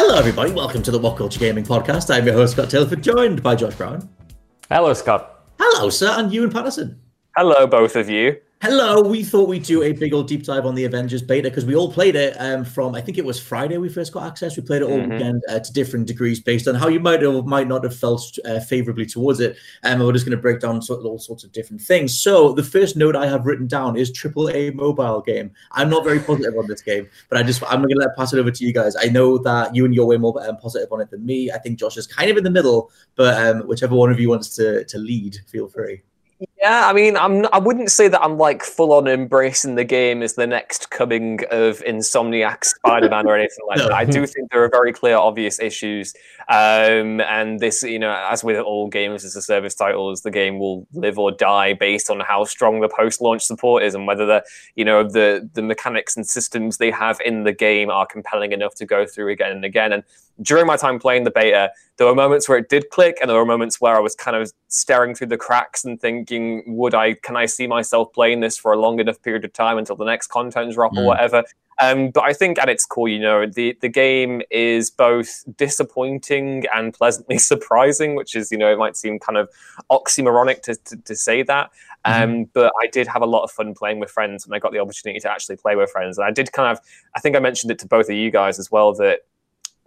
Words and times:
Hello, 0.00 0.16
everybody. 0.16 0.52
Welcome 0.52 0.84
to 0.84 0.92
the 0.92 0.98
What 1.00 1.16
Culture 1.16 1.40
Gaming 1.40 1.64
Podcast. 1.64 2.08
I'm 2.14 2.24
your 2.24 2.36
host, 2.36 2.52
Scott 2.52 2.70
Tilford, 2.70 3.02
joined 3.02 3.42
by 3.42 3.56
Josh 3.56 3.74
Brown. 3.74 4.08
Hello, 4.70 4.94
Scott. 4.94 5.44
Hello, 5.58 5.90
sir, 5.90 6.14
and 6.16 6.32
Ewan 6.32 6.52
Patterson. 6.52 7.00
Hello, 7.36 7.66
both 7.66 7.96
of 7.96 8.08
you. 8.08 8.36
Hello. 8.60 9.00
We 9.00 9.22
thought 9.22 9.48
we'd 9.48 9.62
do 9.62 9.84
a 9.84 9.92
big 9.92 10.12
old 10.12 10.26
deep 10.26 10.42
dive 10.42 10.66
on 10.66 10.74
the 10.74 10.84
Avengers 10.84 11.22
beta 11.22 11.48
because 11.48 11.64
we 11.64 11.76
all 11.76 11.92
played 11.92 12.16
it 12.16 12.34
um, 12.40 12.64
from 12.64 12.92
I 12.92 13.00
think 13.00 13.16
it 13.16 13.24
was 13.24 13.38
Friday 13.38 13.78
we 13.78 13.88
first 13.88 14.12
got 14.12 14.24
access. 14.24 14.56
We 14.56 14.64
played 14.64 14.82
it 14.82 14.86
all 14.86 14.98
Mhm. 14.98 15.12
weekend 15.12 15.42
uh, 15.48 15.60
to 15.60 15.72
different 15.72 16.08
degrees 16.08 16.40
based 16.40 16.66
on 16.66 16.74
how 16.74 16.88
you 16.88 16.98
might 16.98 17.22
or 17.22 17.44
might 17.44 17.68
not 17.68 17.84
have 17.84 17.94
felt 17.94 18.36
uh, 18.44 18.58
favorably 18.58 19.06
towards 19.06 19.38
it. 19.38 19.52
Um, 19.84 19.92
and 20.00 20.04
we're 20.04 20.12
just 20.12 20.24
going 20.26 20.36
to 20.36 20.42
break 20.42 20.58
down 20.58 20.82
sort 20.82 20.98
of 20.98 21.06
all 21.06 21.20
sorts 21.20 21.44
of 21.44 21.52
different 21.52 21.80
things. 21.82 22.18
So 22.18 22.52
the 22.52 22.64
first 22.64 22.96
note 22.96 23.14
I 23.14 23.26
have 23.28 23.46
written 23.46 23.68
down 23.68 23.96
is 23.96 24.10
triple 24.10 24.50
A 24.50 24.70
mobile 24.70 25.20
game. 25.20 25.52
I'm 25.70 25.88
not 25.88 26.02
very 26.02 26.18
positive 26.18 26.58
on 26.58 26.66
this 26.66 26.82
game, 26.82 27.08
but 27.28 27.38
I 27.38 27.44
just 27.44 27.62
I'm 27.62 27.78
going 27.78 27.90
to 27.90 27.96
let 27.96 28.16
pass 28.16 28.32
it 28.32 28.40
over 28.40 28.50
to 28.50 28.64
you 28.64 28.72
guys. 28.72 28.96
I 28.96 29.04
know 29.06 29.38
that 29.38 29.76
you 29.76 29.84
and 29.84 29.94
you're 29.94 30.06
way 30.06 30.16
more 30.16 30.34
um, 30.48 30.56
positive 30.56 30.88
on 30.90 31.00
it 31.00 31.10
than 31.12 31.24
me. 31.24 31.52
I 31.52 31.58
think 31.58 31.78
Josh 31.78 31.96
is 31.96 32.08
kind 32.08 32.28
of 32.28 32.36
in 32.36 32.42
the 32.42 32.50
middle, 32.50 32.90
but 33.14 33.40
um, 33.40 33.68
whichever 33.68 33.94
one 33.94 34.10
of 34.10 34.18
you 34.18 34.28
wants 34.30 34.48
to 34.56 34.82
to 34.82 34.98
lead, 34.98 35.38
feel 35.46 35.68
free. 35.68 36.02
Yeah, 36.60 36.88
I 36.88 36.92
mean, 36.92 37.16
I'm. 37.16 37.46
I 37.52 37.58
wouldn't 37.58 37.90
say 37.92 38.08
that 38.08 38.20
I'm 38.20 38.36
like 38.36 38.64
full 38.64 38.92
on 38.92 39.06
embracing 39.06 39.76
the 39.76 39.84
game 39.84 40.22
as 40.22 40.34
the 40.34 40.46
next 40.46 40.90
coming 40.90 41.40
of 41.52 41.78
Insomniac 41.84 42.64
Spider-Man 42.64 43.26
or 43.26 43.36
anything 43.36 43.64
like 43.68 43.78
No. 43.78 43.88
that. 43.88 43.94
I 43.94 44.04
do 44.04 44.26
think 44.26 44.50
there 44.50 44.64
are 44.64 44.68
very 44.68 44.92
clear, 44.92 45.16
obvious 45.16 45.60
issues, 45.60 46.14
um, 46.48 47.20
and 47.20 47.60
this, 47.60 47.84
you 47.84 48.00
know, 48.00 48.10
as 48.28 48.42
with 48.42 48.56
all 48.58 48.88
games 48.88 49.24
as 49.24 49.36
a 49.36 49.42
service 49.42 49.76
titles, 49.76 50.22
the 50.22 50.32
game 50.32 50.58
will 50.58 50.84
live 50.92 51.16
or 51.16 51.30
die 51.30 51.74
based 51.74 52.10
on 52.10 52.18
how 52.18 52.42
strong 52.44 52.80
the 52.80 52.88
post-launch 52.88 53.42
support 53.42 53.84
is 53.84 53.94
and 53.94 54.08
whether 54.08 54.26
the, 54.26 54.42
you 54.74 54.84
know, 54.84 55.04
the 55.04 55.48
the 55.52 55.62
mechanics 55.62 56.16
and 56.16 56.26
systems 56.26 56.78
they 56.78 56.90
have 56.90 57.20
in 57.24 57.44
the 57.44 57.52
game 57.52 57.88
are 57.88 58.06
compelling 58.06 58.50
enough 58.50 58.74
to 58.74 58.84
go 58.84 59.06
through 59.06 59.30
again 59.30 59.52
and 59.52 59.64
again. 59.64 59.92
And 59.92 60.02
during 60.42 60.66
my 60.66 60.76
time 60.76 60.98
playing 60.98 61.24
the 61.24 61.30
beta, 61.30 61.70
there 61.96 62.06
were 62.06 62.14
moments 62.14 62.48
where 62.48 62.58
it 62.58 62.68
did 62.68 62.90
click, 62.90 63.18
and 63.20 63.28
there 63.28 63.36
were 63.36 63.46
moments 63.46 63.80
where 63.80 63.96
I 63.96 64.00
was 64.00 64.14
kind 64.14 64.36
of 64.36 64.52
staring 64.68 65.14
through 65.14 65.28
the 65.28 65.36
cracks 65.36 65.84
and 65.84 66.00
thinking, 66.00 66.62
"Would 66.66 66.94
I? 66.94 67.14
Can 67.14 67.36
I 67.36 67.46
see 67.46 67.66
myself 67.66 68.12
playing 68.12 68.40
this 68.40 68.56
for 68.56 68.72
a 68.72 68.76
long 68.78 69.00
enough 69.00 69.20
period 69.22 69.44
of 69.44 69.52
time 69.52 69.78
until 69.78 69.96
the 69.96 70.04
next 70.04 70.28
content 70.28 70.72
drop 70.74 70.92
or 70.92 71.02
Mm. 71.02 71.06
whatever?" 71.06 71.44
Um, 71.80 72.10
but 72.10 72.24
I 72.24 72.32
think 72.32 72.58
at 72.58 72.68
its 72.68 72.84
core, 72.84 73.08
you 73.08 73.20
know, 73.20 73.46
the 73.46 73.76
the 73.80 73.88
game 73.88 74.42
is 74.50 74.90
both 74.90 75.44
disappointing 75.56 76.64
and 76.74 76.92
pleasantly 76.92 77.38
surprising, 77.52 78.14
which 78.16 78.34
is, 78.34 78.50
you 78.50 78.58
know, 78.58 78.72
it 78.72 78.78
might 78.78 78.96
seem 78.96 79.18
kind 79.18 79.38
of 79.38 79.48
oxymoronic 79.90 80.62
to, 80.62 80.74
to, 80.74 80.96
to 80.96 81.14
say 81.16 81.42
that. 81.44 81.70
Um, 82.04 82.44
But 82.52 82.72
I 82.82 82.86
did 82.88 83.06
have 83.08 83.22
a 83.22 83.26
lot 83.26 83.42
of 83.44 83.50
fun 83.50 83.74
playing 83.74 84.00
with 84.00 84.10
friends, 84.10 84.44
and 84.44 84.54
I 84.54 84.58
got 84.58 84.72
the 84.72 84.78
opportunity 84.78 85.20
to 85.20 85.30
actually 85.30 85.56
play 85.56 85.76
with 85.76 85.90
friends. 85.90 86.18
And 86.18 86.26
I 86.26 86.30
did 86.30 86.52
kind 86.52 86.70
of, 86.70 86.80
I 87.14 87.20
think 87.20 87.36
I 87.36 87.40
mentioned 87.40 87.70
it 87.70 87.78
to 87.80 87.86
both 87.86 88.08
of 88.08 88.16
you 88.16 88.30
guys 88.30 88.58
as 88.58 88.70
well 88.70 88.92
that 88.94 89.20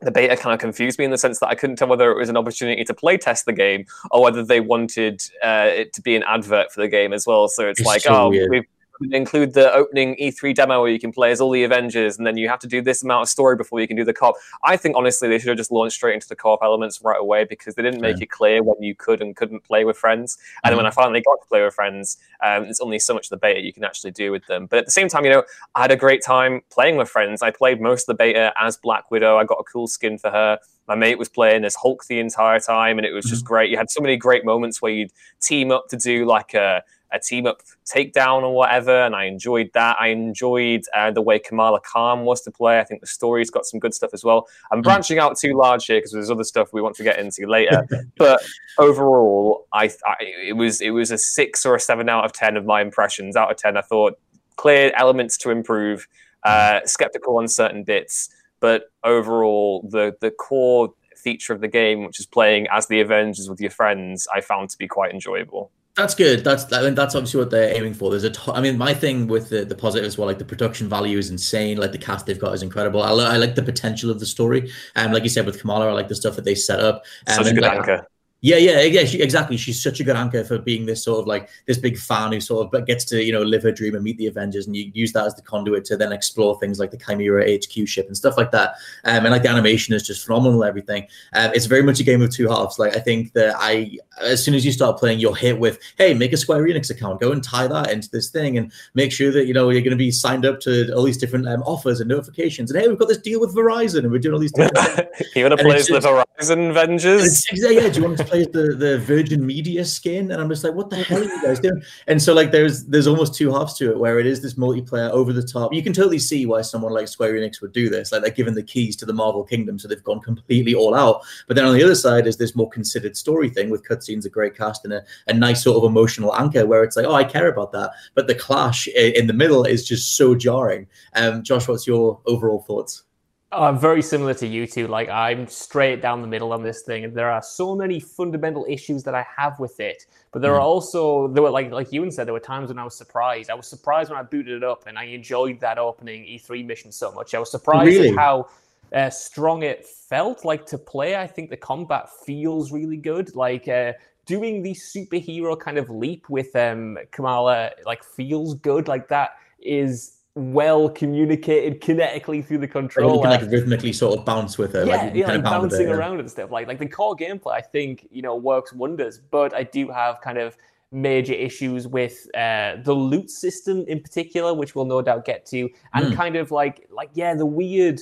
the 0.02 0.12
beta 0.12 0.36
kind 0.36 0.54
of 0.54 0.60
confused 0.60 0.98
me 0.98 1.06
in 1.06 1.12
the 1.12 1.18
sense 1.18 1.40
that 1.40 1.48
I 1.48 1.56
couldn't 1.56 1.76
tell 1.76 1.88
whether 1.88 2.12
it 2.12 2.18
was 2.18 2.30
an 2.30 2.38
opportunity 2.38 2.84
to 2.84 2.94
play 2.94 3.18
test 3.18 3.46
the 3.46 3.54
game 3.54 3.86
or 4.10 4.22
whether 4.22 4.44
they 4.44 4.60
wanted 4.60 5.22
uh, 5.44 5.70
it 5.70 5.94
to 5.94 6.02
be 6.02 6.16
an 6.16 6.24
advert 6.28 6.72
for 6.72 6.82
the 6.82 6.88
game 6.88 7.14
as 7.14 7.28
well. 7.28 7.48
So 7.48 7.68
it's, 7.68 7.80
It's 7.80 7.88
like, 7.88 8.02
so 8.02 8.16
oh, 8.16 8.30
weird. 8.30 8.50
we've 8.50 8.66
include 9.12 9.54
the 9.54 9.72
opening 9.74 10.16
E3 10.18 10.54
demo 10.54 10.82
where 10.82 10.92
you 10.92 11.00
can 11.00 11.12
play 11.12 11.32
as 11.32 11.42
all 11.42 11.52
the 11.52 11.64
Avengers, 11.64 12.18
and 12.18 12.26
then 12.28 12.38
you 12.38 12.48
have 12.50 12.60
to 12.60 12.68
do 12.68 12.82
this 12.82 13.04
amount 13.04 13.24
of 13.24 13.30
story 13.30 13.56
before 13.56 13.80
you 13.80 13.88
can 13.88 13.98
do 13.98 14.04
the 14.04 14.14
co-op. 14.14 14.36
I 14.64 14.78
think 14.78 14.96
honestly 14.96 15.28
they 15.28 15.40
should 15.40 15.50
have 15.50 15.58
just 15.58 15.72
launched 15.72 15.96
straight 15.96 16.14
into 16.14 16.28
the 16.28 16.36
co-op 16.36 16.60
elements 16.64 17.02
right 17.04 17.20
away 17.20 17.44
because 17.46 17.76
they 17.76 17.82
didn't 17.82 18.02
make 18.02 18.18
Yeah. 18.18 18.24
it 18.24 18.30
clear 18.30 18.64
when 18.64 18.82
you 18.82 18.96
could 18.96 19.22
and 19.22 19.36
couldn't 19.36 19.64
play 19.64 19.84
with 19.86 19.98
friends. 19.98 20.38
And 20.64 20.72
then 20.72 20.78
when 20.78 20.86
I 20.86 20.92
finally 20.92 21.22
got 21.22 21.42
to 21.42 21.48
play 21.48 21.64
with 21.64 21.74
friends, 21.74 22.18
um, 22.44 22.64
there's 22.64 22.80
only 22.80 23.00
so 23.00 23.14
much 23.14 23.26
of 23.28 23.30
the 23.32 23.38
beta 23.38 23.62
you 23.62 23.74
can 23.74 23.84
actually 23.84 24.12
do 24.12 24.32
with 24.32 24.46
them. 24.48 24.66
But 24.68 24.80
at 24.80 24.86
the 24.86 24.92
same 24.92 25.08
time, 25.10 25.26
you 25.26 25.32
know, 25.32 25.44
I 25.76 25.82
had 25.82 25.92
a 25.92 25.96
great 25.96 26.24
time 26.24 26.62
playing 26.70 26.98
with 26.98 27.10
friends. 27.10 27.42
I 27.42 27.52
played 27.52 27.82
most 27.82 28.04
of 28.04 28.18
the 28.18 28.24
beta 28.24 28.54
as 28.60 28.78
Black 28.78 29.10
Widow. 29.12 29.38
I 29.38 29.44
got 29.46 29.60
a 29.60 29.64
cool 29.64 29.88
skin 29.88 30.18
for 30.18 30.30
her. 30.32 30.60
My 30.88 30.96
mate 30.96 31.18
was 31.20 31.30
playing 31.30 31.64
as 31.64 31.76
Hulk 31.76 32.06
the 32.08 32.20
entire 32.20 32.60
time, 32.60 32.98
and 32.98 33.06
it 33.06 33.14
was 33.14 33.26
just 33.26 33.46
great. 33.46 33.70
You 33.70 33.78
had 33.78 33.90
so 33.90 34.02
many 34.02 34.18
great 34.18 34.44
moments 34.44 34.82
where 34.82 34.92
you'd 34.92 35.12
team 35.40 35.72
up 35.72 35.88
to 35.90 35.96
do 35.96 36.26
like 36.26 36.54
a, 36.54 36.84
a 37.12 37.20
team 37.20 37.46
up 37.46 37.62
takedown 37.86 38.44
or 38.44 38.54
whatever, 38.54 39.04
and 39.04 39.16
I 39.16 39.26
enjoyed 39.26 39.72
that. 39.74 39.98
I 40.00 40.08
enjoyed 40.08 40.84
uh, 40.96 41.12
the 41.12 41.22
way 41.22 41.40
Kamala 41.40 41.80
Khan 41.82 42.26
was 42.26 42.42
to 42.42 42.52
play. 42.52 42.80
I 42.80 42.84
think 42.84 43.02
the 43.02 43.08
story's 43.08 43.50
got 43.50 43.66
some 43.66 43.80
good 43.80 43.94
stuff 43.94 44.12
as 44.14 44.24
well. 44.24 44.48
I'm 44.72 44.82
branching 44.82 45.20
out 45.20 45.38
too 45.38 45.54
large 45.56 45.86
here 45.86 45.98
because 45.98 46.12
there's 46.12 46.32
other 46.32 46.44
stuff 46.44 46.74
we 46.74 46.82
want 46.82 46.96
to 46.98 47.04
get 47.04 47.20
into 47.20 47.48
later. 47.48 47.88
but 48.18 48.42
overall, 48.78 49.68
I, 49.74 49.86
I 50.06 50.16
it 50.48 50.56
was 50.58 50.82
it 50.82 50.92
was 50.92 51.12
a 51.12 51.18
six 51.18 51.66
or 51.66 51.76
a 51.76 51.80
seven 51.80 52.10
out 52.10 52.26
of 52.26 52.34
ten 52.34 52.58
of 52.58 52.66
my 52.66 52.82
impressions. 52.82 53.36
Out 53.36 53.52
of 53.52 53.58
ten, 53.58 53.78
I 53.78 53.82
thought 53.82 54.18
clear 54.56 54.92
elements 54.96 55.38
to 55.38 55.50
improve, 55.50 56.08
uh, 56.44 56.82
skeptical 56.86 57.38
on 57.38 57.48
certain 57.48 57.84
bits, 57.84 58.30
but 58.60 58.92
overall, 59.04 59.88
the 59.90 60.16
the 60.22 60.32
core 60.32 60.94
feature 61.22 61.54
of 61.54 61.62
the 61.62 61.68
game, 61.68 62.04
which 62.06 62.20
is 62.20 62.26
playing 62.26 62.68
as 62.72 62.88
the 62.88 63.00
Avengers 63.00 63.50
with 63.50 63.62
your 63.62 63.70
friends, 63.70 64.28
I 64.34 64.42
found 64.42 64.70
to 64.72 64.78
be 64.78 64.88
quite 64.88 65.14
enjoyable. 65.14 65.72
That's 65.98 66.16
good. 66.16 66.44
That's 66.44 66.72
I 66.72 66.84
mean 66.84 66.96
that's 66.96 67.16
obviously 67.16 67.40
what 67.40 67.50
they're 67.50 67.76
aiming 67.76 67.94
for. 67.94 68.12
There's 68.12 68.24
a 68.24 68.54
I 68.54 68.62
mean 68.62 68.78
my 68.78 68.94
thing 68.94 69.28
with 69.28 69.50
the, 69.50 69.66
the 69.66 69.76
positives 69.76 70.18
well 70.18 70.28
like 70.28 70.40
the 70.40 70.46
production 70.46 70.88
value 70.88 71.18
is 71.18 71.30
insane. 71.30 71.78
Like 71.78 71.92
the 71.92 71.98
cast 71.98 72.26
they've 72.26 72.40
got 72.40 72.54
is 72.54 72.64
incredible. 72.64 73.04
I, 73.04 73.12
li- 73.12 73.26
I 73.26 73.38
like 73.38 73.56
the 73.56 73.64
potential 73.64 74.10
of 74.10 74.20
the 74.20 74.26
story. 74.26 74.72
And 74.96 75.14
like 75.14 75.24
you 75.24 75.30
said 75.30 75.46
with 75.46 75.60
Kamala, 75.60 75.90
I 75.90 75.92
like 75.92 76.08
the 76.08 76.16
stuff 76.16 76.36
that 76.38 76.46
they 76.46 76.56
set 76.56 76.80
up. 76.80 77.04
Um, 77.28 77.44
Such 77.44 77.52
a 77.52 77.54
good 77.54 77.64
like, 77.64 77.78
anchor. 77.80 78.08
Yeah, 78.44 78.58
yeah, 78.58 78.82
yeah. 78.82 79.06
She, 79.06 79.22
exactly. 79.22 79.56
She's 79.56 79.82
such 79.82 80.00
a 80.00 80.04
good 80.04 80.16
anchor 80.16 80.44
for 80.44 80.58
being 80.58 80.88
this 80.88 81.04
sort 81.04 81.20
of 81.20 81.28
like 81.28 81.48
this 81.68 81.78
big 81.78 81.96
fan 81.96 82.32
who 82.32 82.40
sort 82.40 82.66
of 82.66 82.72
but 82.72 82.88
gets 82.88 83.06
to 83.06 83.24
you 83.24 83.32
know 83.32 83.44
live 83.44 83.62
her 83.62 83.72
dream 83.72 83.94
and 83.94 84.04
meet 84.04 84.18
the 84.18 84.26
Avengers, 84.26 84.66
and 84.66 84.76
you 84.76 84.92
use 84.96 85.14
that 85.14 85.28
as 85.28 85.36
the 85.36 85.44
conduit 85.44 85.86
to 85.86 85.96
then 85.96 86.12
explore 86.12 86.60
things 86.60 86.80
like 86.80 86.90
the 86.90 86.98
Chimera 86.98 87.46
HQ 87.56 87.88
ship 87.88 88.08
and 88.08 88.18
stuff 88.18 88.38
like 88.38 88.50
that. 88.50 88.72
Um, 89.06 89.26
and 89.26 89.30
like 89.30 89.44
the 89.44 89.50
animation 89.50 89.94
is 89.94 90.08
just 90.08 90.26
phenomenal. 90.26 90.64
Everything. 90.64 91.06
Um, 91.34 91.52
it's 91.54 91.68
very 91.68 91.84
much 91.84 92.00
a 92.00 92.04
game 92.04 92.24
of 92.24 92.32
two 92.32 92.50
halves. 92.50 92.80
Like 92.80 92.96
I 92.96 93.00
think 93.00 93.34
that 93.34 93.56
I, 93.60 94.00
as 94.20 94.44
soon 94.44 94.56
as 94.56 94.66
you 94.66 94.72
start 94.72 94.98
playing, 94.98 95.20
you're 95.20 95.36
hit 95.36 95.60
with, 95.60 95.78
hey, 96.00 96.16
make 96.16 96.34
a 96.34 96.38
Square 96.38 96.64
Enix 96.64 96.90
account, 96.90 97.22
go 97.22 97.32
and 97.32 97.44
tie 97.44 97.68
that 97.68 97.92
into 97.92 98.10
this 98.10 98.32
thing, 98.32 98.58
and 98.58 98.72
make 98.96 99.12
sure 99.12 99.32
that 99.32 99.46
you 99.46 99.54
know 99.54 99.70
you're 99.70 99.82
going 99.82 99.92
to 99.92 99.98
be 99.98 100.10
signed 100.10 100.48
up 100.48 100.60
to 100.62 100.92
all 100.96 101.04
these 101.04 101.18
different 101.18 101.48
um, 101.48 101.62
offers 101.62 102.00
and 102.00 102.10
notifications. 102.10 102.72
And 102.72 102.82
hey, 102.82 102.88
we've 102.88 102.98
got 102.98 103.08
this 103.08 103.20
deal 103.20 103.40
with 103.40 103.56
Verizon, 103.56 104.00
and 104.00 104.12
we're 104.12 104.18
doing 104.18 104.34
all 104.34 104.40
these 104.40 104.52
different 104.52 104.78
things. 105.16 105.36
you 105.36 105.44
want 105.44 105.60
to 105.60 105.64
play 105.64 105.80
the 105.80 106.26
Verizon 106.40 106.72
Avengers? 106.72 107.46
Yeah, 107.54 107.88
do 107.88 108.00
you 108.00 108.04
want 108.04 108.18
to 108.18 108.31
play 108.32 108.42
as 108.42 108.48
the, 108.48 108.76
the 108.76 109.00
Virgin 109.00 109.46
Media 109.46 109.84
skin? 109.86 110.32
And 110.32 110.42
I'm 110.42 110.50
just 110.50 110.64
like, 110.64 110.74
what 110.74 110.90
the 110.90 110.98
hell 110.98 111.20
are 111.20 111.24
you 111.24 111.42
guys 111.42 111.60
doing? 111.60 111.82
And 112.08 112.22
so 112.22 112.34
like 112.34 112.52
there's 112.52 112.86
there's 112.86 113.08
almost 113.08 113.36
two 113.36 113.52
halves 113.52 113.76
to 113.76 113.92
it 113.92 114.00
where 114.00 114.20
it 114.20 114.26
is 114.26 114.42
this 114.42 114.56
multiplayer 114.56 115.10
over 115.12 115.34
the 115.34 115.44
top. 115.44 115.74
You 115.74 115.84
can 115.84 115.94
totally 115.94 116.20
see 116.20 116.46
why 116.46 116.62
someone 116.62 116.94
like 116.94 117.08
Square 117.08 117.34
Enix 117.34 117.62
would 117.62 117.74
do 117.74 117.90
this. 117.90 118.12
Like 118.12 118.22
they're 118.22 118.32
given 118.32 118.54
the 118.54 118.64
keys 118.64 118.96
to 118.98 119.06
the 119.06 119.14
Marvel 119.14 119.44
Kingdom, 119.44 119.78
so 119.78 119.88
they've 119.88 120.04
gone 120.04 120.22
completely 120.22 120.74
all 120.74 120.96
out. 120.96 121.22
But 121.48 121.56
then 121.56 121.66
on 121.66 121.74
the 121.74 121.84
other 121.84 121.96
side 121.96 122.28
is 122.28 122.38
this 122.38 122.56
more 122.56 122.70
considered 122.70 123.18
story 123.18 123.50
thing 123.50 123.70
with 123.70 123.88
cutscenes, 123.88 124.26
a 124.26 124.30
great 124.30 124.56
cast, 124.56 124.86
and 124.86 124.94
a, 124.94 125.04
a 125.28 125.34
nice 125.34 125.64
sort 125.64 125.78
of 125.78 125.90
emotional 125.90 126.36
anchor 126.36 126.66
where 126.66 126.84
it's 126.84 126.96
like, 126.96 127.06
oh, 127.06 127.14
I 127.14 127.24
care 127.24 127.50
about 127.50 127.72
that. 127.74 127.92
But 128.16 128.28
the 128.28 128.36
clash 128.36 128.88
in 128.88 129.28
the 129.28 129.34
middle 129.34 129.66
is 129.66 129.88
just 129.88 130.16
so 130.16 130.36
jarring. 130.36 130.88
Um, 131.16 131.44
Josh, 131.44 131.68
what's 131.68 131.88
your 131.88 132.20
overall 132.26 132.62
thoughts? 132.62 133.04
I'm 133.54 133.78
very 133.78 134.02
similar 134.02 134.34
to 134.36 134.48
you 134.48 134.66
two. 134.66 134.88
Like 134.88 135.10
I'm 135.10 135.48
straight 135.48 136.02
down 136.02 136.22
the 136.22 136.28
middle 136.28 136.54
on 136.54 136.64
this 136.64 136.84
thing, 136.84 137.04
and 137.04 137.14
there 137.14 137.30
are 137.30 137.42
so 137.42 137.76
many 137.76 138.00
fundamental 138.00 138.66
issues 138.70 139.04
that 139.04 139.14
I 139.14 139.26
have 139.38 139.60
with 139.60 139.80
it. 139.80 140.06
But 140.32 140.42
there 140.42 140.54
mm. 140.54 140.58
are 140.58 140.62
also 140.62 141.28
there 141.28 141.44
were 141.44 141.50
like 141.50 141.72
like 141.72 141.92
Ewan 141.92 142.12
said, 142.12 142.28
there 142.28 142.34
were 142.34 142.40
times 142.40 142.70
when 142.70 142.80
I 142.80 142.84
was 142.84 142.96
surprised. 142.96 143.50
I 143.50 143.54
was 143.54 143.68
surprised 143.68 144.10
when 144.10 144.18
I 144.20 144.24
booted 144.24 144.56
it 144.56 144.64
up, 144.64 144.88
and 144.88 144.98
I 144.98 145.04
enjoyed 145.06 145.60
that 145.60 145.78
opening 145.78 146.24
E3 146.24 146.66
mission 146.66 146.92
so 146.92 147.12
much. 147.12 147.34
I 147.34 147.40
was 147.40 147.52
surprised 147.52 147.88
really? 147.88 148.10
at 148.10 148.16
how 148.16 148.50
uh, 148.94 149.10
strong 149.10 149.64
it 149.64 149.86
felt 149.86 150.46
like 150.46 150.66
to 150.68 150.78
play. 150.78 151.18
I 151.18 151.28
think 151.28 151.50
the 151.50 151.58
combat 151.58 152.10
feels 152.26 152.72
really 152.72 152.98
good. 152.98 153.36
Like 153.36 153.68
uh, 153.68 153.94
doing 154.26 154.64
the 154.64 154.74
superhero 154.74 155.60
kind 155.60 155.78
of 155.78 155.90
leap 155.90 156.30
with 156.30 156.56
um, 156.56 156.98
Kamala, 157.12 157.72
like 157.86 158.04
feels 158.04 158.56
good. 158.56 158.88
Like 158.88 159.10
that 159.10 159.32
is 159.60 160.18
well 160.36 160.90
communicated 160.90 161.82
kinetically 161.82 162.46
through 162.46 162.60
the 162.60 162.68
controller. 162.68 163.16
you 163.16 163.22
can 163.22 163.30
like 163.32 163.52
rhythmically 163.52 163.92
sort 163.92 164.18
of 164.18 164.26
bounce 164.26 164.58
with 164.58 164.76
it, 164.76 164.88
yeah, 164.88 164.96
like, 164.96 165.16
yeah, 165.16 165.28
like 165.28 165.44
bouncing 165.44 165.88
it, 165.88 165.92
around 165.92 166.20
and 166.20 166.30
stuff. 166.30 166.52
Like 166.52 166.68
like 166.68 166.80
the 166.80 166.88
core 166.88 167.16
gameplay, 167.16 167.54
I 167.54 167.62
think 167.62 168.08
you 168.12 168.22
know 168.22 168.36
works 168.36 168.74
wonders. 168.74 169.20
But 169.20 169.54
I 169.54 169.64
do 169.64 169.90
have 169.90 170.22
kind 170.22 170.38
of 170.38 170.58
major 170.94 171.34
issues 171.34 171.88
with 171.88 172.28
uh, 172.36 172.78
the 172.84 172.94
loot 172.94 173.30
system 173.30 173.86
in 173.88 174.02
particular, 174.02 174.54
which 174.54 174.76
we'll 174.76 174.86
no 174.86 175.02
doubt 175.02 175.26
get 175.26 175.46
to, 175.48 175.70
and 175.94 176.08
mm. 176.08 176.16
kind 176.16 176.36
of 176.36 176.52
like 176.52 176.88
like 176.90 177.10
yeah, 177.14 177.36
the 177.36 177.46
weird 177.46 178.00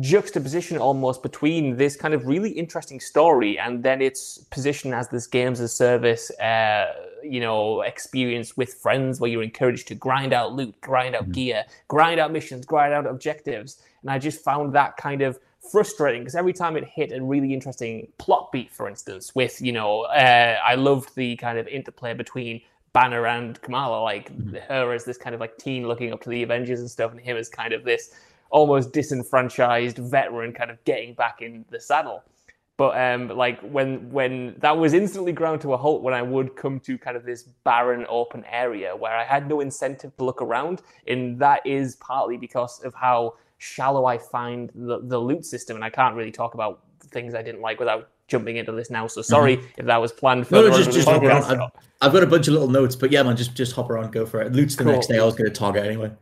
juxtaposition 0.00 0.76
almost 0.78 1.22
between 1.22 1.76
this 1.76 1.96
kind 1.96 2.14
of 2.14 2.26
really 2.26 2.50
interesting 2.50 3.00
story 3.00 3.58
and 3.58 3.82
then 3.82 4.02
its 4.02 4.38
position 4.50 4.92
as 4.92 5.08
this 5.08 5.26
games 5.26 5.60
as 5.60 5.72
service 5.74 6.30
uh, 6.40 6.92
you 7.22 7.40
know 7.40 7.80
experience 7.82 8.56
with 8.56 8.74
friends 8.74 9.18
where 9.18 9.30
you're 9.30 9.42
encouraged 9.42 9.88
to 9.88 9.94
grind 9.94 10.32
out 10.32 10.52
loot 10.52 10.78
grind 10.80 11.14
out 11.14 11.22
mm-hmm. 11.22 11.32
gear 11.32 11.64
grind 11.88 12.20
out 12.20 12.32
missions 12.32 12.66
grind 12.66 12.92
out 12.92 13.06
objectives 13.06 13.82
and 14.02 14.10
i 14.10 14.18
just 14.18 14.42
found 14.44 14.72
that 14.72 14.96
kind 14.96 15.22
of 15.22 15.38
frustrating 15.70 16.20
because 16.20 16.34
every 16.34 16.52
time 16.52 16.76
it 16.76 16.84
hit 16.84 17.10
a 17.12 17.22
really 17.22 17.52
interesting 17.52 18.06
plot 18.18 18.52
beat 18.52 18.70
for 18.70 18.88
instance 18.88 19.34
with 19.34 19.60
you 19.60 19.72
know 19.72 20.02
uh, 20.02 20.56
i 20.64 20.74
loved 20.74 21.14
the 21.16 21.34
kind 21.36 21.58
of 21.58 21.66
interplay 21.66 22.14
between 22.14 22.60
banner 22.92 23.26
and 23.26 23.60
kamala 23.62 24.02
like 24.02 24.32
mm-hmm. 24.32 24.56
her 24.68 24.92
as 24.92 25.04
this 25.04 25.18
kind 25.18 25.34
of 25.34 25.40
like 25.40 25.56
teen 25.58 25.86
looking 25.86 26.12
up 26.12 26.20
to 26.20 26.28
the 26.28 26.42
avengers 26.42 26.80
and 26.80 26.90
stuff 26.90 27.10
and 27.10 27.20
him 27.20 27.36
as 27.36 27.48
kind 27.48 27.72
of 27.72 27.84
this 27.84 28.14
almost 28.50 28.92
disenfranchised 28.92 29.98
veteran 29.98 30.52
kind 30.52 30.70
of 30.70 30.82
getting 30.84 31.14
back 31.14 31.42
in 31.42 31.64
the 31.70 31.80
saddle. 31.80 32.22
But 32.78 32.96
um, 32.96 33.28
like 33.28 33.60
when 33.60 34.08
when 34.10 34.54
that 34.58 34.78
was 34.78 34.94
instantly 34.94 35.32
ground 35.32 35.60
to 35.62 35.72
a 35.72 35.76
halt 35.76 36.00
when 36.00 36.14
I 36.14 36.22
would 36.22 36.54
come 36.54 36.78
to 36.80 36.96
kind 36.96 37.16
of 37.16 37.24
this 37.24 37.42
barren 37.64 38.06
open 38.08 38.44
area 38.48 38.94
where 38.94 39.16
I 39.16 39.24
had 39.24 39.48
no 39.48 39.60
incentive 39.60 40.16
to 40.16 40.24
look 40.24 40.40
around, 40.40 40.82
and 41.08 41.40
that 41.40 41.66
is 41.66 41.96
partly 41.96 42.36
because 42.36 42.80
of 42.84 42.94
how 42.94 43.34
shallow 43.58 44.04
I 44.04 44.16
find 44.16 44.70
the, 44.76 45.00
the 45.02 45.18
loot 45.18 45.44
system, 45.44 45.74
and 45.74 45.84
I 45.84 45.90
can't 45.90 46.14
really 46.14 46.30
talk 46.30 46.54
about 46.54 46.84
things 47.00 47.34
I 47.34 47.42
didn't 47.42 47.62
like 47.62 47.80
without 47.80 48.10
jumping 48.28 48.58
into 48.58 48.70
this 48.70 48.90
now. 48.90 49.08
So 49.08 49.22
sorry 49.22 49.56
mm-hmm. 49.56 49.66
if 49.76 49.86
that 49.86 50.00
was 50.00 50.12
planned 50.12 50.46
for. 50.46 50.54
No, 50.54 50.70
just, 50.70 50.92
just 50.92 51.08
hop 51.08 51.20
around. 51.20 51.44
I've, 51.44 51.70
I've, 52.00 52.12
got 52.12 52.22
a 52.22 52.28
bunch 52.28 52.46
of 52.46 52.52
little 52.52 52.68
notes, 52.68 52.94
but 52.94 53.10
yeah, 53.10 53.24
man, 53.24 53.36
just 53.36 53.56
just 53.56 53.74
hop 53.74 53.90
around, 53.90 54.12
go 54.12 54.24
for 54.24 54.40
it. 54.40 54.52
Loot's 54.52 54.76
the 54.76 54.84
cool. 54.84 54.92
next 54.92 55.08
day. 55.08 55.18
I 55.18 55.24
was 55.24 55.34
going 55.34 55.50
to 55.50 55.56
target 55.56 55.84
anyway. 55.84 56.12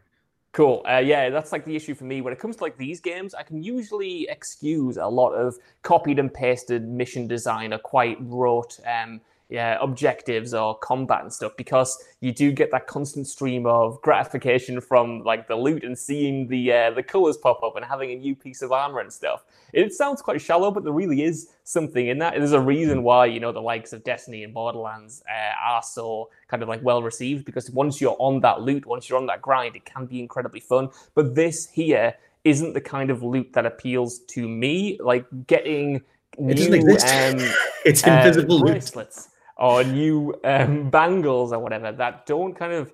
Cool. 0.56 0.82
Uh, 0.88 1.02
yeah, 1.04 1.28
that's 1.28 1.52
like 1.52 1.66
the 1.66 1.76
issue 1.76 1.94
for 1.94 2.04
me. 2.04 2.22
When 2.22 2.32
it 2.32 2.38
comes 2.38 2.56
to 2.56 2.62
like 2.62 2.78
these 2.78 2.98
games, 2.98 3.34
I 3.34 3.42
can 3.42 3.62
usually 3.62 4.26
excuse 4.30 4.96
a 4.96 5.06
lot 5.06 5.32
of 5.32 5.54
copied 5.82 6.18
and 6.18 6.32
pasted 6.32 6.88
mission 6.88 7.26
design 7.28 7.74
or 7.74 7.78
quite 7.78 8.16
rote 8.20 8.80
um, 8.86 9.20
yeah, 9.48 9.78
objectives 9.80 10.54
or 10.54 10.76
combat 10.78 11.22
and 11.22 11.32
stuff 11.32 11.52
because 11.56 11.96
you 12.20 12.32
do 12.32 12.50
get 12.50 12.72
that 12.72 12.88
constant 12.88 13.28
stream 13.28 13.64
of 13.64 14.00
gratification 14.02 14.80
from 14.80 15.22
like 15.22 15.46
the 15.46 15.54
loot 15.54 15.84
and 15.84 15.96
seeing 15.96 16.48
the 16.48 16.72
uh, 16.72 16.90
the 16.90 17.02
colors 17.02 17.36
pop 17.36 17.62
up 17.62 17.76
and 17.76 17.84
having 17.84 18.10
a 18.10 18.16
new 18.16 18.34
piece 18.34 18.60
of 18.60 18.72
armor 18.72 18.98
and 18.98 19.12
stuff. 19.12 19.44
It 19.72 19.92
sounds 19.92 20.20
quite 20.20 20.40
shallow, 20.40 20.72
but 20.72 20.82
there 20.82 20.92
really 20.92 21.22
is 21.22 21.50
something 21.62 22.08
in 22.08 22.18
that. 22.18 22.34
There's 22.34 22.52
a 22.52 22.60
reason 22.60 23.04
why 23.04 23.26
you 23.26 23.38
know 23.38 23.52
the 23.52 23.62
likes 23.62 23.92
of 23.92 24.02
Destiny 24.02 24.42
and 24.42 24.52
Borderlands 24.52 25.22
uh, 25.30 25.54
are 25.62 25.82
so 25.82 26.28
kind 26.48 26.64
of 26.64 26.68
like 26.68 26.82
well 26.82 27.02
received 27.02 27.44
because 27.44 27.70
once 27.70 28.00
you're 28.00 28.16
on 28.18 28.40
that 28.40 28.62
loot, 28.62 28.84
once 28.84 29.08
you're 29.08 29.18
on 29.18 29.26
that 29.26 29.42
grind, 29.42 29.76
it 29.76 29.84
can 29.84 30.06
be 30.06 30.18
incredibly 30.18 30.60
fun. 30.60 30.88
But 31.14 31.36
this 31.36 31.70
here 31.70 32.14
isn't 32.42 32.72
the 32.74 32.80
kind 32.80 33.10
of 33.10 33.22
loot 33.22 33.52
that 33.52 33.64
appeals 33.64 34.18
to 34.30 34.48
me. 34.48 34.98
Like 35.00 35.24
getting 35.46 35.96
it 36.36 36.40
new, 36.40 36.54
doesn't 36.54 36.74
exist. 36.74 37.06
Um, 37.06 37.48
it's 37.84 38.04
invisible 38.04 38.58
uh, 38.58 38.72
bracelets 38.72 39.28
or 39.56 39.84
new 39.84 40.34
um, 40.44 40.90
bangles 40.90 41.52
or 41.52 41.58
whatever 41.58 41.92
that 41.92 42.26
don't 42.26 42.54
kind 42.54 42.72
of 42.72 42.92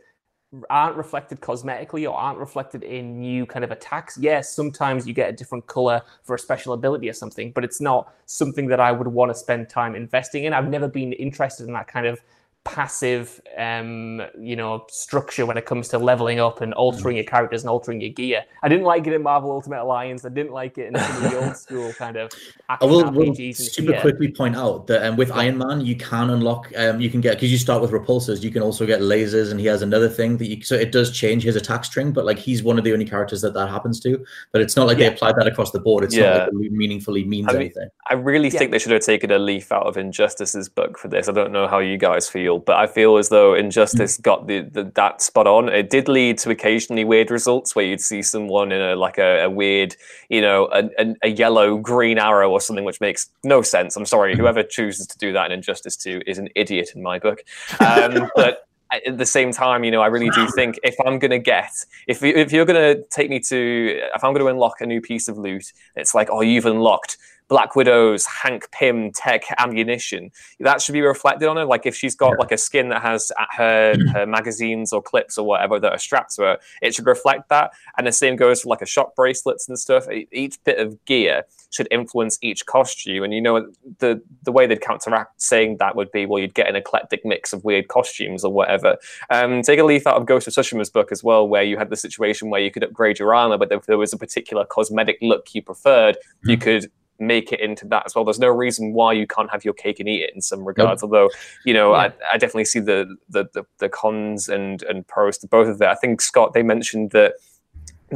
aren't 0.69 0.97
reflected 0.97 1.41
cosmetically 1.41 2.09
or 2.09 2.15
aren't 2.15 2.39
reflected 2.39 2.83
in 2.83 3.19
new 3.19 3.47
kind 3.47 3.65
of 3.65 3.71
attacks. 3.71 4.19
Yes, 4.19 4.55
sometimes 4.55 5.07
you 5.07 5.15
get 5.15 5.31
a 5.31 5.33
different 5.33 5.67
color 5.67 6.03
for 6.23 6.35
a 6.35 6.39
special 6.39 6.75
ability 6.75 7.09
or 7.09 7.15
something, 7.15 7.53
but 7.53 7.65
it's 7.65 7.81
not 7.81 8.13
something 8.27 8.67
that 8.67 8.79
I 8.79 8.93
would 8.93 9.09
want 9.09 9.31
to 9.31 9.35
spend 9.35 9.71
time 9.71 9.95
investing 9.95 10.45
in. 10.45 10.53
I've 10.53 10.69
never 10.69 10.89
been 10.89 11.15
interested 11.15 11.67
in 11.67 11.73
that 11.73 11.89
kind 11.89 12.07
of 12.07 12.21
passive 12.65 13.41
um 13.59 14.23
you 14.39 14.55
know 14.55 14.87
structure 14.89 15.45
when 15.45 15.57
it 15.57 15.67
comes 15.67 15.89
to 15.89 15.99
leveling 15.99 16.39
up 16.39 16.61
and 16.61 16.73
altering 16.75 17.17
your 17.17 17.25
characters 17.25 17.63
and 17.63 17.71
altering 17.71 18.01
your 18.01 18.11
gear. 18.11 18.45
I 18.63 18.69
didn't 18.69 18.85
like 18.85 19.07
it 19.07 19.13
in 19.13 19.23
marvel 19.23 19.51
ultimate 19.51 19.83
alliance. 19.83 20.25
I 20.25 20.29
didn't 20.29 20.53
like 20.53 20.79
it 20.79 20.87
in 20.87 20.99
some 20.99 21.25
of 21.25 21.31
the 21.31 21.45
old 21.45 21.57
school 21.63 21.93
kind 21.95 22.17
of 22.17 22.31
i 22.69 22.85
will, 22.85 23.11
will 23.11 23.35
super 23.35 24.01
quickly 24.01 24.29
point 24.29 24.57
out 24.57 24.87
that 24.87 25.05
um, 25.07 25.17
with 25.17 25.31
iron 25.33 25.59
man 25.59 25.81
you 25.81 25.97
can 25.97 26.31
unlock 26.31 26.73
um 26.77 27.01
you 27.01 27.11
can 27.11 27.21
get 27.21 27.35
because 27.37 27.51
you 27.53 27.59
start 27.59 27.83
with 27.83 27.91
repulsors 27.91 28.43
you 28.43 28.51
can 28.51 28.63
also 28.63 28.87
get 28.87 29.01
lasers 29.01 29.51
and 29.51 29.61
he 29.61 29.67
has 29.67 29.83
another 29.83 30.09
thing 30.09 30.37
that 30.37 30.47
you 30.47 30.63
so 30.63 30.75
it 30.75 30.93
does 30.93 31.11
change 31.11 31.43
his 31.43 31.57
attack 31.57 31.85
string 31.85 32.13
but 32.13 32.25
like 32.25 32.39
he's 32.39 32.63
one 32.63 32.79
of 32.79 32.85
the 32.85 32.93
only 32.93 33.05
characters 33.05 33.41
that 33.41 33.55
that 33.55 33.69
happens 33.69 34.01
to 34.01 34.25
but 34.53 34.61
it's 34.61 34.77
not 34.77 34.87
like 34.87 34.99
yeah. 34.99 35.09
they 35.09 35.15
applied 35.15 35.37
that 35.37 35.47
across 35.47 35.71
the 35.71 35.81
board. 35.81 36.05
It's 36.05 36.15
yeah. 36.15 36.23
not 36.23 36.55
like 36.55 36.67
it 36.67 36.73
meaningfully 36.73 37.25
means 37.25 37.49
I 37.49 37.53
mean, 37.53 37.61
anything. 37.63 37.89
I 38.09 38.15
really 38.15 38.49
yeah. 38.49 38.59
think 38.59 38.71
they 38.71 38.79
should 38.79 38.93
have 38.93 39.03
taken 39.03 39.31
a 39.31 39.39
leaf 39.39 39.73
out 39.73 39.87
of 39.87 39.97
injustice's 39.97 40.69
book 40.69 40.99
for 40.99 41.09
this. 41.09 41.29
I 41.29 41.33
don't 41.33 41.53
know 41.53 41.67
how 41.67 41.79
you 41.79 41.97
guys 41.97 42.29
feel 42.29 42.52
but 42.59 42.77
I 42.77 42.87
feel 42.87 43.17
as 43.17 43.29
though 43.29 43.55
Injustice 43.55 44.19
mm. 44.19 44.23
got 44.23 44.47
the, 44.47 44.61
the, 44.61 44.85
that 44.95 45.23
spot 45.23 45.47
on. 45.47 45.69
It 45.69 45.91
did 45.91 46.09
lead 46.09 46.39
to 46.39 46.51
occasionally 46.51 47.05
weird 47.05 47.31
results 47.31 47.75
where 47.75 47.85
you'd 47.85 48.01
see 48.01 48.23
someone 48.23 48.73
in 48.73 48.81
a 48.81 48.97
like 48.97 49.19
a, 49.19 49.45
a 49.45 49.51
weird, 49.51 49.97
you 50.29 50.41
know, 50.41 50.69
a, 50.73 50.89
a, 50.99 51.15
a, 51.23 51.29
yellow 51.29 51.79
green 51.79 52.19
arrow 52.19 52.51
or 52.51 52.61
something, 52.61 52.85
which 52.85 53.01
makes 53.01 53.31
no 53.45 53.63
sense. 53.63 53.97
I'm 53.97 54.07
sorry, 54.07 54.35
mm. 54.35 54.39
whoever 54.39 54.63
chooses 54.63 55.07
to 55.09 55.19
do 55.19 55.33
that 55.33 55.47
in 55.47 55.53
Injustice 55.53 55.97
2 55.97 56.23
is 56.27 56.39
an 56.39 56.49
idiot 56.55 56.91
in 56.95 57.03
my 57.03 57.19
book. 57.19 57.43
Um, 57.81 58.31
but 58.37 58.67
at 58.93 59.19
the 59.19 59.27
same 59.27 59.53
time, 59.53 59.85
you 59.85 59.91
know, 59.91 60.03
I 60.03 60.07
really 60.07 60.31
do 60.31 60.49
think 60.55 60.79
if 60.83 60.95
I'm 61.05 61.19
going 61.19 61.31
to 61.31 61.39
get, 61.39 61.73
if, 62.07 62.23
if 62.23 62.53
you're 62.53 62.65
going 62.65 62.97
to 62.97 63.03
take 63.09 63.31
me 63.31 63.41
to, 63.41 64.01
if 64.15 64.23
I'm 64.23 64.33
going 64.33 64.45
to 64.45 64.49
unlock 64.49 64.81
a 64.81 64.87
new 64.87 65.01
piece 65.01 65.29
of 65.29 65.39
loot, 65.39 65.73
it's 65.97 66.15
like, 66.15 66.29
oh, 66.31 66.41
you've 66.41 66.67
unlocked 66.67 67.17
Black 67.53 67.77
Widow's 67.77 68.25
Hank 68.25 68.71
Pym 68.71 69.13
tech 69.13 69.43
ammunition. 69.59 70.31
That 70.61 70.81
should 70.81 70.95
be 70.95 71.03
reflected 71.03 71.47
on 71.51 71.59
her. 71.59 71.67
Like 71.67 71.85
if 71.85 71.95
she's 71.95 72.15
got 72.15 72.31
yeah. 72.31 72.37
like 72.39 72.51
a 72.51 72.57
skin 72.57 72.89
that 72.89 73.03
has 73.03 73.31
her 73.59 73.95
her 74.15 74.25
magazines 74.25 74.91
or 74.91 75.03
clips 75.03 75.37
or 75.37 75.45
whatever 75.45 75.79
that 75.79 75.93
are 75.93 75.99
strapped 75.99 76.35
to 76.37 76.43
her, 76.45 76.59
it 76.81 76.95
should 76.95 77.05
reflect 77.05 77.51
that. 77.51 77.73
And 77.99 78.07
the 78.07 78.13
same 78.13 78.37
goes 78.37 78.63
for 78.63 78.71
like 78.71 78.81
a 78.81 78.87
shock 78.87 79.15
bracelets 79.15 79.69
and 79.69 79.79
stuff. 79.79 80.07
Each 80.33 80.65
bit 80.65 80.79
of 80.79 81.05
gear 81.05 81.43
should 81.69 81.89
influence 81.91 82.39
each 82.41 82.65
costume. 82.65 83.23
And 83.23 83.35
you 83.35 83.43
know 83.43 83.71
the 83.99 84.23
the 84.45 84.53
way 84.53 84.67
they'd 84.67 84.81
counteract 84.81 85.43
saying 85.43 85.77
that 85.77 85.95
would 85.95 86.11
be 86.11 86.25
well, 86.25 86.41
you'd 86.41 86.55
get 86.55 86.71
an 86.71 86.77
eclectic 86.77 87.23
mix 87.23 87.53
of 87.53 87.63
weird 87.65 87.89
costumes 87.89 88.45
or 88.45 88.53
whatever. 88.53 88.97
Um, 89.29 89.61
take 89.61 89.79
a 89.79 89.85
leaf 89.85 90.07
out 90.07 90.17
of 90.17 90.25
Ghost 90.25 90.47
of 90.47 90.55
Tsushima's 90.55 90.89
book 90.89 91.13
as 91.13 91.23
well, 91.23 91.47
where 91.47 91.63
you 91.63 91.77
had 91.77 91.91
the 91.91 91.97
situation 91.97 92.49
where 92.49 92.63
you 92.63 92.71
could 92.71 92.83
upgrade 92.83 93.19
your 93.19 93.35
armor, 93.35 93.59
but 93.59 93.71
if 93.71 93.85
there 93.85 93.99
was 93.99 94.15
a 94.15 94.17
particular 94.17 94.65
cosmetic 94.65 95.19
look 95.21 95.55
you 95.55 95.61
preferred, 95.61 96.17
mm-hmm. 96.17 96.49
you 96.49 96.57
could 96.57 96.91
make 97.27 97.53
it 97.53 97.61
into 97.61 97.87
that 97.89 98.05
as 98.07 98.15
well. 98.15 98.25
There's 98.25 98.39
no 98.39 98.49
reason 98.49 98.93
why 98.93 99.13
you 99.13 99.27
can't 99.27 99.51
have 99.51 99.65
your 99.65 99.75
cake 99.75 100.01
and 100.01 100.09
eat 100.09 100.23
it 100.23 100.35
in 100.35 100.41
some 100.41 100.65
regards. 100.65 101.03
Nope. 101.03 101.13
Although, 101.13 101.31
you 101.65 101.75
know, 101.75 101.93
yeah. 101.93 101.99
I, 101.99 102.35
I, 102.35 102.39
definitely 102.39 102.65
see 102.67 102.81
the, 102.81 103.17
the, 103.29 103.47
the 103.55 103.65
the 103.79 103.89
cons 103.89 104.49
and 104.49 104.83
and 104.83 105.07
pros 105.07 105.39
to 105.39 105.47
both 105.47 105.69
of 105.69 105.79
that. 105.79 105.91
I 105.91 105.95
think 105.95 106.21
Scott 106.21 106.53
they 106.53 106.63
mentioned 106.63 107.11
that 107.13 107.35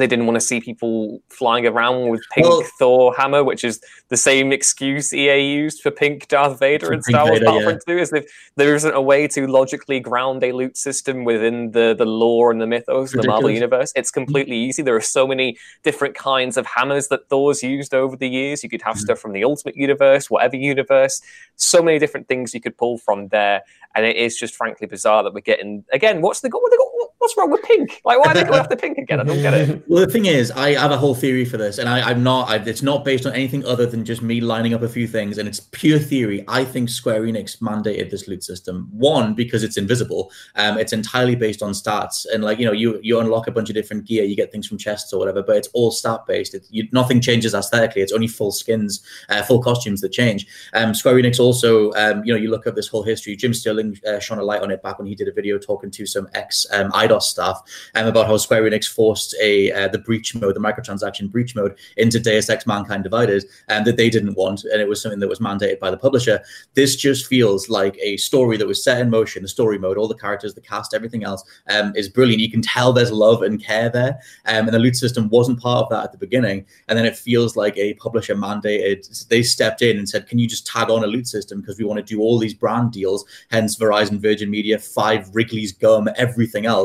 they 0.01 0.07
didn't 0.07 0.27
want 0.27 0.37
to 0.37 0.41
see 0.41 0.61
people 0.61 1.23
flying 1.29 1.67
around 1.67 2.09
with 2.09 2.23
pink 2.33 2.47
well, 2.47 2.63
Thor 2.79 3.15
hammer, 3.17 3.43
which 3.43 3.65
is 3.65 3.81
the 4.09 4.17
same 4.17 4.53
excuse 4.53 5.13
EA 5.13 5.41
used 5.41 5.81
for 5.81 5.91
pink 5.91 6.29
Darth 6.29 6.59
Vader 6.59 6.93
in 6.93 7.03
Star 7.03 7.27
Wars 7.27 7.41
Battlefront 7.41 7.83
yeah. 7.87 7.95
2, 7.95 8.01
is 8.01 8.13
if 8.13 8.27
there 8.57 8.75
isn't 8.75 8.95
a 8.95 9.01
way 9.01 9.27
to 9.29 9.47
logically 9.47 10.01
ground 10.01 10.43
a 10.45 10.53
loot 10.53 10.77
system 10.77 11.25
within 11.25 11.71
the, 11.73 11.95
the 11.97 12.05
lore 12.05 12.51
and 12.51 12.61
the 12.61 12.67
mythos 12.67 13.15
of 13.15 13.23
the 13.23 13.29
Marvel 13.29 13.51
universe. 13.51 13.93
It's 13.97 14.11
completely 14.11 14.57
easy. 14.57 14.83
There 14.83 14.97
are 14.97 15.01
so 15.01 15.27
many 15.27 15.57
different 15.83 16.15
kinds 16.15 16.57
of 16.57 16.67
hammers 16.67 17.09
that 17.09 17.29
Thor's 17.29 17.63
used 17.63 17.95
over 17.95 18.17
the 18.17 18.29
years. 18.29 18.63
You 18.63 18.71
could 18.71 18.83
have 18.83 18.97
mm-hmm. 18.97 19.05
stuff 19.05 19.19
from 19.19 19.33
the 19.33 19.45
Ultimate 19.45 19.77
Universe, 19.77 20.31
whatever 20.31 20.57
universe. 20.57 21.21
so 21.57 21.83
many 21.83 21.99
different 21.99 22.29
things 22.29 22.55
you 22.55 22.61
could 22.61 22.77
pull 22.77 22.99
from 22.99 23.29
there, 23.29 23.63
and 23.95 24.05
it 24.05 24.17
is 24.17 24.37
just 24.37 24.55
frankly 24.55 24.87
bizarre 24.87 25.23
that 25.23 25.33
we're 25.33 25.41
getting 25.41 25.85
again. 25.93 26.21
What's 26.21 26.41
the 26.41 26.49
what 26.51 26.71
they 26.71 26.77
got? 26.77 26.96
What's 27.19 27.37
wrong 27.37 27.51
with 27.51 27.63
pink? 27.63 28.01
Like, 28.05 28.19
why 28.21 28.31
are 28.31 28.35
they 28.35 28.45
going 28.45 28.61
after 28.61 28.77
pink 28.77 28.99
again? 28.99 29.21
I 29.21 29.25
don't 29.25 29.43
get 29.43 29.53
it. 29.53 29.85
Well, 29.89 30.07
the 30.07 30.13
thing 30.13 30.27
is, 30.27 30.51
I 30.53 30.75
have 30.75 30.93
a 30.93 30.97
whole 30.97 31.15
theory 31.15 31.45
for 31.45 31.57
this, 31.57 31.79
and 31.79 31.89
I, 31.89 32.11
am 32.11 32.23
not. 32.23 32.49
I, 32.49 32.57
it's 32.57 32.83
not 32.83 33.05
based 33.05 33.27
on 33.27 33.33
anything 33.33 33.65
other 33.65 33.85
than 33.85 34.05
just 34.05 34.23
me 34.23 34.41
lining 34.41 34.75
up 34.75 34.83
a 34.83 34.89
few 34.89 35.09
things, 35.09 35.39
and 35.39 35.49
it's 35.49 35.61
pure 35.61 35.99
theory. 35.99 36.45
I 36.47 36.65
think 36.65 36.89
Square 36.89 37.23
Enix 37.23 37.59
mandated 37.59 38.11
this 38.11 38.29
loot 38.29 38.45
system. 38.45 38.89
One, 38.93 39.35
because 39.35 39.65
it's 39.65 39.77
invisible. 39.77 40.31
Um, 40.55 40.79
it's 40.79 40.93
entirely 40.93 41.35
based 41.35 41.63
on 41.63 41.73
stats, 41.73 42.27
and 42.33 42.45
like 42.45 42.59
you 42.59 42.67
know, 42.67 42.73
you 42.73 43.01
you 43.03 43.19
unlock 43.19 43.49
a 43.49 43.51
bunch 43.51 43.69
of 43.71 43.75
different 43.75 44.07
gear, 44.07 44.25
you 44.25 44.37
get 44.37 44.53
things 44.53 44.67
from 44.67 44.79
chests 44.79 45.13
or 45.13 45.19
whatever, 45.19 45.43
but 45.43 45.57
it's 45.57 45.69
all 45.75 45.91
stat 45.91 46.21
based. 46.27 46.55
It, 46.55 46.67
you, 46.71 46.89
nothing 46.93 47.21
changes 47.21 47.55
aesthetically. 47.55 48.03
It's 48.03 48.13
only 48.13 48.29
full 48.29 48.53
skins, 48.53 49.03
uh, 49.29 49.43
full 49.43 49.63
costumes 49.63 50.01
that 50.03 50.13
change. 50.13 50.47
Um, 50.75 50.95
Square 50.95 51.17
Enix 51.17 51.41
also, 51.41 51.93
um, 51.93 52.25
you 52.25 52.33
know, 52.33 52.39
you 52.39 52.51
look 52.51 52.67
at 52.67 52.75
this 52.75 52.89
whole 52.89 53.03
history. 53.03 53.37
Jim 53.37 53.53
Sterling 53.53 53.99
uh, 54.07 54.21
shone 54.21 54.39
a 54.39 54.45
light 54.45 54.63
on 54.63 54.71
it 54.71 54.83
back 54.83 54.99
when 54.99 55.07
he 55.07 55.15
did 55.15 55.29
a 55.29 55.33
video 55.33 55.59
talking 55.59 55.91
to 55.91 56.07
some 56.07 56.29
ex 56.35 56.67
um, 56.73 56.86
Eidos 56.93 57.23
staff 57.23 57.63
um, 57.95 58.07
about 58.07 58.27
how 58.27 58.37
Square 58.37 58.63
Enix 58.63 58.87
forced 58.87 59.35
a 59.41 59.73
uh, 59.73 59.89
the 59.89 59.99
breach 59.99 60.35
mode, 60.35 60.55
the 60.55 60.61
microtransaction 60.61 61.31
breach 61.31 61.55
mode, 61.55 61.77
into 61.97 62.21
Deus 62.21 62.49
Ex 62.49 62.67
Mankind 62.67 63.03
Divided, 63.03 63.45
and 63.69 63.79
um, 63.81 63.85
that 63.85 63.97
they 63.97 64.11
didn't 64.11 64.35
want, 64.35 64.65
and 64.65 64.81
it 64.81 64.89
was 64.89 65.01
something 65.01 65.21
that 65.21 65.29
was 65.29 65.39
mandated 65.39 65.79
by 65.79 65.91
the 65.91 65.97
publisher. 65.97 66.41
This 66.75 66.97
just 66.97 67.27
feels 67.27 67.69
like 67.69 67.97
a 68.03 68.17
story 68.17 68.57
that 68.57 68.67
was 68.67 68.83
set 68.83 69.01
in 69.01 69.11
motion. 69.11 69.43
The 69.43 69.49
story 69.49 69.79
mode, 69.79 69.99
all 69.99 70.09
the 70.09 70.15
characters, 70.15 70.55
the 70.55 70.61
cast, 70.61 70.95
everything 70.95 71.25
else 71.25 71.45
um, 71.69 71.93
is 71.97 72.09
brilliant. 72.09 72.41
You 72.41 72.51
can 72.51 72.63
tell 72.63 72.93
there's 72.93 73.13
love 73.13 73.43
and 73.43 73.63
care 73.63 73.89
there, 73.89 74.21
um, 74.47 74.67
and 74.67 74.75
the 74.75 74.79
loot 74.79 74.97
system 74.97 75.29
wasn't 75.29 75.61
part 75.61 75.85
of 75.85 75.91
that 75.91 76.05
at 76.05 76.13
the 76.13 76.19
beginning, 76.19 76.67
and 76.89 76.99
then 76.99 77.07
it 77.07 77.17
feels 77.17 77.57
like 77.57 77.77
a 77.77 77.95
publisher 77.95 78.35
mandated. 78.35 79.29
They 79.29 79.43
stepped 79.43 79.83
in 79.83 79.99
and 79.99 80.09
said, 80.09 80.27
"Can 80.27 80.39
you 80.39 80.49
just 80.49 80.67
tag 80.67 80.91
on 80.91 81.05
a 81.05 81.07
loot 81.07 81.27
system 81.27 81.61
because 81.61 81.79
we 81.79 81.85
want 81.85 81.99
to 81.99 82.15
do 82.15 82.21
all 82.21 82.39
these 82.39 82.55
brand 82.55 82.93
deals?" 82.93 83.25
Hence, 83.51 83.77
Verizon, 83.77 84.21
Virgin 84.21 84.51
Media, 84.51 84.79
Five, 84.79 85.35
Wrigley's 85.35 85.73
Gum, 85.73 86.09
everything 86.17 86.67
else 86.67 86.76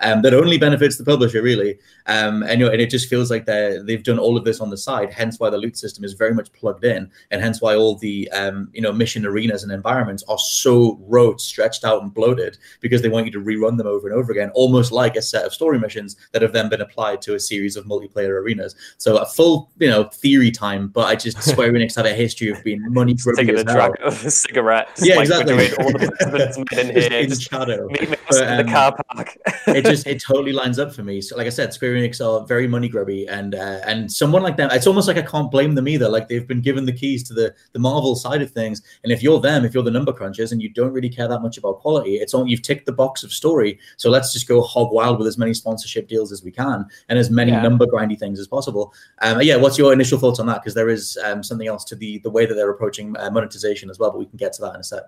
um, 0.00 0.22
that 0.22 0.34
only 0.34 0.58
benefits 0.58 0.96
the 0.96 1.04
publisher 1.04 1.42
really. 1.42 1.78
Um, 2.06 2.42
and, 2.42 2.60
you 2.60 2.66
know, 2.66 2.72
and 2.72 2.80
it 2.80 2.90
just 2.90 3.08
feels 3.08 3.30
like 3.30 3.46
they 3.46 3.78
they've 3.84 4.02
done 4.02 4.18
all 4.18 4.36
of 4.36 4.44
this 4.44 4.60
on 4.60 4.70
the 4.70 4.76
side. 4.76 5.12
Hence 5.12 5.38
why 5.38 5.50
the 5.50 5.58
loot 5.58 5.76
system 5.76 6.04
is 6.04 6.14
very 6.14 6.34
much 6.34 6.52
plugged 6.52 6.84
in, 6.84 7.10
and 7.30 7.40
hence 7.40 7.60
why 7.60 7.76
all 7.76 7.96
the 7.96 8.30
um, 8.32 8.68
you 8.72 8.80
know 8.80 8.92
mission 8.92 9.24
arenas 9.24 9.62
and 9.62 9.72
environments 9.72 10.24
are 10.28 10.38
so 10.38 10.98
rote, 11.02 11.40
stretched 11.40 11.84
out, 11.84 12.02
and 12.02 12.12
bloated 12.12 12.58
because 12.80 13.02
they 13.02 13.08
want 13.08 13.26
you 13.26 13.32
to 13.32 13.40
rerun 13.40 13.76
them 13.76 13.86
over 13.86 14.08
and 14.08 14.16
over 14.16 14.32
again, 14.32 14.50
almost 14.54 14.92
like 14.92 15.16
a 15.16 15.22
set 15.22 15.44
of 15.44 15.52
story 15.52 15.78
missions 15.78 16.16
that 16.32 16.42
have 16.42 16.52
then 16.52 16.68
been 16.68 16.80
applied 16.80 17.22
to 17.22 17.34
a 17.34 17.40
series 17.40 17.76
of 17.76 17.84
multiplayer 17.84 18.40
arenas. 18.40 18.74
So 18.98 19.18
a 19.18 19.26
full 19.26 19.70
you 19.78 19.88
know 19.88 20.04
theory 20.04 20.50
time, 20.50 20.88
but 20.88 21.06
I 21.06 21.14
just 21.14 21.40
Square 21.42 21.72
Enix 21.72 21.96
have 21.96 22.06
a 22.06 22.14
history 22.14 22.50
of 22.50 22.62
being 22.64 22.82
money 22.92 23.14
taking 23.14 23.58
a 23.58 23.64
drag 23.64 23.92
of 24.02 24.24
a 24.24 24.30
cigarette. 24.44 24.88
Yeah, 25.00 25.16
like 25.16 25.28
exactly. 25.28 25.72
all 25.76 25.92
the 25.92 26.66
in 26.72 26.90
here, 26.96 27.20
in 27.20 27.38
shadow. 27.38 27.88
Meet 27.88 28.10
me 28.10 28.16
but, 28.28 28.42
um, 28.42 28.48
in 28.48 28.66
the 28.66 28.72
car 28.72 28.96
park. 29.14 29.36
It 29.66 29.84
just 29.84 30.06
it 30.06 30.22
totally 30.22 30.52
lines 30.52 30.78
up 30.78 30.92
for 30.92 31.02
me. 31.02 31.20
So, 31.20 31.36
like 31.36 31.46
I 31.46 31.50
said, 31.50 31.72
Square 31.72 31.94
Enix 31.94 32.24
are 32.24 32.46
very 32.46 32.66
money 32.66 32.88
grubby, 32.88 33.26
and 33.26 33.54
uh, 33.54 33.80
and 33.86 34.10
someone 34.10 34.42
like 34.42 34.56
them, 34.56 34.70
it's 34.72 34.86
almost 34.86 35.08
like 35.08 35.16
I 35.16 35.22
can't 35.22 35.50
blame 35.50 35.74
them 35.74 35.88
either. 35.88 36.08
Like 36.08 36.28
they've 36.28 36.46
been 36.46 36.60
given 36.60 36.84
the 36.84 36.92
keys 36.92 37.22
to 37.24 37.34
the 37.34 37.54
the 37.72 37.78
Marvel 37.78 38.14
side 38.16 38.42
of 38.42 38.50
things, 38.50 38.82
and 39.04 39.12
if 39.12 39.22
you're 39.22 39.40
them, 39.40 39.64
if 39.64 39.74
you're 39.74 39.82
the 39.82 39.90
number 39.90 40.12
crunchers, 40.12 40.52
and 40.52 40.62
you 40.62 40.68
don't 40.68 40.92
really 40.92 41.08
care 41.08 41.28
that 41.28 41.40
much 41.40 41.58
about 41.58 41.80
quality, 41.80 42.16
it's 42.16 42.34
on 42.34 42.46
you've 42.48 42.62
ticked 42.62 42.86
the 42.86 42.92
box 42.92 43.22
of 43.22 43.32
story. 43.32 43.78
So 43.96 44.10
let's 44.10 44.32
just 44.32 44.48
go 44.48 44.62
hog 44.62 44.92
wild 44.92 45.18
with 45.18 45.26
as 45.26 45.38
many 45.38 45.54
sponsorship 45.54 46.08
deals 46.08 46.32
as 46.32 46.42
we 46.42 46.50
can, 46.50 46.86
and 47.08 47.18
as 47.18 47.30
many 47.30 47.52
yeah. 47.52 47.62
number 47.62 47.86
grindy 47.86 48.18
things 48.18 48.38
as 48.40 48.46
possible. 48.46 48.92
Um, 49.22 49.40
yeah, 49.42 49.56
what's 49.56 49.78
your 49.78 49.92
initial 49.92 50.18
thoughts 50.18 50.40
on 50.40 50.46
that? 50.46 50.62
Because 50.62 50.74
there 50.74 50.88
is 50.88 51.18
um, 51.24 51.42
something 51.42 51.68
else 51.68 51.84
to 51.84 51.96
the 51.96 52.18
the 52.18 52.30
way 52.30 52.46
that 52.46 52.54
they're 52.54 52.70
approaching 52.70 53.16
uh, 53.18 53.30
monetization 53.30 53.90
as 53.90 53.98
well, 53.98 54.10
but 54.10 54.18
we 54.18 54.26
can 54.26 54.36
get 54.36 54.52
to 54.54 54.62
that 54.62 54.74
in 54.74 54.80
a 54.80 54.84
sec 54.84 55.04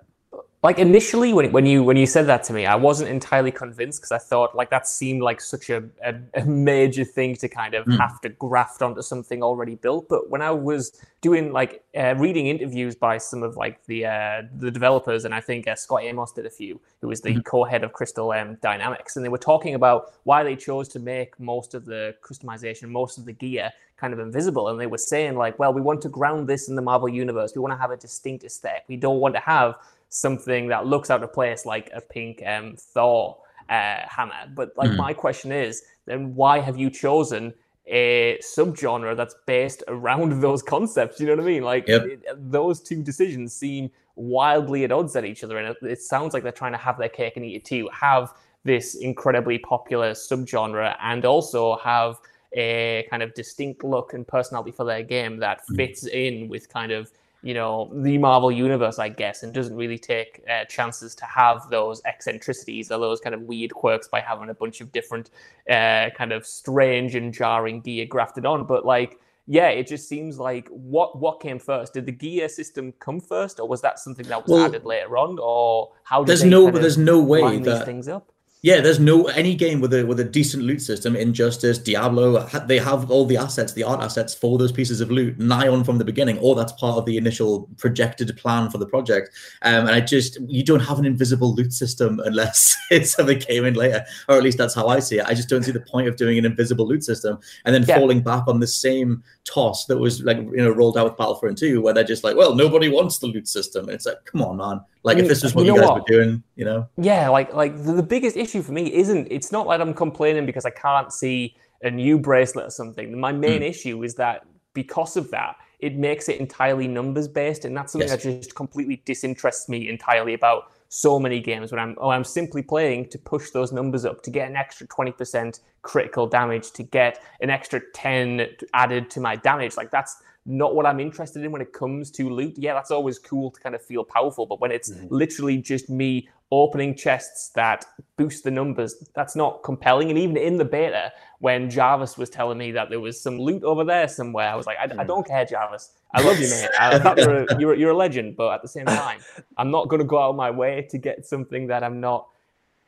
like 0.63 0.79
initially 0.79 1.33
when, 1.33 1.51
when 1.51 1.65
you 1.65 1.83
when 1.83 1.97
you 1.97 2.05
said 2.05 2.25
that 2.25 2.43
to 2.43 2.53
me 2.53 2.65
i 2.65 2.75
wasn't 2.75 3.07
entirely 3.07 3.51
convinced 3.51 3.99
because 3.99 4.11
i 4.11 4.17
thought 4.17 4.55
like 4.55 4.69
that 4.69 4.87
seemed 4.87 5.21
like 5.21 5.41
such 5.41 5.69
a, 5.69 5.83
a, 6.03 6.15
a 6.35 6.45
major 6.45 7.03
thing 7.03 7.35
to 7.35 7.49
kind 7.49 7.73
of 7.73 7.85
mm. 7.85 7.97
have 7.97 8.19
to 8.21 8.29
graft 8.29 8.81
onto 8.81 9.01
something 9.01 9.43
already 9.43 9.75
built 9.75 10.07
but 10.07 10.29
when 10.29 10.41
i 10.41 10.49
was 10.49 10.99
doing 11.21 11.51
like 11.51 11.83
uh, 11.95 12.15
reading 12.17 12.47
interviews 12.47 12.95
by 12.95 13.17
some 13.17 13.43
of 13.43 13.55
like 13.57 13.85
the 13.85 14.05
uh, 14.05 14.41
the 14.57 14.71
developers 14.71 15.25
and 15.25 15.35
i 15.35 15.41
think 15.41 15.67
uh, 15.67 15.75
scott 15.75 16.01
amos 16.01 16.31
did 16.31 16.45
a 16.45 16.49
few 16.49 16.79
who 17.01 17.09
was 17.09 17.21
the 17.21 17.35
mm. 17.35 17.43
co-head 17.43 17.83
of 17.83 17.91
crystal 17.91 18.31
um, 18.31 18.57
dynamics 18.61 19.17
and 19.17 19.25
they 19.25 19.29
were 19.29 19.37
talking 19.37 19.75
about 19.75 20.13
why 20.23 20.43
they 20.43 20.55
chose 20.55 20.87
to 20.87 20.99
make 20.99 21.37
most 21.39 21.75
of 21.75 21.85
the 21.85 22.15
customization 22.23 22.87
most 22.89 23.17
of 23.17 23.25
the 23.25 23.33
gear 23.33 23.69
kind 23.97 24.13
of 24.13 24.19
invisible 24.19 24.69
and 24.69 24.79
they 24.79 24.87
were 24.87 24.97
saying 24.97 25.35
like 25.35 25.57
well 25.59 25.73
we 25.73 25.81
want 25.81 26.01
to 26.01 26.09
ground 26.09 26.47
this 26.47 26.67
in 26.67 26.75
the 26.75 26.81
marvel 26.81 27.07
universe 27.07 27.53
we 27.55 27.61
want 27.61 27.71
to 27.71 27.77
have 27.77 27.91
a 27.91 27.97
distinct 27.97 28.43
aesthetic 28.43 28.83
we 28.87 28.97
don't 28.97 29.19
want 29.19 29.33
to 29.33 29.39
have 29.39 29.75
something 30.13 30.67
that 30.67 30.85
looks 30.85 31.09
out 31.09 31.23
of 31.23 31.33
place 31.33 31.65
like 31.65 31.89
a 31.93 31.99
pink 31.99 32.43
um, 32.45 32.75
Thor 32.77 33.35
uh, 33.67 34.01
hammer. 34.07 34.47
But 34.53 34.71
like 34.77 34.91
mm. 34.91 34.97
my 34.97 35.11
question 35.11 35.51
is, 35.51 35.81
then 36.05 36.35
why 36.35 36.59
have 36.59 36.77
you 36.77 36.91
chosen 36.91 37.53
a 37.87 38.37
subgenre 38.43 39.17
that's 39.17 39.35
based 39.47 39.83
around 39.87 40.39
those 40.41 40.61
concepts? 40.61 41.19
You 41.19 41.27
know 41.27 41.35
what 41.35 41.43
I 41.43 41.47
mean? 41.47 41.63
Like 41.63 41.87
yep. 41.87 42.03
it, 42.03 42.51
those 42.51 42.79
two 42.79 43.01
decisions 43.01 43.53
seem 43.53 43.89
wildly 44.15 44.83
at 44.83 44.91
odds 44.91 45.15
at 45.15 45.25
each 45.25 45.43
other, 45.43 45.57
and 45.57 45.69
it, 45.69 45.77
it 45.81 46.01
sounds 46.01 46.35
like 46.35 46.43
they're 46.43 46.51
trying 46.51 46.73
to 46.73 46.77
have 46.77 46.99
their 46.99 47.09
cake 47.09 47.35
and 47.35 47.43
eat 47.43 47.55
it 47.55 47.65
too. 47.65 47.89
Have 47.91 48.33
this 48.63 48.93
incredibly 48.95 49.57
popular 49.57 50.11
subgenre 50.11 50.95
and 51.01 51.25
also 51.25 51.77
have 51.77 52.19
a 52.55 53.07
kind 53.09 53.23
of 53.23 53.33
distinct 53.33 53.83
look 53.83 54.13
and 54.13 54.27
personality 54.27 54.71
for 54.71 54.85
their 54.85 55.01
game 55.01 55.37
that 55.37 55.61
hmm. 55.67 55.75
fits 55.75 56.05
in 56.05 56.47
with 56.47 56.69
kind 56.69 56.91
of 56.91 57.11
you 57.43 57.53
know 57.53 57.91
the 57.93 58.17
Marvel 58.17 58.51
universe, 58.51 58.97
I 58.99 59.09
guess, 59.09 59.43
and 59.43 59.53
doesn't 59.53 59.75
really 59.75 59.99
take 59.99 60.41
uh, 60.49 60.63
chances 60.65 61.13
to 61.15 61.25
have 61.25 61.69
those 61.69 62.01
eccentricities 62.05 62.89
or 62.89 62.99
those 62.99 63.19
kind 63.19 63.35
of 63.35 63.41
weird 63.41 63.73
quirks 63.73 64.07
by 64.07 64.21
having 64.21 64.49
a 64.49 64.53
bunch 64.53 64.79
of 64.79 64.91
different 64.93 65.29
uh, 65.69 66.09
kind 66.15 66.31
of 66.31 66.45
strange 66.45 67.15
and 67.15 67.33
jarring 67.33 67.81
gear 67.81 68.05
grafted 68.05 68.45
on. 68.45 68.65
But 68.65 68.85
like, 68.85 69.19
yeah, 69.45 69.67
it 69.67 69.87
just 69.87 70.07
seems 70.07 70.39
like 70.39 70.69
what 70.69 71.19
what 71.19 71.41
came 71.41 71.59
first? 71.59 71.93
Did 71.93 72.05
the 72.05 72.13
gear 72.13 72.47
system 72.47 72.93
come 72.99 73.19
first, 73.19 73.59
or 73.59 73.67
was 73.67 73.81
that 73.81 73.99
something 73.99 74.25
that 74.27 74.47
was 74.47 74.51
well, 74.51 74.65
added 74.65 74.85
later 74.85 75.17
on, 75.17 75.37
or 75.39 75.91
how? 76.03 76.23
there's 76.23 76.45
no 76.45 76.71
there's 76.71 76.97
no 76.97 77.21
way 77.21 77.59
that 77.59 77.85
things 77.85 78.07
up. 78.07 78.32
Yeah, 78.63 78.79
there's 78.79 78.97
no 78.97 79.25
any 79.25 79.55
game 79.55 79.81
with 79.81 79.93
a 79.93 80.05
with 80.05 80.21
a 80.21 80.23
decent 80.23 80.63
loot 80.63 80.81
system. 80.81 81.17
Injustice, 81.17 81.77
Diablo, 81.77 82.47
they 82.65 82.79
have 82.79 83.11
all 83.11 83.25
the 83.25 83.35
assets, 83.35 83.73
the 83.73 83.83
art 83.83 84.01
assets 84.01 84.33
for 84.33 84.57
those 84.57 84.71
pieces 84.71 85.01
of 85.01 85.11
loot 85.11 85.37
nigh 85.37 85.67
on 85.67 85.83
from 85.83 85.97
the 85.97 86.05
beginning, 86.05 86.37
or 86.37 86.55
that's 86.55 86.71
part 86.71 86.97
of 86.97 87.05
the 87.05 87.17
initial 87.17 87.67
projected 87.77 88.35
plan 88.37 88.69
for 88.69 88.77
the 88.77 88.85
project. 88.85 89.31
Um, 89.63 89.87
and 89.87 89.89
I 89.89 89.99
just 89.99 90.39
you 90.47 90.63
don't 90.63 90.79
have 90.79 90.97
an 90.97 91.03
invisible 91.03 91.53
loot 91.53 91.73
system 91.73 92.21
unless 92.23 92.77
it's 92.89 93.11
something 93.11 93.37
came 93.37 93.65
in 93.65 93.73
later, 93.73 94.05
or 94.29 94.37
at 94.37 94.43
least 94.43 94.59
that's 94.59 94.75
how 94.75 94.87
I 94.87 94.99
see 94.99 95.19
it. 95.19 95.25
I 95.25 95.33
just 95.33 95.49
don't 95.49 95.63
see 95.63 95.73
the 95.73 95.81
point 95.81 96.07
of 96.07 96.15
doing 96.15 96.37
an 96.37 96.45
invisible 96.45 96.87
loot 96.87 97.03
system 97.03 97.39
and 97.65 97.75
then 97.75 97.83
yeah. 97.83 97.97
falling 97.97 98.21
back 98.21 98.47
on 98.47 98.61
the 98.61 98.67
same 98.67 99.25
toss 99.43 99.87
that 99.87 99.97
was 99.97 100.21
like 100.21 100.37
you 100.37 100.63
know 100.63 100.71
rolled 100.71 100.97
out 100.97 101.03
with 101.03 101.17
Battlefront 101.17 101.57
2, 101.57 101.81
where 101.81 101.93
they're 101.93 102.05
just 102.05 102.23
like, 102.23 102.37
well, 102.37 102.55
nobody 102.55 102.87
wants 102.87 103.17
the 103.17 103.27
loot 103.27 103.49
system. 103.49 103.87
And 103.87 103.95
it's 103.95 104.05
like, 104.05 104.23
come 104.23 104.41
on, 104.41 104.55
man. 104.55 104.79
Like 105.03 105.17
if 105.17 105.27
this 105.27 105.43
was 105.43 105.53
what 105.53 105.65
you, 105.65 105.73
you 105.73 105.79
guys 105.79 105.89
what? 105.89 106.09
were 106.09 106.15
doing, 106.15 106.43
you 106.55 106.65
know? 106.65 106.87
Yeah, 106.97 107.29
like 107.29 107.53
like 107.53 107.75
the, 107.83 107.93
the 107.93 108.03
biggest 108.03 108.37
issue 108.37 108.61
for 108.61 108.71
me 108.71 108.93
isn't 108.93 109.27
it's 109.29 109.51
not 109.51 109.67
like 109.67 109.81
I'm 109.81 109.93
complaining 109.93 110.45
because 110.45 110.65
I 110.65 110.69
can't 110.69 111.11
see 111.11 111.55
a 111.81 111.91
new 111.91 112.17
bracelet 112.17 112.67
or 112.67 112.71
something. 112.71 113.19
My 113.19 113.31
main 113.31 113.61
mm. 113.61 113.69
issue 113.69 114.03
is 114.03 114.15
that 114.15 114.45
because 114.73 115.17
of 115.17 115.29
that, 115.31 115.57
it 115.79 115.97
makes 115.97 116.29
it 116.29 116.39
entirely 116.39 116.87
numbers 116.87 117.27
based, 117.27 117.65
and 117.65 117.75
that's 117.75 117.91
something 117.91 118.07
yes. 118.07 118.23
that 118.23 118.41
just 118.41 118.55
completely 118.55 119.01
disinterests 119.05 119.67
me 119.67 119.89
entirely 119.89 120.33
about 120.33 120.71
so 120.93 121.19
many 121.19 121.39
games 121.39 121.71
when 121.71 121.79
I'm 121.79 121.95
oh 121.97 122.09
I'm 122.09 122.23
simply 122.23 122.61
playing 122.61 123.09
to 123.09 123.17
push 123.17 123.49
those 123.49 123.71
numbers 123.71 124.05
up 124.05 124.21
to 124.21 124.29
get 124.29 124.47
an 124.47 124.55
extra 124.55 124.85
20% 124.85 125.59
critical 125.81 126.27
damage 126.27 126.69
to 126.73 126.83
get 126.83 127.23
an 127.41 127.49
extra 127.49 127.81
10 127.95 128.47
added 128.75 129.09
to 129.09 129.19
my 129.19 129.35
damage 129.35 129.75
like 129.75 129.89
that's 129.89 130.17
not 130.45 130.75
what 130.75 130.85
I'm 130.85 130.99
interested 130.99 131.43
in 131.43 131.51
when 131.51 131.61
it 131.61 131.71
comes 131.73 132.11
to 132.11 132.29
loot. 132.29 132.55
Yeah, 132.57 132.73
that's 132.73 132.91
always 132.91 133.17
cool 133.17 133.51
to 133.51 133.59
kind 133.59 133.75
of 133.75 133.81
feel 133.81 134.03
powerful, 134.03 134.45
but 134.45 134.59
when 134.59 134.71
it's 134.71 134.91
mm-hmm. 134.91 135.07
literally 135.09 135.57
just 135.57 135.89
me 135.89 136.27
opening 136.51 136.95
chests 136.95 137.49
that 137.55 137.85
boost 138.17 138.43
the 138.43 138.51
numbers, 138.51 139.09
that's 139.15 139.35
not 139.35 139.63
compelling. 139.63 140.09
And 140.09 140.19
even 140.19 140.37
in 140.37 140.57
the 140.57 140.65
beta, 140.65 141.11
when 141.39 141.69
Jarvis 141.69 142.17
was 142.17 142.29
telling 142.29 142.57
me 142.57 142.71
that 142.73 142.89
there 142.89 142.99
was 142.99 143.19
some 143.19 143.39
loot 143.39 143.63
over 143.63 143.83
there 143.83 144.07
somewhere, 144.07 144.49
I 144.49 144.55
was 144.55 144.67
like, 144.67 144.77
I, 144.79 144.87
mm. 144.87 144.99
I 144.99 145.03
don't 145.03 145.25
care, 145.25 145.45
Jarvis. 145.45 145.91
I 146.13 146.21
love 146.21 146.39
you, 146.39 146.47
mate. 146.47 146.69
I 146.79 146.99
thought 146.99 147.17
you're 147.17 147.43
a, 147.43 147.59
you're, 147.59 147.75
you're 147.75 147.91
a 147.91 147.97
legend, 147.97 148.35
but 148.35 148.53
at 148.53 148.61
the 148.61 148.67
same 148.67 148.85
time, 148.87 149.19
I'm 149.57 149.71
not 149.71 149.87
going 149.87 149.99
to 149.99 150.05
go 150.05 150.19
out 150.19 150.29
of 150.29 150.35
my 150.35 150.51
way 150.51 150.87
to 150.91 150.97
get 150.97 151.25
something 151.25 151.67
that 151.67 151.83
I'm 151.83 151.99
not 151.99 152.27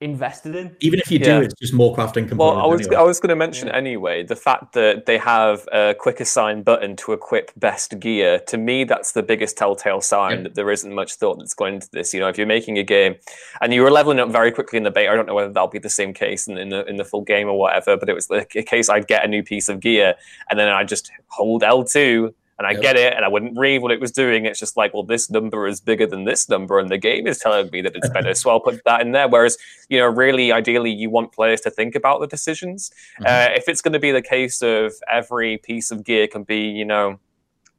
invested 0.02 0.56
in. 0.56 0.76
Even 0.82 1.00
if 1.00 1.10
you 1.10 1.20
do, 1.20 1.30
yeah. 1.30 1.40
it's 1.42 1.54
just 1.56 1.74
more 1.74 1.96
crafting 1.96 2.28
components. 2.28 2.38
Well, 2.38 2.58
I 2.58 2.66
was 2.66 2.82
anyway. 2.82 2.96
I 2.98 3.02
was 3.04 3.20
going 3.20 3.30
to 3.30 3.36
mention 3.36 3.68
yeah. 3.68 3.76
anyway 3.76 4.24
the 4.24 4.36
fact 4.36 4.74
that 4.74 5.06
they 5.06 5.18
have 5.18 5.68
a 5.72 5.96
quick 5.98 6.20
assign 6.20 6.64
button 6.64 6.96
to 6.98 7.14
equip 7.14 7.52
best 7.58 7.98
gear. 8.00 8.40
To 8.48 8.58
me, 8.58 8.84
that's 8.84 9.14
the 9.14 9.24
biggest 9.24 9.58
telltale 9.58 10.02
sign 10.02 10.38
yeah. 10.38 10.44
that 10.44 10.56
there 10.56 10.70
isn't 10.70 10.94
much 10.94 11.16
thought 11.16 11.38
that's 11.38 11.54
going 11.54 11.76
into 11.76 11.90
this. 11.92 12.14
You 12.14 12.20
know, 12.20 12.28
if 12.28 12.38
you're 12.38 12.48
making 12.48 12.78
a 12.78 12.84
game 12.84 13.16
and 13.62 13.74
you 13.74 13.82
were 13.82 13.92
leveling 13.92 14.20
up 14.20 14.30
very 14.32 14.52
quickly 14.52 14.78
in 14.78 14.84
the 14.84 14.92
beta, 14.92 15.12
I 15.12 15.16
don't 15.16 15.28
know 15.28 15.36
whether 15.36 15.52
that'll 15.52 15.70
be 15.70 15.80
the 15.80 15.90
same 15.90 16.14
case 16.14 16.48
in, 16.48 16.58
in 16.58 16.70
the 16.70 16.86
in 16.86 16.98
the 16.98 17.06
full 17.06 17.22
game 17.22 17.48
or 17.48 17.58
whatever, 17.58 17.96
but 17.96 18.10
it 18.10 18.14
was 18.14 18.28
the 18.28 18.46
case 18.46 18.90
I'd 18.90 19.08
get 19.08 19.24
a 19.24 19.28
new 19.28 19.44
piece 19.44 19.70
of 19.70 19.80
gear 19.80 20.16
and 20.50 20.60
then 20.60 20.68
I'd 20.68 20.90
just 20.90 21.10
hold 21.28 21.62
L2 21.62 22.34
And 22.58 22.66
I 22.66 22.72
yep. 22.72 22.82
get 22.82 22.96
it, 22.96 23.14
and 23.14 23.26
I 23.26 23.28
wouldn't 23.28 23.58
read 23.58 23.82
what 23.82 23.92
it 23.92 24.00
was 24.00 24.12
doing. 24.12 24.46
It's 24.46 24.60
just 24.60 24.78
like, 24.78 24.94
well, 24.94 25.04
this 25.04 25.30
number 25.30 25.68
is 25.68 25.82
bigger 25.82 26.08
than 26.08 26.24
this 26.24 26.48
number, 26.48 26.80
and 26.80 26.90
the 26.90 26.98
game 26.98 27.28
is 27.28 27.38
telling 27.38 27.70
me 27.70 27.82
that 27.82 27.96
it's 27.96 28.10
better. 28.10 28.34
so 28.34 28.50
I'll 28.50 28.62
put 28.62 28.82
that 28.86 29.02
in 29.02 29.12
there. 29.12 29.28
Whereas, 29.28 29.58
you 29.90 30.00
know, 30.00 30.08
really, 30.08 30.54
ideally, 30.54 30.92
you 30.92 31.10
want 31.10 31.34
players 31.34 31.60
to 31.62 31.70
think 31.70 31.96
about 31.96 32.22
the 32.22 32.28
decisions. 32.28 32.92
Mm-hmm. 33.20 33.26
Uh, 33.26 33.56
if 33.58 33.68
it's 33.68 33.82
going 33.82 33.94
to 33.94 34.00
be 34.00 34.12
the 34.12 34.22
case 34.22 34.62
of 34.62 34.94
every 35.12 35.58
piece 35.58 35.92
of 35.92 36.06
gear 36.06 36.28
can 36.28 36.44
be, 36.44 36.62
you 36.62 36.86
know, 36.86 37.20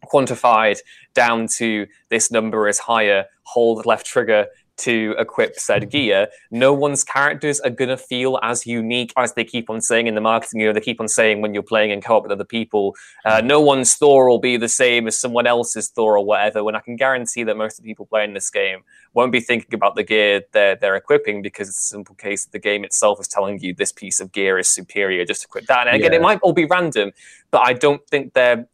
quantified 0.05 0.79
down 1.15 1.49
to 1.49 1.87
this 2.11 2.31
number 2.31 2.69
is 2.69 2.79
higher, 2.79 3.27
hold 3.45 3.87
left 3.87 4.07
trigger 4.07 4.47
to 4.79 5.15
equip 5.19 5.57
said 5.57 5.91
gear, 5.91 6.29
no 6.51 6.73
one's 6.73 7.05
characters 7.05 7.61
are 7.61 7.71
going 7.71 7.89
to 7.89 7.97
feel 7.97 8.39
as 8.43 8.67
unique 8.67 9.13
as 9.17 9.33
they 9.35 9.45
keep 9.45 9.71
on 9.71 9.81
saying 9.81 10.07
in 10.07 10.15
the 10.15 10.21
marketing. 10.21 10.61
You 10.61 10.67
know, 10.67 10.73
they 10.73 10.81
keep 10.81 11.01
on 11.01 11.09
saying 11.09 11.41
when 11.41 11.55
you're 11.55 11.63
playing 11.63 11.91
in 11.91 12.01
co-op 12.01 12.25
with 12.25 12.33
other 12.33 12.45
people, 12.45 12.95
uh, 13.25 13.41
no 13.41 13.61
one's 13.61 13.95
Thor 13.95 14.29
will 14.29 14.39
be 14.39 14.57
the 14.57 14.69
same 14.69 15.07
as 15.07 15.19
someone 15.19 15.47
else's 15.47 15.89
Thor 15.89 16.19
or 16.19 16.25
whatever. 16.25 16.63
When 16.63 16.77
I 16.77 16.81
can 16.81 16.97
guarantee 16.97 17.45
that 17.45 17.57
most 17.57 17.79
of 17.79 17.85
the 17.85 17.91
people 17.91 18.07
playing 18.07 18.35
this 18.35 18.51
game 18.51 18.83
won't 19.17 19.33
be 19.33 19.41
thinking 19.41 19.73
about 19.73 19.97
the 19.97 20.03
gear 20.03 20.43
they're, 20.53 20.77
they're 20.77 20.95
equipping 20.95 21.41
because 21.41 21.71
it's 21.71 21.81
a 21.81 21.83
simple 21.83 22.15
case 22.17 22.45
the 22.45 22.59
game 22.59 22.85
itself 22.85 23.19
is 23.19 23.27
telling 23.27 23.59
you 23.61 23.73
this 23.73 23.91
piece 23.91 24.21
of 24.21 24.31
gear 24.31 24.59
is 24.59 24.69
superior, 24.69 25.25
just 25.25 25.43
equip 25.43 25.67
that. 25.67 25.87
And 25.87 25.97
again, 25.97 26.13
yeah. 26.13 26.19
it 26.19 26.23
might 26.23 26.39
all 26.43 26.53
be 26.53 26.67
random, 26.67 27.13
but 27.51 27.63
I 27.63 27.73
don't 27.73 28.07
think 28.09 28.35
they're, 28.35 28.69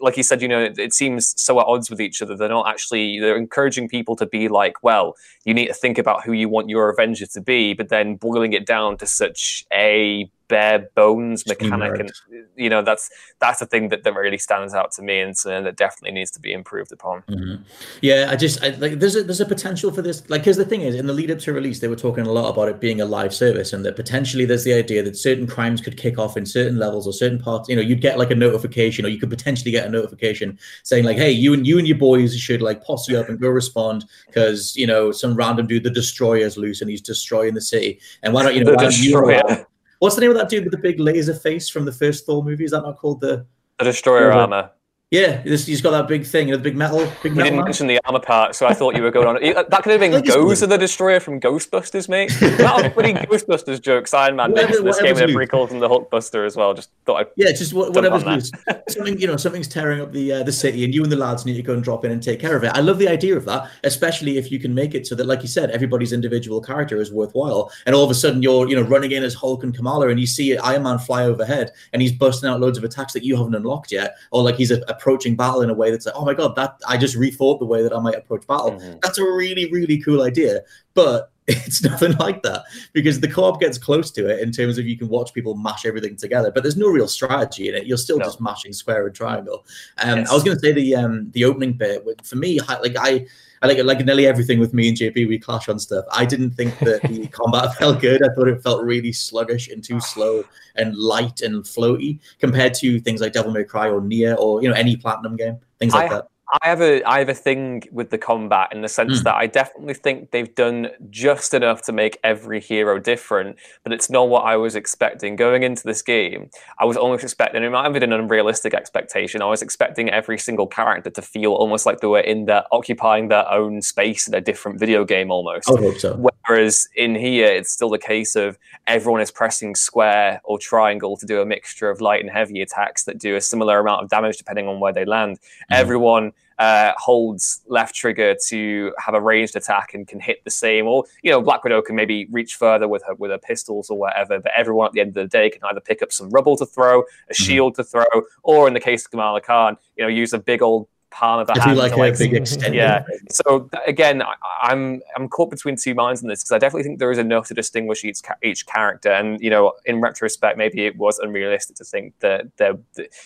like 0.00 0.16
you 0.16 0.22
said, 0.22 0.40
you 0.40 0.48
know, 0.48 0.62
it, 0.62 0.78
it, 0.78 0.94
seems 0.94 1.34
so 1.40 1.60
at 1.60 1.66
odds 1.66 1.90
with 1.90 2.00
each 2.00 2.22
other. 2.22 2.34
They're 2.34 2.48
not 2.48 2.66
actually, 2.66 3.20
they're 3.20 3.36
encouraging 3.36 3.86
people 3.88 4.16
to 4.16 4.24
be 4.24 4.48
like, 4.48 4.82
well, 4.82 5.14
you 5.44 5.52
need 5.52 5.66
to 5.66 5.74
think 5.74 5.98
about 5.98 6.24
who 6.24 6.32
you 6.32 6.48
want 6.48 6.70
your 6.70 6.88
Avenger 6.88 7.26
to 7.26 7.40
be, 7.42 7.74
but 7.74 7.90
then 7.90 8.16
boiling 8.16 8.54
it 8.54 8.64
down 8.64 8.96
to 8.96 9.06
such 9.06 9.66
a 9.74 10.30
bare 10.48 10.88
bones 10.94 11.46
mechanic, 11.46 11.98
and 11.98 12.12
you 12.56 12.70
know 12.70 12.82
that's 12.82 13.10
that's 13.40 13.60
the 13.60 13.66
thing 13.66 13.88
that, 13.88 14.04
that 14.04 14.14
really 14.14 14.38
stands 14.38 14.74
out 14.74 14.92
to 14.92 15.02
me, 15.02 15.20
and 15.20 15.36
so 15.36 15.62
that 15.62 15.76
definitely 15.76 16.12
needs 16.12 16.30
to 16.32 16.40
be 16.40 16.52
improved 16.52 16.92
upon. 16.92 17.22
Mm-hmm. 17.22 17.62
Yeah, 18.00 18.28
I 18.30 18.36
just 18.36 18.62
I, 18.62 18.70
like 18.70 18.98
there's 18.98 19.16
a 19.16 19.22
there's 19.22 19.40
a 19.40 19.46
potential 19.46 19.90
for 19.90 20.02
this, 20.02 20.28
like 20.30 20.42
because 20.42 20.56
the 20.56 20.64
thing 20.64 20.82
is, 20.82 20.94
in 20.94 21.06
the 21.06 21.12
lead 21.12 21.30
up 21.30 21.38
to 21.40 21.52
release, 21.52 21.80
they 21.80 21.88
were 21.88 21.96
talking 21.96 22.26
a 22.26 22.32
lot 22.32 22.50
about 22.50 22.68
it 22.68 22.80
being 22.80 23.00
a 23.00 23.04
live 23.04 23.34
service, 23.34 23.72
and 23.72 23.84
that 23.84 23.96
potentially 23.96 24.44
there's 24.44 24.64
the 24.64 24.74
idea 24.74 25.02
that 25.02 25.16
certain 25.16 25.46
crimes 25.46 25.80
could 25.80 25.96
kick 25.96 26.18
off 26.18 26.36
in 26.36 26.46
certain 26.46 26.78
levels 26.78 27.06
or 27.06 27.12
certain 27.12 27.38
parts. 27.38 27.68
You 27.68 27.76
know, 27.76 27.82
you'd 27.82 28.00
get 28.00 28.18
like 28.18 28.30
a 28.30 28.36
notification, 28.36 29.04
or 29.04 29.08
you 29.08 29.18
could 29.18 29.30
potentially 29.30 29.70
get 29.70 29.86
a 29.86 29.90
notification 29.90 30.58
saying 30.82 31.04
like, 31.04 31.16
hey, 31.16 31.30
you 31.30 31.52
and 31.52 31.66
you 31.66 31.78
and 31.78 31.86
your 31.86 31.98
boys 31.98 32.36
should 32.36 32.62
like 32.62 32.84
posse 32.84 33.16
up 33.16 33.28
and 33.28 33.40
go 33.40 33.48
respond 33.48 34.04
because 34.26 34.76
you 34.76 34.86
know 34.86 35.12
some 35.12 35.34
random 35.34 35.66
dude, 35.66 35.84
the 35.84 35.90
destroyer's 35.90 36.56
loose 36.56 36.80
and 36.80 36.90
he's 36.90 37.00
destroying 37.00 37.54
the 37.54 37.60
city, 37.60 38.00
and 38.22 38.32
why 38.32 38.42
don't 38.42 38.54
you 38.54 38.64
know 38.64 38.74
why 38.74 38.84
don't 38.84 38.98
you 38.98 39.66
What's 39.98 40.14
the 40.14 40.20
name 40.20 40.30
of 40.30 40.36
that 40.36 40.48
dude 40.48 40.64
with 40.64 40.72
the 40.72 40.78
big 40.78 41.00
laser 41.00 41.34
face 41.34 41.68
from 41.68 41.84
the 41.84 41.92
first 41.92 42.26
Thor 42.26 42.42
movie? 42.44 42.64
Is 42.64 42.72
that 42.72 42.82
not 42.82 42.98
called 42.98 43.20
the 43.20 43.46
the 43.78 43.84
Destroyer 43.84 44.32
armor? 44.32 44.70
Yeah, 45.12 45.40
he's 45.44 45.80
got 45.80 45.92
that 45.92 46.08
big 46.08 46.26
thing, 46.26 46.48
you 46.48 46.52
know, 46.52 46.56
the 46.56 46.64
big 46.64 46.74
metal. 46.76 46.98
Big 47.22 47.36
you 47.36 47.40
didn't 47.40 47.54
man. 47.54 47.64
mention 47.66 47.86
the 47.86 48.00
armor 48.06 48.18
part, 48.18 48.56
so 48.56 48.66
I 48.66 48.74
thought 48.74 48.96
you 48.96 49.02
were 49.04 49.12
going 49.12 49.28
on. 49.28 49.36
That 49.70 49.84
could 49.84 49.92
have 49.92 50.00
been 50.00 50.10
Gozer 50.10 50.68
the 50.68 50.76
Destroyer 50.76 51.20
from 51.20 51.38
Ghostbusters, 51.38 52.08
mate. 52.08 52.36
That 52.40 52.82
was 52.82 52.92
pretty 52.92 53.12
Ghostbusters 53.12 53.80
jokes. 53.80 54.12
Iron 54.12 54.34
Man 54.34 54.50
whatever, 54.50 54.82
this 54.82 55.00
game 55.00 55.16
in 55.16 55.30
a 55.30 55.32
prequel 55.32 55.68
from 55.68 55.78
the 55.78 55.88
Hulkbuster 55.88 56.44
as 56.44 56.56
well. 56.56 56.74
Just 56.74 56.90
thought 57.04 57.20
I'd 57.20 57.26
yeah, 57.36 57.52
just 57.52 57.72
whatever's 57.72 58.24
loose. 58.24 58.50
Something 58.88 59.16
you 59.20 59.28
know, 59.28 59.36
something's 59.36 59.68
tearing 59.68 60.00
up 60.00 60.10
the 60.10 60.32
uh, 60.32 60.42
the 60.42 60.50
city, 60.50 60.84
and 60.84 60.92
you 60.92 61.04
and 61.04 61.12
the 61.12 61.16
lads 61.16 61.46
need 61.46 61.54
to 61.54 61.62
go 61.62 61.74
and 61.74 61.84
drop 61.84 62.04
in 62.04 62.10
and 62.10 62.20
take 62.20 62.40
care 62.40 62.56
of 62.56 62.64
it. 62.64 62.72
I 62.74 62.80
love 62.80 62.98
the 62.98 63.06
idea 63.06 63.36
of 63.36 63.44
that, 63.44 63.70
especially 63.84 64.38
if 64.38 64.50
you 64.50 64.58
can 64.58 64.74
make 64.74 64.96
it 64.96 65.06
so 65.06 65.14
that, 65.14 65.26
like 65.26 65.42
you 65.42 65.48
said, 65.48 65.70
everybody's 65.70 66.12
individual 66.12 66.60
character 66.60 67.00
is 67.00 67.12
worthwhile, 67.12 67.70
and 67.86 67.94
all 67.94 68.02
of 68.02 68.10
a 68.10 68.14
sudden 68.14 68.42
you're 68.42 68.68
you 68.68 68.74
know 68.74 68.82
running 68.82 69.12
in 69.12 69.22
as 69.22 69.34
Hulk 69.34 69.62
and 69.62 69.72
Kamala, 69.72 70.08
and 70.08 70.18
you 70.18 70.26
see 70.26 70.58
Iron 70.58 70.82
Man 70.82 70.98
fly 70.98 71.22
overhead, 71.24 71.70
and 71.92 72.02
he's 72.02 72.12
busting 72.12 72.48
out 72.48 72.60
loads 72.60 72.76
of 72.76 72.82
attacks 72.82 73.12
that 73.12 73.22
you 73.22 73.36
haven't 73.36 73.54
unlocked 73.54 73.92
yet, 73.92 74.16
or 74.32 74.42
like 74.42 74.56
he's 74.56 74.72
a, 74.72 74.95
approaching 74.96 75.36
battle 75.36 75.62
in 75.62 75.70
a 75.70 75.74
way 75.74 75.90
that's 75.90 76.06
like, 76.06 76.14
oh 76.16 76.24
my 76.24 76.34
god, 76.34 76.56
that 76.56 76.80
I 76.88 76.96
just 76.96 77.16
rethought 77.16 77.58
the 77.58 77.66
way 77.66 77.82
that 77.82 77.92
I 77.92 78.00
might 78.00 78.14
approach 78.14 78.46
battle. 78.46 78.72
Mm-hmm. 78.72 78.98
That's 79.02 79.18
a 79.18 79.24
really, 79.24 79.70
really 79.70 79.98
cool 79.98 80.22
idea. 80.22 80.60
But 80.94 81.30
it's 81.48 81.84
nothing 81.84 82.12
like 82.16 82.42
that 82.42 82.64
because 82.92 83.20
the 83.20 83.28
co-op 83.28 83.60
gets 83.60 83.78
close 83.78 84.10
to 84.10 84.28
it 84.28 84.40
in 84.40 84.50
terms 84.50 84.78
of 84.78 84.86
you 84.86 84.98
can 84.98 85.08
watch 85.08 85.32
people 85.32 85.54
mash 85.54 85.86
everything 85.86 86.16
together, 86.16 86.50
but 86.50 86.64
there's 86.64 86.76
no 86.76 86.88
real 86.88 87.06
strategy 87.06 87.68
in 87.68 87.74
it. 87.76 87.86
You're 87.86 87.98
still 87.98 88.18
no. 88.18 88.24
just 88.24 88.40
mashing 88.40 88.72
square 88.72 89.06
and 89.06 89.14
triangle. 89.14 89.64
Um, 89.98 90.20
yes. 90.20 90.30
I 90.30 90.34
was 90.34 90.42
going 90.42 90.56
to 90.56 90.60
say 90.60 90.72
the 90.72 90.96
um, 90.96 91.30
the 91.30 91.44
opening 91.44 91.74
bit 91.74 92.04
for 92.24 92.36
me, 92.36 92.60
like 92.60 92.96
I. 92.98 93.26
I 93.62 93.66
like 93.66 93.82
like 93.84 94.04
nearly 94.04 94.26
everything 94.26 94.58
with 94.58 94.74
me 94.74 94.88
and 94.88 94.96
JP, 94.96 95.28
we 95.28 95.38
clash 95.38 95.68
on 95.68 95.78
stuff. 95.78 96.04
I 96.12 96.24
didn't 96.24 96.50
think 96.50 96.78
that 96.80 97.02
the 97.02 97.26
combat 97.32 97.74
felt 97.76 98.00
good. 98.00 98.22
I 98.22 98.34
thought 98.34 98.48
it 98.48 98.62
felt 98.62 98.84
really 98.84 99.12
sluggish 99.12 99.68
and 99.68 99.82
too 99.82 100.00
slow 100.00 100.44
and 100.76 100.94
light 100.96 101.40
and 101.40 101.64
floaty 101.64 102.20
compared 102.38 102.74
to 102.74 103.00
things 103.00 103.20
like 103.20 103.32
Devil 103.32 103.52
May 103.52 103.64
Cry 103.64 103.88
or 103.88 104.00
Nier 104.00 104.34
or 104.34 104.62
you 104.62 104.68
know 104.68 104.74
any 104.74 104.96
platinum 104.96 105.36
game, 105.36 105.58
things 105.78 105.94
like 105.94 106.10
I, 106.10 106.14
that. 106.16 106.28
I 106.52 106.68
have 106.68 106.80
a 106.80 107.02
I 107.02 107.18
have 107.18 107.28
a 107.28 107.34
thing 107.34 107.82
with 107.90 108.10
the 108.10 108.18
combat 108.18 108.68
in 108.72 108.80
the 108.80 108.88
sense 108.88 109.20
mm. 109.20 109.24
that 109.24 109.34
I 109.34 109.46
definitely 109.46 109.94
think 109.94 110.30
they've 110.30 110.54
done 110.54 110.88
just 111.10 111.54
enough 111.54 111.82
to 111.82 111.92
make 111.92 112.18
every 112.22 112.60
hero 112.60 113.00
different, 113.00 113.56
but 113.82 113.92
it's 113.92 114.08
not 114.08 114.28
what 114.28 114.44
I 114.44 114.56
was 114.56 114.76
expecting 114.76 115.34
going 115.34 115.64
into 115.64 115.82
this 115.82 116.02
game. 116.02 116.50
I 116.78 116.84
was 116.84 116.96
almost 116.96 117.24
expecting 117.24 117.64
it 117.64 117.70
might 117.70 117.82
have 117.82 117.92
been 117.92 118.04
an 118.04 118.12
unrealistic 118.12 118.74
expectation. 118.74 119.42
I 119.42 119.46
was 119.46 119.60
expecting 119.60 120.08
every 120.08 120.38
single 120.38 120.68
character 120.68 121.10
to 121.10 121.22
feel 121.22 121.52
almost 121.52 121.84
like 121.84 121.98
they 121.98 122.06
were 122.06 122.20
in 122.20 122.44
their 122.44 122.62
occupying 122.70 123.26
their 123.26 123.50
own 123.50 123.82
space 123.82 124.28
in 124.28 124.34
a 124.34 124.40
different 124.40 124.78
video 124.78 125.04
game 125.04 125.32
almost. 125.32 125.68
I 125.68 125.80
hope 125.80 125.98
so. 125.98 126.30
Whereas 126.46 126.88
in 126.94 127.16
here, 127.16 127.46
it's 127.46 127.72
still 127.72 127.90
the 127.90 127.98
case 127.98 128.36
of 128.36 128.56
everyone 128.86 129.20
is 129.20 129.32
pressing 129.32 129.74
square 129.74 130.40
or 130.44 130.60
triangle 130.60 131.16
to 131.16 131.26
do 131.26 131.40
a 131.40 131.46
mixture 131.46 131.90
of 131.90 132.00
light 132.00 132.20
and 132.20 132.30
heavy 132.30 132.62
attacks 132.62 133.02
that 133.04 133.18
do 133.18 133.34
a 133.34 133.40
similar 133.40 133.80
amount 133.80 134.04
of 134.04 134.10
damage 134.10 134.36
depending 134.36 134.68
on 134.68 134.78
where 134.78 134.92
they 134.92 135.04
land. 135.04 135.40
Mm. 135.40 135.76
Everyone 135.76 136.32
uh, 136.58 136.92
holds 136.96 137.62
left 137.66 137.94
trigger 137.94 138.34
to 138.48 138.92
have 138.98 139.14
a 139.14 139.20
ranged 139.20 139.56
attack 139.56 139.94
and 139.94 140.08
can 140.08 140.20
hit 140.20 140.42
the 140.44 140.50
same. 140.50 140.86
Or 140.86 141.04
you 141.22 141.30
know, 141.30 141.40
Black 141.40 141.64
Widow 141.64 141.82
can 141.82 141.96
maybe 141.96 142.26
reach 142.30 142.54
further 142.54 142.88
with 142.88 143.02
her 143.06 143.14
with 143.14 143.30
her 143.30 143.38
pistols 143.38 143.90
or 143.90 143.98
whatever. 143.98 144.38
But 144.40 144.52
everyone 144.56 144.86
at 144.86 144.92
the 144.92 145.00
end 145.00 145.08
of 145.10 145.14
the 145.14 145.26
day 145.26 145.50
can 145.50 145.62
either 145.64 145.80
pick 145.80 146.02
up 146.02 146.12
some 146.12 146.30
rubble 146.30 146.56
to 146.56 146.66
throw, 146.66 147.00
a 147.00 147.02
mm-hmm. 147.02 147.32
shield 147.32 147.74
to 147.76 147.84
throw, 147.84 148.04
or 148.42 148.68
in 148.68 148.74
the 148.74 148.80
case 148.80 149.04
of 149.04 149.10
Kamala 149.10 149.40
Khan, 149.40 149.76
you 149.96 150.04
know, 150.04 150.08
use 150.08 150.32
a 150.32 150.38
big 150.38 150.62
old 150.62 150.88
palm 151.10 151.40
of 151.40 151.48
a 151.48 151.60
hand. 151.60 151.78
Like, 151.78 151.96
like 151.96 152.18
big 152.18 152.34
extended. 152.42 152.74
Yeah. 152.74 153.04
So 153.30 153.68
again, 153.86 154.22
I, 154.22 154.32
am 154.32 154.36
I'm, 154.62 155.02
I'm 155.16 155.28
caught 155.28 155.50
between 155.50 155.76
two 155.76 155.94
minds 155.94 156.22
in 156.22 156.28
this 156.28 156.42
because 156.42 156.52
I 156.52 156.58
definitely 156.58 156.84
think 156.84 156.98
there 156.98 157.10
is 157.10 157.18
enough 157.18 157.48
to 157.48 157.54
distinguish 157.54 158.04
each 158.04 158.20
each 158.42 158.66
character, 158.66 159.10
and 159.10 159.40
you 159.40 159.50
know, 159.50 159.72
in 159.84 160.00
retrospect, 160.00 160.58
maybe 160.58 160.86
it 160.86 160.96
was 160.96 161.18
unrealistic 161.18 161.76
to 161.76 161.84
think 161.84 162.14
that 162.20 162.56
that, 162.56 162.78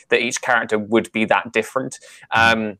that 0.09 0.21
each 0.21 0.41
character 0.41 0.79
would 0.79 1.11
be 1.13 1.25
that 1.27 1.53
different. 1.53 1.99
Mm-hmm. 2.35 2.61
Um, 2.61 2.79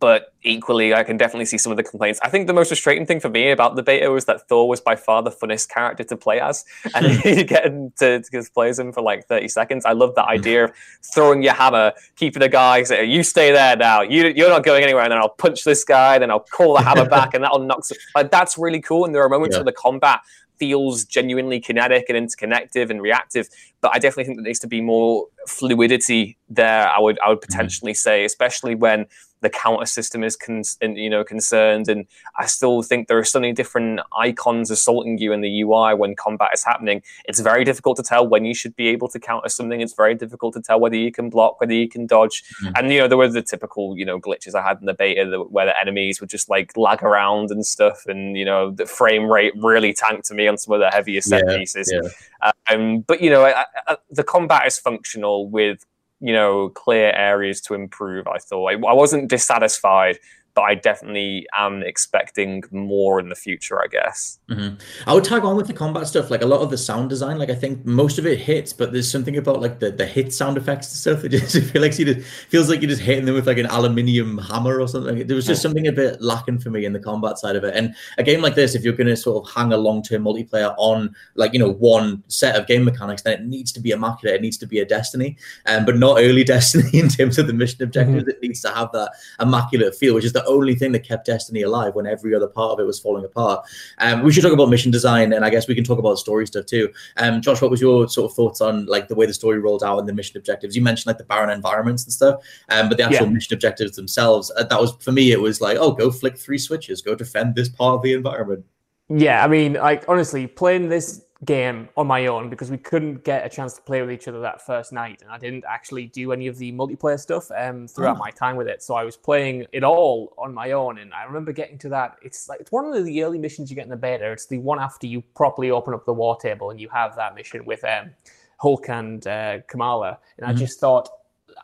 but 0.00 0.32
equally, 0.42 0.94
I 0.94 1.04
can 1.04 1.16
definitely 1.16 1.44
see 1.46 1.58
some 1.58 1.72
of 1.72 1.76
the 1.76 1.82
complaints. 1.82 2.20
I 2.22 2.28
think 2.28 2.46
the 2.46 2.52
most 2.52 2.68
frustrating 2.68 3.06
thing 3.06 3.20
for 3.20 3.28
me 3.28 3.50
about 3.50 3.76
the 3.76 3.82
beta 3.82 4.10
was 4.10 4.24
that 4.26 4.48
Thor 4.48 4.68
was 4.68 4.80
by 4.80 4.96
far 4.96 5.22
the 5.22 5.30
funnest 5.30 5.68
character 5.68 6.04
to 6.04 6.16
play 6.16 6.40
as, 6.40 6.64
and 6.94 7.06
you 7.24 7.44
get 7.44 7.64
to, 7.98 8.20
to 8.20 8.50
play 8.54 8.68
as 8.68 8.78
him 8.78 8.92
for 8.92 9.02
like 9.02 9.26
thirty 9.26 9.48
seconds. 9.48 9.84
I 9.84 9.92
love 9.92 10.14
that 10.16 10.26
idea 10.26 10.64
of 10.64 10.72
throwing 11.14 11.42
your 11.42 11.54
hammer, 11.54 11.92
keeping 12.16 12.42
a 12.42 12.48
guy, 12.48 12.82
say, 12.82 13.04
"You 13.04 13.22
stay 13.22 13.52
there 13.52 13.76
now. 13.76 14.02
You 14.02 14.28
you're 14.28 14.50
not 14.50 14.64
going 14.64 14.84
anywhere." 14.84 15.02
And 15.02 15.12
then 15.12 15.18
I'll 15.18 15.28
punch 15.28 15.64
this 15.64 15.84
guy, 15.84 16.18
then 16.18 16.30
I'll 16.30 16.40
call 16.40 16.74
the 16.74 16.82
hammer 16.82 17.08
back, 17.08 17.34
and 17.34 17.44
that'll 17.44 17.60
knock. 17.60 17.84
Some, 17.84 17.98
like 18.14 18.30
that's 18.30 18.58
really 18.58 18.80
cool. 18.80 19.04
And 19.04 19.14
there 19.14 19.22
are 19.22 19.28
moments 19.28 19.54
yeah. 19.54 19.60
where 19.60 19.64
the 19.66 19.72
combat 19.72 20.20
feels 20.58 21.04
genuinely 21.04 21.60
kinetic 21.60 22.06
and 22.08 22.18
interconnective 22.18 22.90
and 22.90 23.00
reactive. 23.00 23.48
But 23.80 23.92
I 23.94 23.98
definitely 23.98 24.24
think 24.24 24.38
there 24.38 24.44
needs 24.44 24.58
to 24.60 24.66
be 24.66 24.80
more 24.80 25.26
fluidity 25.46 26.36
there. 26.48 26.88
I 26.88 26.98
would 26.98 27.18
I 27.20 27.30
would 27.30 27.38
mm-hmm. 27.38 27.50
potentially 27.50 27.92
mm-hmm. 27.92 27.96
say, 27.96 28.24
especially 28.24 28.74
when 28.74 29.06
the 29.40 29.50
counter 29.50 29.86
system 29.86 30.24
is 30.24 30.36
con- 30.36 30.62
you 30.80 31.10
know 31.10 31.24
concerned 31.24 31.88
and 31.88 32.06
i 32.36 32.46
still 32.46 32.82
think 32.82 33.08
there 33.08 33.18
are 33.18 33.24
so 33.24 33.40
many 33.40 33.52
different 33.52 34.00
icons 34.16 34.70
assaulting 34.70 35.18
you 35.18 35.32
in 35.32 35.40
the 35.40 35.60
ui 35.60 35.94
when 35.94 36.14
combat 36.16 36.50
is 36.52 36.64
happening 36.64 37.02
it's 37.26 37.40
very 37.40 37.64
difficult 37.64 37.96
to 37.96 38.02
tell 38.02 38.26
when 38.26 38.44
you 38.44 38.54
should 38.54 38.74
be 38.76 38.88
able 38.88 39.08
to 39.08 39.18
counter 39.18 39.48
something 39.48 39.80
it's 39.80 39.94
very 39.94 40.14
difficult 40.14 40.54
to 40.54 40.60
tell 40.60 40.80
whether 40.80 40.96
you 40.96 41.12
can 41.12 41.30
block 41.30 41.60
whether 41.60 41.72
you 41.72 41.88
can 41.88 42.06
dodge 42.06 42.42
mm-hmm. 42.62 42.72
and 42.76 42.92
you 42.92 42.98
know 42.98 43.08
there 43.08 43.18
were 43.18 43.28
the 43.28 43.42
typical 43.42 43.96
you 43.96 44.04
know 44.04 44.18
glitches 44.20 44.54
i 44.54 44.62
had 44.62 44.78
in 44.80 44.86
the 44.86 44.94
beta 44.94 45.24
where 45.50 45.66
the 45.66 45.78
enemies 45.80 46.20
would 46.20 46.30
just 46.30 46.48
like 46.48 46.76
lag 46.76 47.02
around 47.02 47.50
and 47.50 47.64
stuff 47.64 48.06
and 48.06 48.36
you 48.36 48.44
know 48.44 48.70
the 48.70 48.86
frame 48.86 49.30
rate 49.30 49.52
really 49.56 49.92
tanked 49.92 50.24
to 50.26 50.34
me 50.34 50.48
on 50.48 50.56
some 50.56 50.74
of 50.74 50.80
the 50.80 50.90
heavier 50.90 51.20
set 51.20 51.44
yeah, 51.48 51.56
pieces 51.56 51.92
yeah. 51.92 52.52
um, 52.70 53.00
but 53.00 53.20
you 53.20 53.30
know 53.30 53.44
I, 53.44 53.64
I, 53.86 53.96
the 54.10 54.24
combat 54.24 54.66
is 54.66 54.78
functional 54.78 55.48
with 55.48 55.84
you 56.20 56.32
know 56.32 56.70
clear 56.70 57.12
areas 57.12 57.60
to 57.62 57.74
improve. 57.74 58.26
I 58.26 58.38
thought 58.38 58.66
I, 58.66 58.74
I 58.74 58.92
wasn't 58.92 59.28
dissatisfied, 59.28 60.18
I 60.60 60.74
definitely 60.74 61.46
am 61.56 61.82
expecting 61.82 62.62
more 62.70 63.20
in 63.20 63.28
the 63.28 63.34
future, 63.34 63.82
I 63.82 63.86
guess. 63.86 64.38
Mm-hmm. 64.48 64.76
I 65.08 65.14
would 65.14 65.24
tag 65.24 65.44
on 65.44 65.56
with 65.56 65.66
the 65.66 65.72
combat 65.72 66.06
stuff, 66.06 66.30
like 66.30 66.42
a 66.42 66.46
lot 66.46 66.60
of 66.60 66.70
the 66.70 66.78
sound 66.78 67.10
design. 67.10 67.38
Like 67.38 67.50
I 67.50 67.54
think 67.54 67.84
most 67.84 68.18
of 68.18 68.26
it 68.26 68.38
hits, 68.38 68.72
but 68.72 68.92
there's 68.92 69.10
something 69.10 69.36
about 69.36 69.60
like 69.60 69.80
the, 69.80 69.90
the 69.90 70.06
hit 70.06 70.32
sound 70.32 70.56
effects 70.56 70.88
and 70.88 70.96
stuff. 70.96 71.24
It 71.28 71.30
just 71.30 71.52
feels 71.52 71.82
like 71.82 71.98
you 71.98 72.14
just 72.14 72.26
feels 72.48 72.68
like 72.70 72.80
you're 72.80 72.90
just 72.90 73.02
hitting 73.02 73.26
them 73.26 73.34
with 73.34 73.46
like 73.46 73.58
an 73.58 73.66
aluminium 73.66 74.38
hammer 74.38 74.80
or 74.80 74.88
something. 74.88 75.26
There 75.26 75.36
was 75.36 75.46
just 75.46 75.62
something 75.62 75.86
a 75.86 75.92
bit 75.92 76.20
lacking 76.22 76.58
for 76.58 76.70
me 76.70 76.84
in 76.84 76.92
the 76.92 77.00
combat 77.00 77.38
side 77.38 77.56
of 77.56 77.64
it. 77.64 77.76
And 77.76 77.94
a 78.16 78.22
game 78.22 78.40
like 78.40 78.54
this, 78.54 78.74
if 78.74 78.82
you're 78.82 78.94
going 78.94 79.08
to 79.08 79.16
sort 79.16 79.46
of 79.46 79.54
hang 79.54 79.72
a 79.72 79.76
long 79.76 80.02
term 80.02 80.24
multiplayer 80.24 80.74
on 80.78 81.14
like 81.34 81.52
you 81.52 81.58
know 81.58 81.72
one 81.72 82.22
set 82.28 82.56
of 82.56 82.66
game 82.66 82.84
mechanics, 82.84 83.22
then 83.22 83.34
it 83.34 83.46
needs 83.46 83.72
to 83.72 83.80
be 83.80 83.90
immaculate. 83.90 84.36
It 84.36 84.42
needs 84.42 84.58
to 84.58 84.66
be 84.66 84.80
a 84.80 84.84
Destiny, 84.84 85.36
um, 85.66 85.84
but 85.84 85.96
not 85.96 86.18
early 86.18 86.44
Destiny 86.48 86.98
in 86.98 87.08
terms 87.08 87.38
of 87.38 87.46
the 87.46 87.52
mission 87.52 87.82
objectives. 87.82 88.22
Mm-hmm. 88.22 88.30
It 88.30 88.42
needs 88.42 88.60
to 88.62 88.70
have 88.70 88.90
that 88.92 89.12
immaculate 89.40 89.94
feel, 89.94 90.14
which 90.14 90.24
is 90.24 90.32
the 90.32 90.44
only 90.48 90.74
thing 90.74 90.92
that 90.92 91.00
kept 91.00 91.26
Destiny 91.26 91.62
alive 91.62 91.94
when 91.94 92.06
every 92.06 92.34
other 92.34 92.48
part 92.48 92.72
of 92.72 92.80
it 92.80 92.86
was 92.86 92.98
falling 92.98 93.24
apart. 93.24 93.64
Um, 93.98 94.22
we 94.22 94.32
should 94.32 94.42
talk 94.42 94.52
about 94.52 94.68
mission 94.68 94.90
design, 94.90 95.32
and 95.32 95.44
I 95.44 95.50
guess 95.50 95.68
we 95.68 95.74
can 95.74 95.84
talk 95.84 95.98
about 95.98 96.18
story 96.18 96.46
stuff 96.46 96.66
too. 96.66 96.90
Um, 97.16 97.40
Josh, 97.40 97.60
what 97.60 97.70
was 97.70 97.80
your 97.80 98.08
sort 98.08 98.30
of 98.30 98.36
thoughts 98.36 98.60
on 98.60 98.86
like 98.86 99.08
the 99.08 99.14
way 99.14 99.26
the 99.26 99.34
story 99.34 99.58
rolled 99.58 99.84
out 99.84 99.98
and 99.98 100.08
the 100.08 100.12
mission 100.12 100.36
objectives? 100.36 100.74
You 100.74 100.82
mentioned 100.82 101.06
like 101.06 101.18
the 101.18 101.24
barren 101.24 101.50
environments 101.50 102.04
and 102.04 102.12
stuff, 102.12 102.42
um, 102.70 102.88
but 102.88 102.98
the 102.98 103.04
actual 103.04 103.26
yeah. 103.26 103.32
mission 103.32 103.54
objectives 103.54 103.96
themselves, 103.96 104.50
uh, 104.56 104.64
that 104.64 104.80
was 104.80 104.92
for 105.00 105.12
me, 105.12 105.32
it 105.32 105.40
was 105.40 105.60
like, 105.60 105.78
oh, 105.78 105.92
go 105.92 106.10
flick 106.10 106.36
three 106.36 106.58
switches, 106.58 107.02
go 107.02 107.14
defend 107.14 107.54
this 107.54 107.68
part 107.68 107.96
of 107.96 108.02
the 108.02 108.12
environment. 108.12 108.64
Yeah, 109.08 109.42
I 109.42 109.48
mean, 109.48 109.74
like 109.74 110.04
honestly, 110.08 110.46
playing 110.46 110.88
this 110.88 111.24
game 111.44 111.88
on 111.96 112.06
my 112.06 112.26
own 112.26 112.50
because 112.50 112.70
we 112.70 112.78
couldn't 112.78 113.22
get 113.22 113.46
a 113.46 113.48
chance 113.48 113.74
to 113.74 113.82
play 113.82 114.00
with 114.00 114.10
each 114.10 114.26
other 114.26 114.40
that 114.40 114.64
first 114.64 114.92
night, 114.92 115.22
and 115.22 115.30
I 115.30 115.38
didn't 115.38 115.64
actually 115.68 116.06
do 116.06 116.32
any 116.32 116.48
of 116.48 116.58
the 116.58 116.72
multiplayer 116.72 117.18
stuff 117.18 117.50
um, 117.56 117.86
throughout 117.86 118.16
oh. 118.16 118.18
my 118.18 118.30
time 118.30 118.56
with 118.56 118.66
it. 118.66 118.82
So 118.82 118.94
I 118.94 119.04
was 119.04 119.16
playing 119.16 119.66
it 119.72 119.84
all 119.84 120.34
on 120.36 120.52
my 120.52 120.72
own, 120.72 120.98
and 120.98 121.14
I 121.14 121.24
remember 121.24 121.52
getting 121.52 121.78
to 121.78 121.88
that. 121.90 122.16
It's 122.22 122.48
like 122.48 122.60
it's 122.60 122.72
one 122.72 122.92
of 122.92 123.04
the 123.04 123.22
early 123.22 123.38
missions 123.38 123.70
you 123.70 123.76
get 123.76 123.84
in 123.84 123.90
the 123.90 123.96
beta. 123.96 124.30
It's 124.32 124.46
the 124.46 124.58
one 124.58 124.80
after 124.80 125.06
you 125.06 125.22
properly 125.36 125.70
open 125.70 125.94
up 125.94 126.04
the 126.06 126.12
war 126.12 126.36
table, 126.40 126.70
and 126.70 126.80
you 126.80 126.88
have 126.88 127.14
that 127.16 127.36
mission 127.36 127.64
with 127.64 127.84
um, 127.84 128.10
Hulk 128.58 128.88
and 128.88 129.24
uh, 129.26 129.58
Kamala, 129.68 130.18
and 130.38 130.46
mm-hmm. 130.46 130.56
I 130.56 130.58
just 130.58 130.80
thought. 130.80 131.08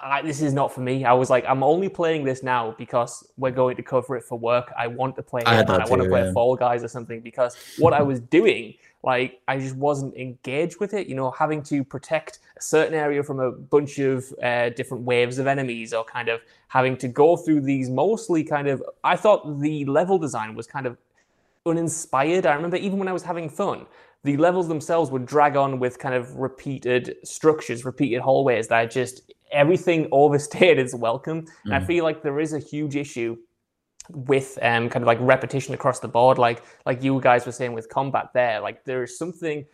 I, 0.02 0.22
this 0.22 0.40
is 0.42 0.52
not 0.52 0.72
for 0.72 0.80
me. 0.80 1.04
I 1.04 1.12
was 1.12 1.30
like, 1.30 1.44
I'm 1.46 1.62
only 1.62 1.88
playing 1.88 2.24
this 2.24 2.42
now 2.42 2.74
because 2.78 3.26
we're 3.36 3.50
going 3.50 3.76
to 3.76 3.82
cover 3.82 4.16
it 4.16 4.24
for 4.24 4.38
work. 4.38 4.72
I 4.78 4.86
want 4.86 5.16
to 5.16 5.22
play 5.22 5.42
it, 5.42 5.48
I, 5.48 5.60
I 5.60 5.88
want 5.88 6.02
to 6.02 6.08
play 6.08 6.24
yeah. 6.24 6.32
Fall 6.32 6.56
Guys 6.56 6.84
or 6.84 6.88
something 6.88 7.20
because 7.20 7.56
what 7.78 7.92
I 7.92 8.02
was 8.10 8.20
doing 8.20 8.74
like 9.04 9.42
I 9.46 9.58
just 9.58 9.76
wasn't 9.76 10.16
engaged 10.16 10.80
with 10.80 10.94
it. 10.94 11.06
You 11.06 11.14
know, 11.14 11.30
having 11.30 11.62
to 11.64 11.84
protect 11.84 12.38
a 12.56 12.62
certain 12.62 12.94
area 12.94 13.22
from 13.22 13.38
a 13.38 13.52
bunch 13.52 13.98
of 13.98 14.24
uh, 14.42 14.70
different 14.70 15.04
waves 15.04 15.38
of 15.38 15.46
enemies, 15.46 15.92
or 15.92 16.04
kind 16.04 16.28
of 16.30 16.40
having 16.68 16.96
to 16.96 17.08
go 17.08 17.36
through 17.36 17.60
these 17.60 17.90
mostly 17.90 18.42
kind 18.42 18.66
of. 18.66 18.82
I 19.04 19.16
thought 19.16 19.60
the 19.60 19.84
level 19.84 20.18
design 20.18 20.54
was 20.54 20.66
kind 20.66 20.86
of 20.86 20.96
uninspired. 21.66 22.46
I 22.46 22.54
remember 22.54 22.76
even 22.76 22.98
when 22.98 23.08
I 23.08 23.12
was 23.12 23.22
having 23.22 23.50
fun, 23.50 23.86
the 24.24 24.36
levels 24.38 24.68
themselves 24.68 25.10
would 25.10 25.26
drag 25.26 25.56
on 25.56 25.78
with 25.78 25.98
kind 25.98 26.14
of 26.14 26.34
repeated 26.36 27.16
structures, 27.24 27.84
repeated 27.84 28.20
hallways 28.20 28.68
that 28.68 28.90
just 28.90 29.32
everything 29.52 30.08
overstayed 30.12 30.78
its 30.78 30.94
welcome. 30.94 31.42
Mm. 31.42 31.48
And 31.66 31.74
I 31.74 31.80
mm. 31.80 31.86
feel 31.86 32.04
like 32.04 32.22
there 32.22 32.40
is 32.40 32.54
a 32.54 32.58
huge 32.58 32.96
issue 32.96 33.36
with 34.10 34.58
um, 34.62 34.88
kind 34.88 35.02
of 35.02 35.06
like 35.06 35.18
repetition 35.20 35.74
across 35.74 36.00
the 36.00 36.08
board, 36.08 36.38
like 36.38 36.62
like 36.84 37.02
you 37.02 37.20
guys 37.20 37.46
were 37.46 37.52
saying 37.52 37.72
with 37.72 37.88
combat 37.88 38.30
there, 38.34 38.60
like 38.60 38.84
there 38.84 39.02
is 39.02 39.16
something 39.16 39.64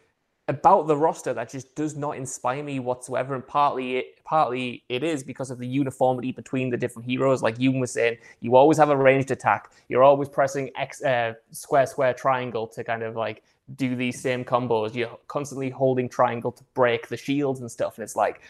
about 0.48 0.88
the 0.88 0.96
roster 0.96 1.32
that 1.32 1.48
just 1.48 1.76
does 1.76 1.96
not 1.96 2.16
inspire 2.16 2.62
me 2.62 2.80
whatsoever. 2.80 3.36
And 3.36 3.46
partly 3.46 3.98
it 3.98 4.24
partly 4.24 4.84
it 4.88 5.04
is 5.04 5.22
because 5.22 5.50
of 5.50 5.58
the 5.58 5.66
uniformity 5.66 6.32
between 6.32 6.70
the 6.70 6.76
different 6.76 7.06
heroes. 7.06 7.40
Like 7.42 7.58
you 7.58 7.72
were 7.72 7.86
saying, 7.86 8.18
you 8.40 8.56
always 8.56 8.78
have 8.78 8.90
a 8.90 8.96
ranged 8.96 9.30
attack. 9.30 9.70
You're 9.88 10.02
always 10.02 10.28
pressing 10.28 10.70
X 10.76 11.02
uh, 11.02 11.34
square 11.52 11.86
square 11.86 12.14
triangle 12.14 12.66
to 12.68 12.82
kind 12.82 13.02
of 13.02 13.14
like 13.14 13.44
do 13.76 13.94
these 13.94 14.20
same 14.20 14.44
combos. 14.44 14.94
You're 14.94 15.18
constantly 15.28 15.70
holding 15.70 16.09
triangle 16.09 16.52
to 16.52 16.64
break 16.74 17.09
the 17.09 17.16
shields 17.16 17.61
and 17.61 17.70
stuff. 17.70 17.96
And 17.96 18.02
it's 18.02 18.16
like 18.16 18.40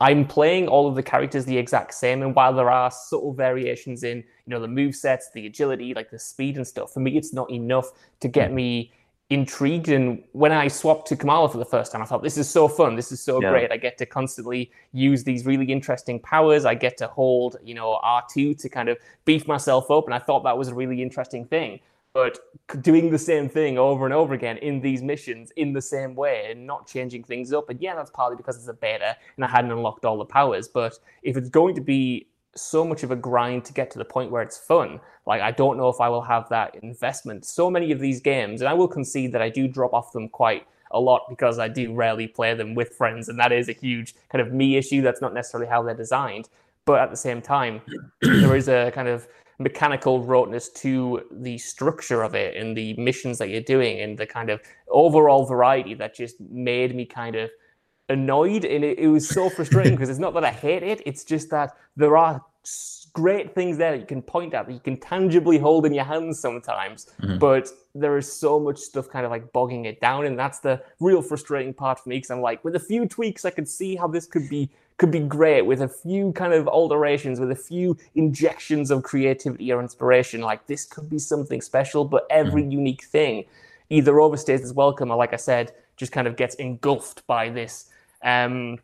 I'm 0.00 0.26
playing 0.26 0.68
all 0.68 0.86
of 0.86 0.94
the 0.94 1.02
characters 1.02 1.44
the 1.44 1.56
exact 1.56 1.94
same. 1.94 2.22
And 2.22 2.34
while 2.34 2.52
there 2.52 2.70
are 2.70 2.90
subtle 2.90 3.32
variations 3.32 4.04
in, 4.04 4.18
you 4.18 4.50
know, 4.50 4.60
the 4.60 4.68
move 4.68 4.94
sets, 4.94 5.30
the 5.32 5.46
agility, 5.46 5.94
like 5.94 6.10
the 6.10 6.18
speed 6.18 6.56
and 6.56 6.66
stuff, 6.66 6.92
for 6.92 7.00
me 7.00 7.16
it's 7.16 7.32
not 7.32 7.50
enough 7.50 7.90
to 8.20 8.28
get 8.28 8.52
me 8.52 8.92
intrigued. 9.30 9.88
And 9.88 10.22
when 10.32 10.52
I 10.52 10.68
swapped 10.68 11.08
to 11.08 11.16
Kamala 11.16 11.48
for 11.48 11.58
the 11.58 11.64
first 11.64 11.92
time, 11.92 12.00
I 12.00 12.04
thought 12.04 12.22
this 12.22 12.38
is 12.38 12.48
so 12.48 12.68
fun. 12.68 12.94
This 12.94 13.12
is 13.12 13.20
so 13.20 13.42
yeah. 13.42 13.50
great. 13.50 13.72
I 13.72 13.76
get 13.76 13.98
to 13.98 14.06
constantly 14.06 14.70
use 14.92 15.24
these 15.24 15.44
really 15.44 15.66
interesting 15.66 16.20
powers. 16.20 16.64
I 16.64 16.74
get 16.74 16.96
to 16.98 17.08
hold, 17.08 17.56
you 17.62 17.74
know, 17.74 18.00
R2 18.04 18.58
to 18.60 18.68
kind 18.68 18.88
of 18.88 18.96
beef 19.24 19.46
myself 19.46 19.90
up. 19.90 20.06
And 20.06 20.14
I 20.14 20.18
thought 20.18 20.44
that 20.44 20.56
was 20.56 20.68
a 20.68 20.74
really 20.74 21.02
interesting 21.02 21.44
thing 21.44 21.80
but 22.14 22.38
doing 22.82 23.10
the 23.10 23.18
same 23.18 23.48
thing 23.48 23.78
over 23.78 24.04
and 24.04 24.14
over 24.14 24.34
again 24.34 24.56
in 24.58 24.80
these 24.80 25.02
missions 25.02 25.52
in 25.56 25.72
the 25.72 25.82
same 25.82 26.14
way 26.14 26.48
and 26.50 26.66
not 26.66 26.86
changing 26.86 27.24
things 27.24 27.52
up. 27.52 27.68
And 27.68 27.80
yeah, 27.80 27.94
that's 27.94 28.10
partly 28.10 28.36
because 28.36 28.56
it's 28.56 28.68
a 28.68 28.72
beta 28.72 29.16
and 29.36 29.44
I 29.44 29.48
hadn't 29.48 29.70
unlocked 29.70 30.04
all 30.04 30.18
the 30.18 30.24
powers. 30.24 30.68
But 30.68 30.98
if 31.22 31.36
it's 31.36 31.48
going 31.48 31.74
to 31.76 31.80
be 31.80 32.28
so 32.56 32.84
much 32.84 33.02
of 33.02 33.10
a 33.10 33.16
grind 33.16 33.64
to 33.66 33.72
get 33.72 33.90
to 33.92 33.98
the 33.98 34.04
point 34.04 34.30
where 34.30 34.42
it's 34.42 34.58
fun, 34.58 35.00
like 35.26 35.40
I 35.40 35.50
don't 35.50 35.76
know 35.76 35.88
if 35.88 36.00
I 36.00 36.08
will 36.08 36.22
have 36.22 36.48
that 36.48 36.74
investment. 36.82 37.44
So 37.44 37.70
many 37.70 37.92
of 37.92 38.00
these 38.00 38.20
games, 38.20 38.60
and 38.60 38.68
I 38.68 38.74
will 38.74 38.88
concede 38.88 39.32
that 39.32 39.42
I 39.42 39.48
do 39.48 39.68
drop 39.68 39.92
off 39.92 40.12
them 40.12 40.28
quite 40.28 40.66
a 40.90 40.98
lot 40.98 41.26
because 41.28 41.58
I 41.58 41.68
do 41.68 41.94
rarely 41.94 42.26
play 42.26 42.54
them 42.54 42.74
with 42.74 42.94
friends, 42.94 43.28
and 43.28 43.38
that 43.38 43.52
is 43.52 43.68
a 43.68 43.72
huge 43.72 44.14
kind 44.30 44.40
of 44.40 44.52
me 44.52 44.76
issue. 44.76 45.02
That's 45.02 45.20
not 45.20 45.34
necessarily 45.34 45.68
how 45.68 45.82
they're 45.82 45.94
designed. 45.94 46.48
But 46.84 47.00
at 47.00 47.10
the 47.10 47.16
same 47.16 47.42
time, 47.42 47.82
there 48.22 48.56
is 48.56 48.68
a 48.68 48.90
kind 48.92 49.08
of 49.08 49.28
mechanical 49.58 50.24
roteness 50.24 50.68
to 50.68 51.22
the 51.30 51.58
structure 51.58 52.22
of 52.22 52.34
it 52.34 52.56
and 52.56 52.76
the 52.76 52.94
missions 52.94 53.38
that 53.38 53.48
you're 53.48 53.60
doing 53.60 54.00
and 54.00 54.16
the 54.16 54.26
kind 54.26 54.50
of 54.50 54.60
overall 54.88 55.44
variety 55.44 55.94
that 55.94 56.14
just 56.14 56.40
made 56.40 56.94
me 56.94 57.04
kind 57.04 57.34
of 57.34 57.50
annoyed 58.08 58.64
and 58.64 58.84
it, 58.84 58.98
it 58.98 59.08
was 59.08 59.28
so 59.28 59.50
frustrating 59.50 59.92
because 59.96 60.08
it's 60.08 60.18
not 60.18 60.32
that 60.34 60.44
I 60.44 60.52
hate 60.52 60.82
it, 60.82 61.02
it's 61.04 61.24
just 61.24 61.50
that 61.50 61.76
there 61.96 62.16
are 62.16 62.42
great 63.12 63.54
things 63.54 63.78
there 63.78 63.92
that 63.92 63.98
you 63.98 64.06
can 64.06 64.22
point 64.22 64.54
at 64.54 64.66
that 64.66 64.72
you 64.72 64.80
can 64.80 64.96
tangibly 64.98 65.58
hold 65.58 65.86
in 65.86 65.94
your 65.94 66.04
hands 66.04 66.38
sometimes 66.38 67.06
mm-hmm. 67.20 67.38
but 67.38 67.68
there 67.94 68.16
is 68.16 68.30
so 68.30 68.60
much 68.60 68.78
stuff 68.78 69.08
kind 69.08 69.24
of 69.24 69.30
like 69.30 69.50
bogging 69.52 69.86
it 69.86 70.00
down 70.00 70.26
and 70.26 70.38
that's 70.38 70.58
the 70.60 70.80
real 71.00 71.22
frustrating 71.22 71.72
part 71.72 71.98
for 71.98 72.08
me 72.08 72.16
because 72.16 72.30
i'm 72.30 72.40
like 72.40 72.62
with 72.64 72.76
a 72.76 72.80
few 72.80 73.08
tweaks 73.08 73.44
i 73.44 73.50
could 73.50 73.66
see 73.66 73.96
how 73.96 74.06
this 74.06 74.26
could 74.26 74.48
be 74.48 74.70
could 74.98 75.10
be 75.10 75.20
great 75.20 75.62
with 75.62 75.80
a 75.80 75.88
few 75.88 76.32
kind 76.32 76.52
of 76.52 76.68
alterations, 76.68 77.40
with 77.40 77.50
a 77.50 77.56
few 77.56 77.96
injections 78.16 78.90
of 78.90 79.02
creativity 79.04 79.72
or 79.72 79.80
inspiration. 79.80 80.40
Like 80.40 80.66
this 80.66 80.84
could 80.84 81.08
be 81.08 81.18
something 81.18 81.60
special, 81.60 82.04
but 82.04 82.26
every 82.30 82.62
mm-hmm. 82.62 82.72
unique 82.72 83.04
thing 83.04 83.44
either 83.90 84.14
overstays 84.14 84.60
its 84.60 84.72
welcome 84.72 85.10
or, 85.10 85.16
like 85.16 85.32
I 85.32 85.36
said, 85.36 85.72
just 85.96 86.12
kind 86.12 86.26
of 86.26 86.36
gets 86.36 86.56
engulfed 86.56 87.26
by 87.26 87.48
this 87.48 87.86
um, 88.22 88.78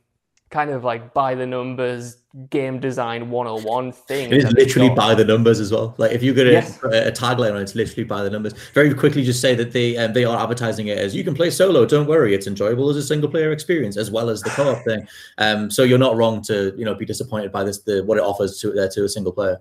kind 0.54 0.70
of 0.70 0.84
like 0.84 1.12
by 1.12 1.34
the 1.34 1.44
numbers 1.44 2.18
game 2.48 2.78
design 2.78 3.28
101 3.28 3.90
thing. 3.90 4.32
It 4.32 4.38
is 4.38 4.52
literally 4.52 4.88
by 4.90 5.12
the 5.12 5.24
numbers 5.24 5.58
as 5.58 5.72
well. 5.72 5.96
Like 5.98 6.12
if 6.12 6.22
you 6.22 6.32
get 6.32 6.46
a, 6.46 6.52
yes. 6.52 6.78
a, 6.84 7.10
tagline 7.10 7.50
on 7.50 7.56
it, 7.56 7.62
it's 7.62 7.74
literally 7.74 8.04
by 8.04 8.22
the 8.22 8.30
numbers. 8.30 8.52
Very 8.72 8.94
quickly, 8.94 9.24
just 9.24 9.40
say 9.40 9.56
that 9.56 9.72
they 9.72 9.96
um, 9.96 10.12
they 10.12 10.24
are 10.24 10.40
advertising 10.40 10.86
it 10.86 10.96
as 10.96 11.12
you 11.12 11.24
can 11.24 11.34
play 11.34 11.50
solo. 11.50 11.84
Don't 11.84 12.06
worry, 12.06 12.36
it's 12.36 12.46
enjoyable 12.46 12.88
as 12.88 12.96
a 12.96 13.02
single 13.02 13.28
player 13.28 13.50
experience 13.50 13.96
as 13.96 14.12
well 14.12 14.30
as 14.30 14.42
the 14.42 14.50
co-op 14.50 14.84
thing. 14.84 15.08
Um, 15.38 15.72
so 15.72 15.82
you're 15.82 15.98
not 15.98 16.14
wrong 16.14 16.40
to 16.42 16.72
you 16.76 16.84
know 16.84 16.94
be 16.94 17.04
disappointed 17.04 17.50
by 17.50 17.64
this 17.64 17.80
the 17.80 18.04
what 18.04 18.16
it 18.16 18.22
offers 18.22 18.60
to 18.60 18.80
uh, 18.80 18.88
to 18.90 19.04
a 19.04 19.08
single 19.08 19.32
player. 19.32 19.60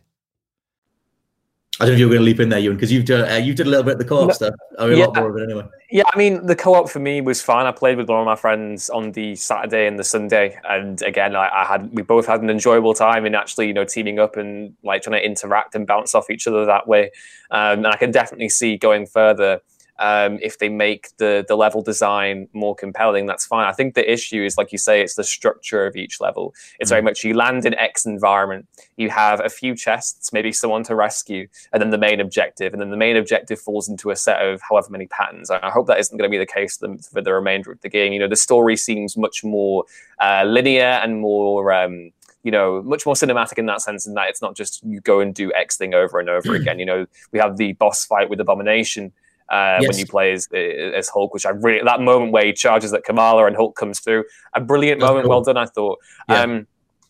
I 1.79 1.85
don't 1.85 1.91
know 1.91 1.93
if 1.93 1.99
you're 1.99 2.09
going 2.09 2.19
to 2.19 2.25
leap 2.25 2.39
in 2.39 2.49
there, 2.49 2.59
Ewan, 2.59 2.75
because 2.75 2.91
you've 2.91 3.05
done 3.05 3.29
uh, 3.29 3.37
you 3.37 3.53
did 3.53 3.65
a 3.65 3.69
little 3.69 3.83
bit 3.83 3.93
of 3.93 3.99
the 3.99 4.05
co-op 4.05 4.27
No, 4.27 4.33
stuff. 4.33 4.53
I 4.77 4.85
mean, 4.85 4.93
a 4.93 4.97
yeah. 4.97 5.05
lot 5.05 5.15
more 5.15 5.29
of 5.29 5.37
it 5.37 5.43
anyway. 5.43 5.65
Yeah, 5.89 6.03
I 6.13 6.17
mean, 6.17 6.45
the 6.45 6.55
co-op 6.55 6.89
for 6.89 6.99
me 6.99 7.21
was 7.21 7.41
fine. 7.41 7.65
I 7.65 7.71
played 7.71 7.97
with 7.97 8.09
one 8.09 8.19
of 8.19 8.25
my 8.25 8.35
friends 8.35 8.89
on 8.89 9.13
the 9.13 9.35
Saturday 9.35 9.87
and 9.87 9.97
the 9.97 10.03
Sunday, 10.03 10.59
and 10.69 11.01
again, 11.01 11.35
I, 11.35 11.49
I 11.49 11.65
had 11.65 11.89
we 11.93 12.01
both 12.01 12.27
had 12.27 12.41
an 12.41 12.49
enjoyable 12.49 12.93
time 12.93 13.25
in 13.25 13.35
actually, 13.35 13.67
you 13.67 13.73
know, 13.73 13.85
teaming 13.85 14.19
up 14.19 14.35
and 14.35 14.75
like 14.83 15.03
trying 15.03 15.19
to 15.19 15.25
interact 15.25 15.73
and 15.73 15.87
bounce 15.87 16.13
off 16.13 16.29
each 16.29 16.45
other 16.45 16.65
that 16.65 16.87
way. 16.87 17.11
Um, 17.51 17.79
and 17.79 17.87
I 17.87 17.95
can 17.95 18.11
definitely 18.11 18.49
see 18.49 18.75
going 18.75 19.05
further 19.05 19.61
um, 19.99 20.39
if 20.41 20.59
they 20.59 20.69
make 20.69 21.09
the 21.17 21.45
the 21.47 21.55
level 21.55 21.81
design 21.81 22.47
more 22.53 22.75
compelling. 22.75 23.25
That's 23.25 23.45
fine. 23.45 23.67
I 23.67 23.71
think 23.71 23.93
the 23.93 24.11
issue 24.11 24.43
is, 24.43 24.57
like 24.57 24.71
you 24.71 24.77
say, 24.77 25.01
it's 25.01 25.15
the 25.15 25.23
structure 25.23 25.85
of 25.85 25.95
each 25.95 26.19
level. 26.19 26.53
It's 26.79 26.89
very 26.89 27.01
much 27.01 27.23
you 27.23 27.33
land 27.33 27.65
in 27.65 27.73
X 27.75 28.05
environment, 28.05 28.67
you 28.97 29.09
have 29.09 29.39
a 29.43 29.49
few 29.49 29.75
chests, 29.75 30.33
maybe 30.33 30.51
someone 30.51 30.83
to 30.83 30.95
rescue, 30.95 31.47
and 31.71 31.81
then 31.81 31.89
the 31.89 31.97
main 31.97 32.19
objective, 32.19 32.73
and 32.73 32.81
then 32.81 32.89
the 32.89 32.97
main 32.97 33.17
objective 33.17 33.59
falls 33.59 33.89
into 33.89 34.09
a 34.11 34.15
set 34.15 34.45
of 34.45 34.61
however 34.67 34.89
many 34.89 35.07
patterns. 35.07 35.49
I 35.49 35.69
hope 35.69 35.87
that 35.87 35.99
isn't 35.99 36.17
going 36.17 36.29
to 36.29 36.31
be 36.31 36.37
the 36.37 36.45
case 36.45 36.77
for 36.77 36.87
the, 36.87 36.97
for 36.97 37.21
the 37.21 37.33
remainder 37.33 37.71
of 37.71 37.81
the 37.81 37.89
game. 37.89 38.13
You 38.13 38.19
know, 38.19 38.27
the 38.27 38.35
story 38.35 38.75
seems 38.75 39.17
much 39.17 39.43
more 39.43 39.85
uh, 40.19 40.43
linear 40.45 40.99
and 41.03 41.19
more. 41.19 41.71
Um, 41.73 42.11
you 42.43 42.51
know, 42.51 42.81
much 42.81 43.05
more 43.05 43.13
cinematic 43.13 43.59
in 43.59 43.67
that 43.67 43.81
sense, 43.81 44.07
in 44.07 44.15
that 44.15 44.29
it's 44.29 44.41
not 44.41 44.55
just 44.55 44.83
you 44.83 44.99
go 45.01 45.19
and 45.19 45.35
do 45.35 45.53
X 45.53 45.77
thing 45.77 45.93
over 45.93 46.19
and 46.19 46.27
over 46.27 46.55
again. 46.55 46.79
You 46.79 46.85
know, 46.85 47.05
we 47.31 47.37
have 47.37 47.57
the 47.57 47.73
boss 47.73 48.03
fight 48.03 48.31
with 48.31 48.39
Abomination, 48.39 49.11
uh, 49.51 49.77
when 49.79 49.89
Yes. 49.89 49.99
you 49.99 50.05
play 50.07 50.31
as, 50.31 50.47
as 50.53 51.09
Hulk, 51.09 51.33
which 51.33 51.45
I 51.45 51.49
really 51.49 51.83
that 51.83 51.99
moment 52.01 52.31
where 52.31 52.45
he 52.45 52.53
charges 52.53 52.93
at 52.93 53.03
Kamala 53.03 53.45
and 53.45 53.55
Hulk 53.55 53.75
comes 53.75 53.99
through, 53.99 54.23
a 54.53 54.61
brilliant 54.61 54.99
That's 55.01 55.09
moment. 55.09 55.25
cool. 55.25 55.29
Well 55.31 55.43
done, 55.43 55.57
I 55.57 55.65
thought. 55.65 55.99
Yeah. 56.29 56.41
Um, 56.41 56.67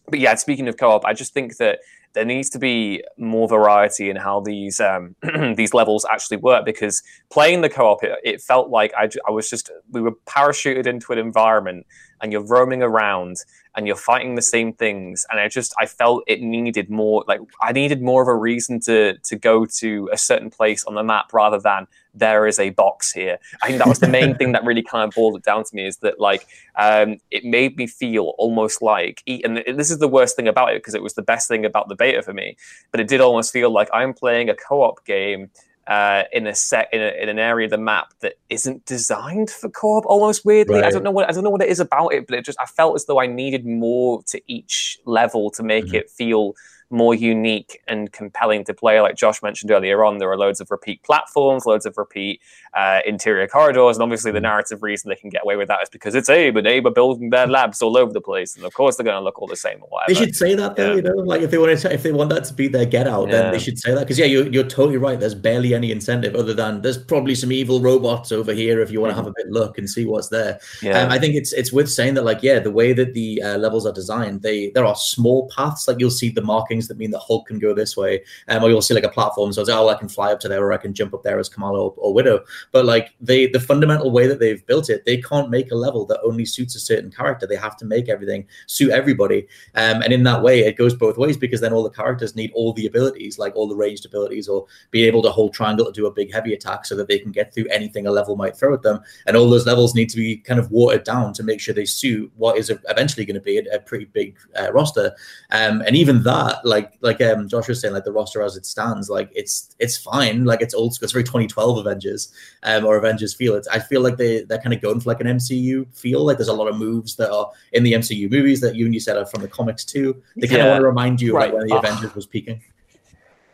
but 0.10 0.20
yeah, 0.20 0.36
speaking 0.36 0.68
of 0.68 0.76
co-op, 0.76 1.06
I 1.06 1.14
just 1.14 1.34
think 1.34 1.58
that 1.58 1.80
there 2.14 2.26
needs 2.26 2.50
to 2.50 2.60
be 2.60 3.02
more 3.18 3.48
variety 3.48 4.10
in 4.10 4.18
how 4.18 4.42
these 4.42 4.82
um, 4.82 5.16
these 5.56 5.74
levels 5.74 6.06
actually 6.12 6.38
work. 6.38 6.66
Because 6.66 7.02
playing 7.30 7.62
the 7.62 7.70
co-op, 7.70 8.04
it, 8.04 8.20
it 8.24 8.42
felt 8.42 8.70
like 8.70 8.92
I, 8.98 9.08
I 9.28 9.32
was 9.32 9.50
just 9.50 9.72
we 9.92 10.02
were 10.02 10.14
parachuted 10.26 10.88
into 10.88 11.14
an 11.14 11.20
environment, 11.20 11.86
and 12.22 12.32
you're 12.32 12.46
roaming 12.46 12.84
around 12.84 13.38
and 13.76 13.88
you're 13.88 13.96
fighting 13.96 14.36
the 14.36 14.42
same 14.42 14.74
things. 14.74 15.26
And 15.30 15.40
i 15.40 15.48
just 15.48 15.74
i 15.80 15.86
felt 15.86 16.24
it 16.28 16.42
needed 16.42 16.90
more 16.90 17.24
like 17.28 17.42
i 17.62 17.72
needed 17.72 18.02
more 18.02 18.22
of 18.22 18.28
a 18.28 18.36
reason 18.36 18.80
to 18.82 19.18
to 19.18 19.36
go 19.36 19.66
to 19.66 20.10
a 20.12 20.18
certain 20.18 20.50
place 20.50 20.84
on 20.86 20.96
the 20.96 21.04
map 21.04 21.34
rather 21.34 21.60
than 21.60 21.88
there 22.14 22.46
is 22.46 22.60
a 22.60 22.72
box 22.72 23.12
here. 23.12 23.40
I 23.62 23.68
think 23.68 23.78
that 23.78 23.88
was 23.88 24.00
the 24.00 24.08
main 24.08 24.36
thing 24.36 24.52
that 24.52 24.66
really 24.66 24.84
kind 24.84 25.08
of 25.08 25.16
boiled 25.16 25.38
it 25.38 25.44
down 25.44 25.64
to 25.64 25.76
me 25.76 25.88
is 25.88 25.98
that 25.98 26.20
like 26.20 26.48
um 26.76 27.18
it 27.32 27.44
made 27.46 27.78
me 27.78 27.88
feel 27.88 28.34
almost 28.38 28.82
like 28.82 29.24
and 29.28 29.58
this 29.58 29.92
is 29.92 30.00
the 30.00 30.08
worst 30.08 30.36
thing 30.36 30.48
about 30.48 30.72
it 30.74 30.80
because 30.82 30.94
it 30.94 31.04
was 31.04 31.14
the 31.14 31.22
best 31.22 31.48
thing 31.48 31.66
about 31.66 31.88
the 31.88 31.96
beta 31.96 32.22
for 32.22 32.34
me 32.34 32.58
but 32.92 33.00
it 33.00 33.08
did 33.08 33.22
almost 33.22 33.52
feel 33.54 33.72
like 33.72 33.90
i'm 33.94 34.14
playing 34.14 34.50
a 34.50 34.56
co-op 34.56 35.04
game 35.06 35.50
uh, 35.88 36.24
in 36.32 36.48
a 36.48 36.54
set 36.56 36.88
in, 36.94 37.02
a, 37.02 37.22
in 37.22 37.28
an 37.30 37.40
area 37.40 37.66
of 37.66 37.72
the 37.72 37.78
map 37.78 38.14
that 38.22 38.36
isn't 38.50 38.86
designed 38.86 39.50
for 39.50 39.70
co-op 39.70 40.06
almost 40.06 40.46
weirdly 40.46 40.84
i 40.84 40.90
don't 40.90 41.04
know 41.04 41.12
what 41.12 41.28
i 41.28 41.32
don't 41.32 41.44
know 41.44 41.50
what 41.50 41.62
it 41.62 41.70
is 41.70 41.80
about 41.80 42.10
it 42.10 42.28
but 42.28 42.38
it 42.38 42.46
just 42.46 42.60
i 42.62 42.66
felt 42.66 42.96
as 42.96 43.06
though 43.06 43.20
i 43.20 43.26
needed 43.26 43.66
more 43.66 44.22
to 44.24 44.40
each 44.48 44.98
level 45.06 45.50
to 45.50 45.64
make 45.64 45.88
Mhm. 45.88 45.96
it 45.96 46.10
feel 46.10 46.54
more 46.92 47.14
unique 47.16 47.82
and 47.88 48.12
compelling 48.12 48.64
to 48.64 48.74
play 48.74 49.00
like 49.02 49.16
josh 49.16 49.42
mentioned 49.42 49.72
earlier 49.72 50.04
on 50.04 50.18
there 50.18 50.30
are 50.32 50.38
loads 50.38 50.60
of 50.60 50.70
repeat 50.72 51.02
platforms 51.04 51.66
loads 51.66 51.86
of 51.86 51.98
repeat 51.98 52.42
uh, 52.74 53.00
interior 53.06 53.48
corridors 53.48 53.98
and 53.98 54.04
obviously 54.04 54.32
the 54.32 54.38
Mm-hmm. 54.38 54.44
narrative 54.44 54.82
reason 54.82 55.10
they 55.10 55.16
can 55.16 55.30
get 55.30 55.44
away 55.44 55.56
with 55.56 55.68
that 55.68 55.84
is 55.84 55.90
because 55.90 56.16
it's 56.16 56.30
abe 56.30 56.56
and 56.58 56.66
abe 56.66 56.86
are 56.88 56.92
building 56.92 57.30
their 57.30 57.46
labs 57.48 57.82
all 57.82 57.98
over 57.98 58.12
the 58.12 58.22
place 58.22 58.56
and 58.56 58.66
of 58.66 58.74
course 58.74 58.96
they're 58.96 59.04
going 59.04 59.16
to 59.18 59.22
look 59.24 59.40
all 59.42 59.48
the 59.48 59.56
same 59.56 59.78
or 59.84 59.88
whatever 59.90 60.14
They 60.14 60.20
should 60.26 60.36
say 60.36 60.56
that 60.56 60.76
though, 60.76 60.90
Yeah. 60.92 60.96
you 60.96 61.02
know, 61.02 61.16
like 61.16 61.42
if 61.42 61.52
they 61.52 61.58
want 61.58 61.78
to, 61.78 61.94
if 61.94 62.02
they 62.04 62.12
want 62.12 62.30
that 62.32 62.46
to 62.46 62.54
be 62.54 62.68
their 62.68 62.86
get 62.86 63.08
out, 63.08 63.30
then 63.30 63.52
they 63.52 63.60
should 63.60 63.78
say 63.78 63.94
that. 63.94 64.00
Because 64.00 64.18
yeah, 64.18 64.26
you're 64.26 64.48
you're 64.48 64.64
totally 64.68 64.98
right. 64.98 65.20
There's 65.20 65.36
barely 65.36 65.74
any 65.74 65.92
incentive 65.92 66.34
other 66.36 66.54
than 66.54 66.82
there's 66.82 66.98
probably 66.98 67.36
some 67.36 67.52
evil 67.52 67.82
robots 67.82 68.32
over 68.32 68.54
here 68.54 68.80
if 68.82 68.90
you 68.92 69.00
want 69.02 69.12
to 69.12 69.16
have 69.16 69.28
a 69.28 69.34
bit 69.36 69.48
look 69.50 69.78
and 69.78 69.90
see 69.90 70.06
what's 70.06 70.30
there. 70.30 70.60
yeah 70.82 71.02
Um, 71.04 71.12
I 71.12 71.20
think 71.20 71.36
it's 71.36 71.52
it's 71.54 71.72
worth 71.74 71.90
saying 71.90 72.14
that 72.16 72.24
like 72.24 72.42
yeah, 72.42 72.60
the 72.60 72.72
way 72.72 72.94
that 72.94 73.14
the 73.14 73.42
uh, 73.44 73.58
levels 73.58 73.86
are 73.86 73.94
designed, 73.94 74.42
they 74.42 74.72
there 74.76 74.86
are 74.86 74.96
small 74.96 75.50
paths. 75.56 75.88
Like 75.88 76.00
you'll 76.00 76.10
see 76.10 76.30
the 76.32 76.42
markings 76.42 76.81
that 76.88 76.98
mean 76.98 77.12
that 77.12 77.20
Hulk 77.20 77.48
can 77.48 77.60
go 77.60 77.74
this 77.74 77.96
way, 77.98 78.24
um, 78.48 78.64
or 78.64 78.70
you'll 78.70 78.82
see 78.82 78.94
like 78.94 79.04
a 79.04 79.10
platform. 79.10 79.54
So 79.54 79.62
it's 79.62 79.70
oh, 79.70 79.90
I 79.90 79.96
can 79.96 80.10
fly 80.10 80.32
up 80.32 80.40
to 80.42 80.48
there, 80.48 80.64
or 80.64 80.74
I 80.74 80.78
can 80.78 80.94
jump 80.94 81.14
up 81.14 81.24
there 81.24 81.40
as 81.40 81.50
Kamala 81.50 81.82
or, 81.82 81.94
or 81.98 82.14
Widow. 82.14 82.44
But 82.72 82.86
like 82.86 83.14
they 83.20 83.48
the 83.48 83.60
fundamental 83.60 84.12
way 84.12 84.28
that 84.28 84.40
they've 84.40 84.66
built 84.66 84.90
it, 84.90 85.06
they 85.06 85.18
can't 85.22 85.50
make 85.50 85.72
a 85.72 85.76
level 85.76 86.06
that 86.08 86.20
only 86.24 86.46
suits 86.46 86.76
a 86.76 86.80
certain 86.80 87.12
character. 87.12 87.48
They 87.48 87.56
have 87.56 87.78
to 87.78 87.86
make 87.86 88.10
everything 88.10 88.48
suit 88.68 88.92
everybody. 88.92 89.48
Um, 89.76 90.02
and 90.02 90.14
in 90.14 90.24
that 90.24 90.42
way, 90.42 90.62
it 90.62 90.78
goes 90.78 90.94
both 90.94 91.18
ways 91.18 91.38
because 91.38 91.62
then 91.62 91.74
all 91.74 91.84
the 91.84 91.90
characters 91.90 92.36
need 92.36 92.52
all 92.54 92.74
the 92.74 92.86
abilities, 92.86 93.38
like 93.40 93.56
all 93.56 93.68
the 93.68 93.76
ranged 93.76 94.06
abilities, 94.06 94.48
or 94.48 94.66
be 94.92 95.04
able 95.04 95.22
to 95.24 95.32
hold 95.32 95.54
triangle 95.54 95.86
to 95.86 95.92
do 95.92 96.08
a 96.08 96.12
big 96.12 96.32
heavy 96.32 96.54
attack 96.54 96.86
so 96.86 96.96
that 96.96 97.08
they 97.08 97.20
can 97.20 97.32
get 97.32 97.54
through 97.54 97.68
anything 97.68 98.08
a 98.08 98.12
level 98.12 98.36
might 98.36 98.56
throw 98.56 98.74
at 98.74 98.82
them. 98.82 99.02
And 99.26 99.36
all 99.38 99.50
those 99.50 99.66
levels 99.66 99.96
need 99.96 100.10
to 100.10 100.18
be 100.18 100.38
kind 100.38 100.60
of 100.60 100.72
watered 100.72 101.04
down 101.04 101.34
to 101.34 101.44
make 101.44 101.60
sure 101.60 101.74
they 101.74 101.86
suit 101.86 102.32
what 102.36 102.58
is 102.58 102.70
eventually 102.90 103.26
going 103.26 103.36
to 103.36 103.42
be 103.42 103.58
a, 103.58 103.76
a 103.76 103.80
pretty 103.80 104.06
big 104.06 104.38
uh, 104.60 104.72
roster. 104.72 105.16
Um, 105.52 105.82
and 105.82 105.96
even 105.96 106.24
that, 106.24 106.64
like 106.72 106.94
like 107.02 107.22
um, 107.22 107.48
Josh 107.48 107.68
was 107.68 107.80
saying, 107.82 107.94
like 107.94 108.06
the 108.06 108.12
roster 108.12 108.42
as 108.42 108.56
it 108.58 108.66
stands, 108.66 109.10
like 109.10 109.30
it's 109.36 109.76
it's 109.78 109.98
fine. 109.98 110.46
Like 110.46 110.62
it's 110.62 110.74
old 110.74 110.94
school. 110.96 111.06
It's 111.06 111.14
very 111.14 111.24
2012 111.24 111.78
Avengers 111.86 112.32
um, 112.64 112.86
or 112.86 112.98
Avengers 112.98 113.34
feel. 113.36 113.54
It's 113.56 113.68
I 113.68 113.80
feel 113.80 114.02
like 114.02 114.18
they 114.18 114.44
they're 114.46 114.58
kind 114.66 114.74
of 114.74 114.82
going 114.82 115.00
for 115.02 115.10
like 115.12 115.22
an 115.22 115.28
MCU 115.28 115.86
feel. 115.96 116.26
Like 116.26 116.38
there's 116.38 116.48
a 116.48 116.54
lot 116.62 116.68
of 116.68 116.78
moves 116.78 117.16
that 117.18 117.32
are 117.32 117.50
in 117.74 117.84
the 117.84 117.94
MCU 117.94 118.32
movies 118.32 118.60
that 118.62 118.76
you 118.76 118.86
and 118.86 118.94
you 118.94 119.00
said 119.00 119.18
are 119.18 119.26
from 119.28 119.42
the 119.44 119.48
comics 119.48 119.86
too. 119.86 120.22
They 120.38 120.48
kind 120.48 120.62
of 120.62 120.66
Yeah. 120.66 120.72
want 120.72 120.82
to 120.82 120.88
remind 120.88 121.22
you 121.22 121.36
Right. 121.36 121.54
when 121.54 121.68
the 121.68 121.76
Ah. 121.76 121.80
Avengers 121.80 122.16
was 122.16 122.26
peaking. 122.26 122.62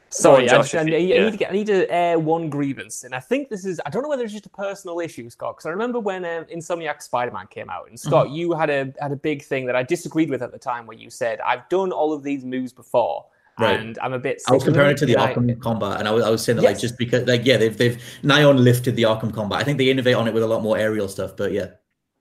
Sorry, 0.10 0.46
Go 0.48 0.54
on, 0.56 0.56
I, 0.56 0.58
Josh, 0.64 0.72
just- 0.72 0.76
I, 0.76 0.88
if 0.90 0.94
I 0.94 1.24
need 1.26 1.32
to 1.32 1.38
get, 1.38 1.50
I 1.50 1.54
need 1.54 1.68
to 1.68 1.92
air 1.92 2.18
one 2.18 2.50
grievance, 2.50 3.04
and 3.04 3.14
I 3.14 3.20
think 3.20 3.50
this 3.50 3.66
is 3.66 3.82
I 3.86 3.90
don't 3.90 4.04
know 4.04 4.10
whether 4.10 4.24
it's 4.24 4.32
just 4.34 4.46
a 4.46 4.50
personal 4.50 5.00
issue, 5.00 5.30
Scott. 5.30 5.56
Because 5.58 5.66
I 5.66 5.70
remember 5.72 6.00
when 6.00 6.24
um, 6.24 6.46
Insomniac 6.46 7.02
Spider-Man 7.02 7.48
came 7.48 7.70
out, 7.70 7.90
and 7.90 8.00
Scott, 8.00 8.30
you 8.30 8.54
had 8.54 8.70
a 8.70 8.94
had 9.02 9.12
a 9.12 9.18
big 9.18 9.44
thing 9.44 9.66
that 9.66 9.76
I 9.76 9.84
disagreed 9.84 10.30
with 10.30 10.42
at 10.42 10.52
the 10.52 10.58
time, 10.60 10.86
where 10.88 10.98
you 10.98 11.10
said 11.10 11.40
I've 11.42 11.68
done 11.70 11.92
all 11.92 12.14
of 12.14 12.24
these 12.24 12.46
moves 12.46 12.72
before, 12.72 13.26
Right. 13.60 13.80
and 13.80 14.00
I'm 14.02 14.14
a 14.14 14.20
bit. 14.20 14.42
I 14.48 14.54
was 14.54 14.64
comparing 14.64 14.92
it 14.92 14.98
to 15.00 15.06
the 15.06 15.14
and 15.16 15.22
I- 15.24 15.34
Arkham 15.34 15.62
combat, 15.62 16.00
and 16.00 16.08
I 16.08 16.12
was, 16.12 16.24
I 16.24 16.30
was 16.30 16.44
saying 16.44 16.58
that 16.58 16.64
like 16.66 16.80
just 16.80 16.98
because 16.98 17.28
like 17.28 17.46
yeah 17.46 17.58
they've 17.58 17.78
they've 17.78 18.02
Nyon 18.24 18.58
lifted 18.64 18.96
the 18.96 19.04
Arkham 19.04 19.34
combat. 19.34 19.60
I 19.60 19.64
think 19.64 19.78
they 19.78 19.90
innovate 19.90 20.16
on 20.16 20.28
it 20.28 20.34
with 20.34 20.44
a 20.44 20.48
lot 20.48 20.62
more 20.64 20.78
aerial 20.78 21.08
stuff, 21.10 21.36
but 21.36 21.52
yeah. 21.52 21.68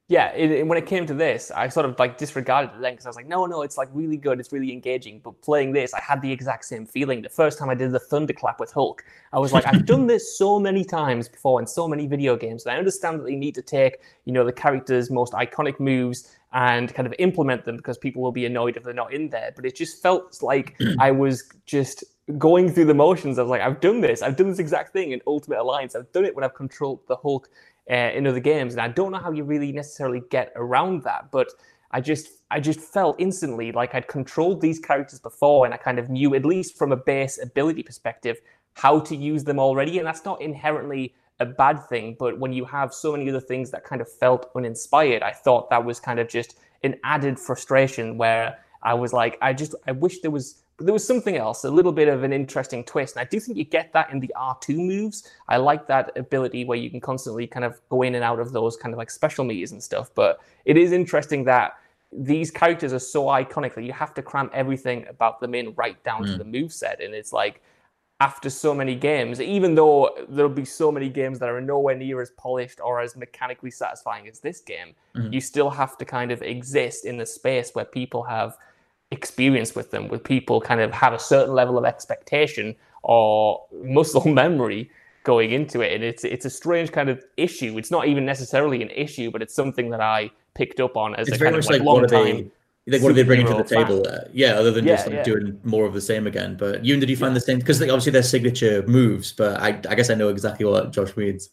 Yeah, 0.09 0.33
it, 0.35 0.51
it- 0.53 0.66
when 0.66 0.79
it 0.79 0.87
came 0.87 1.05
to 1.07 1.14
this, 1.14 1.51
I 1.51 1.69
sort 1.69 1.85
of 1.87 1.99
like 1.99 2.16
disregarded 2.16 2.71
it 2.77 2.81
then 2.81 2.92
because 2.92 3.07
I 3.07 3.09
was 3.09 3.16
like, 3.16 3.27
no, 3.27 3.47
no, 3.47 3.62
it's 3.62 3.77
like 3.77 3.88
really 3.92 4.16
good, 4.16 4.38
it's 4.38 4.53
really 4.53 4.73
engaging. 4.73 5.21
But 5.21 5.40
playing 5.42 5.73
this, 5.73 5.92
I 5.95 6.01
had 6.01 6.23
the 6.23 6.31
exact 6.31 6.64
same 6.64 6.87
feeling. 6.87 7.23
The 7.23 7.29
first 7.29 7.59
time 7.59 7.69
I 7.71 7.75
did 7.75 7.90
the 7.90 7.99
thunderclap 7.99 8.61
with 8.61 8.73
Hulk, 8.73 9.05
I 9.33 9.38
was 9.40 9.53
like, 9.53 9.66
I've 9.66 9.85
done 9.85 10.07
this 10.12 10.38
so 10.38 10.61
many 10.61 10.85
times 10.85 11.29
before 11.29 11.61
in 11.61 11.66
so 11.66 11.88
many 11.88 12.07
video 12.07 12.37
games, 12.37 12.64
and 12.64 12.75
I 12.75 12.79
understand 12.79 13.19
that 13.19 13.25
they 13.25 13.35
need 13.35 13.55
to 13.57 13.62
take, 13.62 13.99
you 14.27 14.33
know, 14.33 14.45
the 14.45 14.53
character's 14.53 15.11
most 15.11 15.33
iconic 15.33 15.81
moves 15.81 16.37
and 16.53 16.95
kind 16.95 17.07
of 17.07 17.14
implement 17.19 17.64
them 17.64 17.77
because 17.77 17.99
people 17.99 18.23
will 18.23 18.33
be 18.33 18.47
annoyed 18.47 18.77
if 18.77 18.85
they're 18.85 18.95
not 18.95 19.12
in 19.12 19.29
there. 19.29 19.53
But 19.57 19.66
it 19.66 19.75
just 19.75 20.01
felt 20.03 20.40
like 20.40 20.81
I 21.01 21.11
was 21.11 21.51
just 21.66 22.05
going 22.38 22.73
through 22.73 22.87
the 22.87 22.95
motions. 22.95 23.38
I 23.38 23.42
was 23.42 23.51
like, 23.51 23.61
I've 23.61 23.81
done 23.81 24.01
this. 24.01 24.23
I've 24.23 24.37
done 24.37 24.49
this 24.51 24.59
exact 24.61 24.92
thing 24.92 25.11
in 25.11 25.21
Ultimate 25.27 25.59
Alliance. 25.59 25.95
I've 25.97 26.11
done 26.12 26.25
it 26.25 26.35
when 26.35 26.45
I've 26.45 26.55
controlled 26.55 27.01
the 27.09 27.16
Hulk 27.16 27.49
uh, 27.90 27.94
in 27.94 28.27
other 28.27 28.40
games, 28.40 28.75
and 28.75 28.81
I 28.81 28.88
don't 28.88 29.12
know 29.12 29.18
how 29.18 29.33
you 29.33 29.44
really 29.44 29.72
necessarily 29.72 30.22
get 30.31 30.53
around 30.57 31.03
that. 31.05 31.31
But 31.31 31.49
I 31.90 32.01
just, 32.01 32.29
I 32.51 32.61
just 32.61 32.81
felt 32.81 33.16
instantly 33.18 33.72
like 33.72 33.94
I'd 33.94 34.09
controlled 34.09 34.61
these 34.61 34.79
characters 34.79 35.20
before, 35.20 35.64
and 35.64 35.75
I 35.75 35.77
kind 35.77 35.99
of 35.99 36.11
knew, 36.11 36.35
at 36.35 36.44
least 36.44 36.77
from 36.77 36.92
a 36.92 36.96
base 36.96 37.42
ability 37.42 37.83
perspective, 37.83 38.38
how 38.75 39.01
to 39.01 39.16
use 39.16 39.44
them 39.44 39.59
already. 39.59 39.99
And 39.99 40.07
that's 40.07 40.25
not 40.25 40.42
inherently 40.42 41.14
a 41.40 41.46
bad 41.46 41.87
thing. 41.88 42.16
But 42.18 42.38
when 42.38 42.53
you 42.53 42.64
have 42.64 42.92
so 42.92 43.12
many 43.12 43.29
other 43.29 43.40
things 43.40 43.70
that 43.70 43.85
kind 43.85 44.01
of 44.01 44.11
felt 44.11 44.51
uninspired, 44.55 45.22
I 45.22 45.33
thought 45.33 45.70
that 45.70 45.85
was 45.85 46.01
kind 46.01 46.18
of 46.18 46.29
just 46.29 46.59
an 46.83 46.96
added 47.05 47.38
frustration 47.38 48.18
where 48.18 48.59
I 48.83 48.94
was 48.94 49.12
like, 49.12 49.38
I 49.40 49.53
just, 49.53 49.75
I 49.87 49.92
wish 49.92 50.20
there 50.20 50.31
was 50.31 50.62
there 50.79 50.93
was 50.93 51.07
something 51.07 51.37
else, 51.37 51.65
a 51.65 51.71
little 51.71 51.93
bit 51.93 52.09
of 52.09 52.23
an 52.23 52.33
interesting 52.33 52.85
twist. 52.85 53.17
And 53.17 53.27
I 53.27 53.29
do 53.29 53.41
think 53.41 53.57
you 53.57 53.65
get 53.65 53.93
that 53.95 54.11
in 54.11 54.21
the 54.21 54.31
R2 54.37 54.77
moves. 54.77 55.31
I 55.49 55.57
like 55.57 55.87
that 55.87 56.17
ability 56.17 56.65
where 56.65 56.77
you 56.77 56.91
can 56.91 57.01
constantly 57.01 57.47
kind 57.47 57.65
of 57.65 57.81
go 57.89 58.03
in 58.03 58.15
and 58.15 58.23
out 58.23 58.41
of 58.41 58.53
those 58.53 58.77
kind 58.77 58.93
of 58.93 58.99
like 58.99 59.11
special 59.11 59.45
meters 59.45 59.73
and 59.73 59.83
stuff. 59.83 60.11
But 60.15 60.41
it 60.67 60.77
is 60.77 60.93
interesting 60.93 61.45
that 61.45 61.79
these 62.12 62.51
characters 62.51 62.93
are 62.93 62.99
so 62.99 63.25
iconic 63.27 63.75
that 63.75 63.85
you 63.85 63.93
have 63.93 64.12
to 64.15 64.23
cram 64.23 64.51
everything 64.53 65.07
about 65.09 65.41
them 65.41 65.55
in 65.55 65.73
right 65.75 66.03
down 66.05 66.25
mm. 66.25 66.33
to 66.33 66.39
the 66.39 66.45
move 66.45 66.73
set. 66.73 67.03
And 67.03 67.15
it's 67.15 67.33
like 67.33 67.62
after 68.21 68.49
so 68.49 68.75
many 68.75 68.95
games, 68.95 69.41
even 69.41 69.75
though 69.75 70.15
there'll 70.29 70.51
be 70.51 70.65
so 70.65 70.93
many 70.93 71.09
games 71.09 71.39
that 71.39 71.49
are 71.49 71.61
nowhere 71.61 71.95
near 71.95 72.21
as 72.23 72.31
polished 72.31 72.81
or 72.81 73.01
as 73.01 73.17
mechanically 73.17 73.71
satisfying 73.71 74.29
as 74.29 74.41
this 74.41 74.61
game, 74.61 74.95
mm. 75.15 75.33
you 75.33 75.41
still 75.41 75.71
have 75.71 75.97
to 75.99 76.05
kind 76.05 76.31
of 76.31 76.43
exist 76.43 77.05
in 77.05 77.17
the 77.17 77.27
space 77.27 77.71
where 77.75 77.85
people 77.85 78.23
have 78.23 78.57
experience 79.11 79.75
with 79.75 79.90
them, 79.90 80.09
with 80.09 80.25
people 80.25 80.61
kind 80.61 80.81
of 80.81 80.92
have 80.92 81.12
a 81.12 81.19
certain 81.19 81.55
level 81.55 81.79
of 81.79 81.85
expectation 81.85 82.75
or 83.03 83.64
muscle 83.85 84.27
memory 84.42 84.90
going 85.25 85.53
into 85.53 85.81
it. 85.81 85.92
And 85.92 86.05
it's 86.05 86.25
it's 86.25 86.45
a 86.45 86.51
strange 86.51 86.92
kind 86.92 87.09
of 87.09 87.23
issue. 87.37 87.77
It's 87.79 87.90
not 87.90 88.07
even 88.07 88.25
necessarily 88.25 88.83
an 88.83 88.90
issue, 88.90 89.31
but 89.31 89.42
it's 89.42 89.55
something 89.55 89.90
that 89.90 90.01
I 90.01 90.31
picked 90.55 90.81
up 90.81 90.97
on 90.97 91.14
as 91.16 91.29
it's 91.29 91.37
a 91.37 91.38
very 91.38 91.51
kind 91.51 91.57
much 91.57 91.64
of 91.66 91.71
like, 91.71 91.81
like 91.81 91.87
long 91.87 92.07
time. 92.07 92.51
like 92.87 93.03
what 93.03 93.11
are 93.11 93.14
they 93.14 93.23
bringing 93.23 93.47
to 93.47 93.55
the 93.55 93.64
table 93.64 94.03
there? 94.03 94.29
Yeah, 94.33 94.55
other 94.55 94.71
than 94.71 94.87
just 94.87 95.07
like 95.07 95.16
yeah. 95.16 95.23
doing 95.23 95.61
more 95.64 95.85
of 95.85 95.92
the 95.92 96.01
same 96.01 96.27
again. 96.27 96.57
But 96.57 96.85
you 96.85 96.99
did 96.99 97.11
you 97.11 97.16
find 97.16 97.37
the 97.37 97.40
same? 97.40 97.59
Because 97.59 97.81
like, 97.81 97.90
obviously 97.90 98.12
they're 98.12 98.23
signature 98.23 98.83
moves, 98.87 99.33
but 99.33 99.61
I, 99.61 99.81
I 99.88 99.95
guess 99.95 100.11
I 100.11 100.14
know 100.14 100.29
exactly 100.29 100.66
what 100.66 100.92
Josh 100.92 101.16
means. 101.16 101.51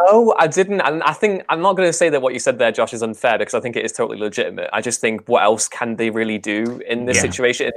No, 0.00 0.34
I 0.38 0.46
didn't. 0.46 0.80
And 0.80 1.02
I 1.02 1.12
think 1.12 1.44
I'm 1.48 1.60
not 1.60 1.76
going 1.76 1.88
to 1.88 1.92
say 1.92 2.08
that 2.08 2.22
what 2.22 2.32
you 2.32 2.38
said 2.38 2.58
there, 2.58 2.72
Josh, 2.72 2.94
is 2.94 3.02
unfair 3.02 3.38
because 3.38 3.54
I 3.54 3.60
think 3.60 3.76
it 3.76 3.84
is 3.84 3.92
totally 3.92 4.18
legitimate. 4.18 4.70
I 4.72 4.80
just 4.80 5.00
think 5.00 5.28
what 5.28 5.42
else 5.42 5.68
can 5.68 5.96
they 5.96 6.10
really 6.10 6.38
do 6.38 6.80
in 6.86 7.04
this 7.04 7.16
Yeah. 7.16 7.22
situation? 7.22 7.72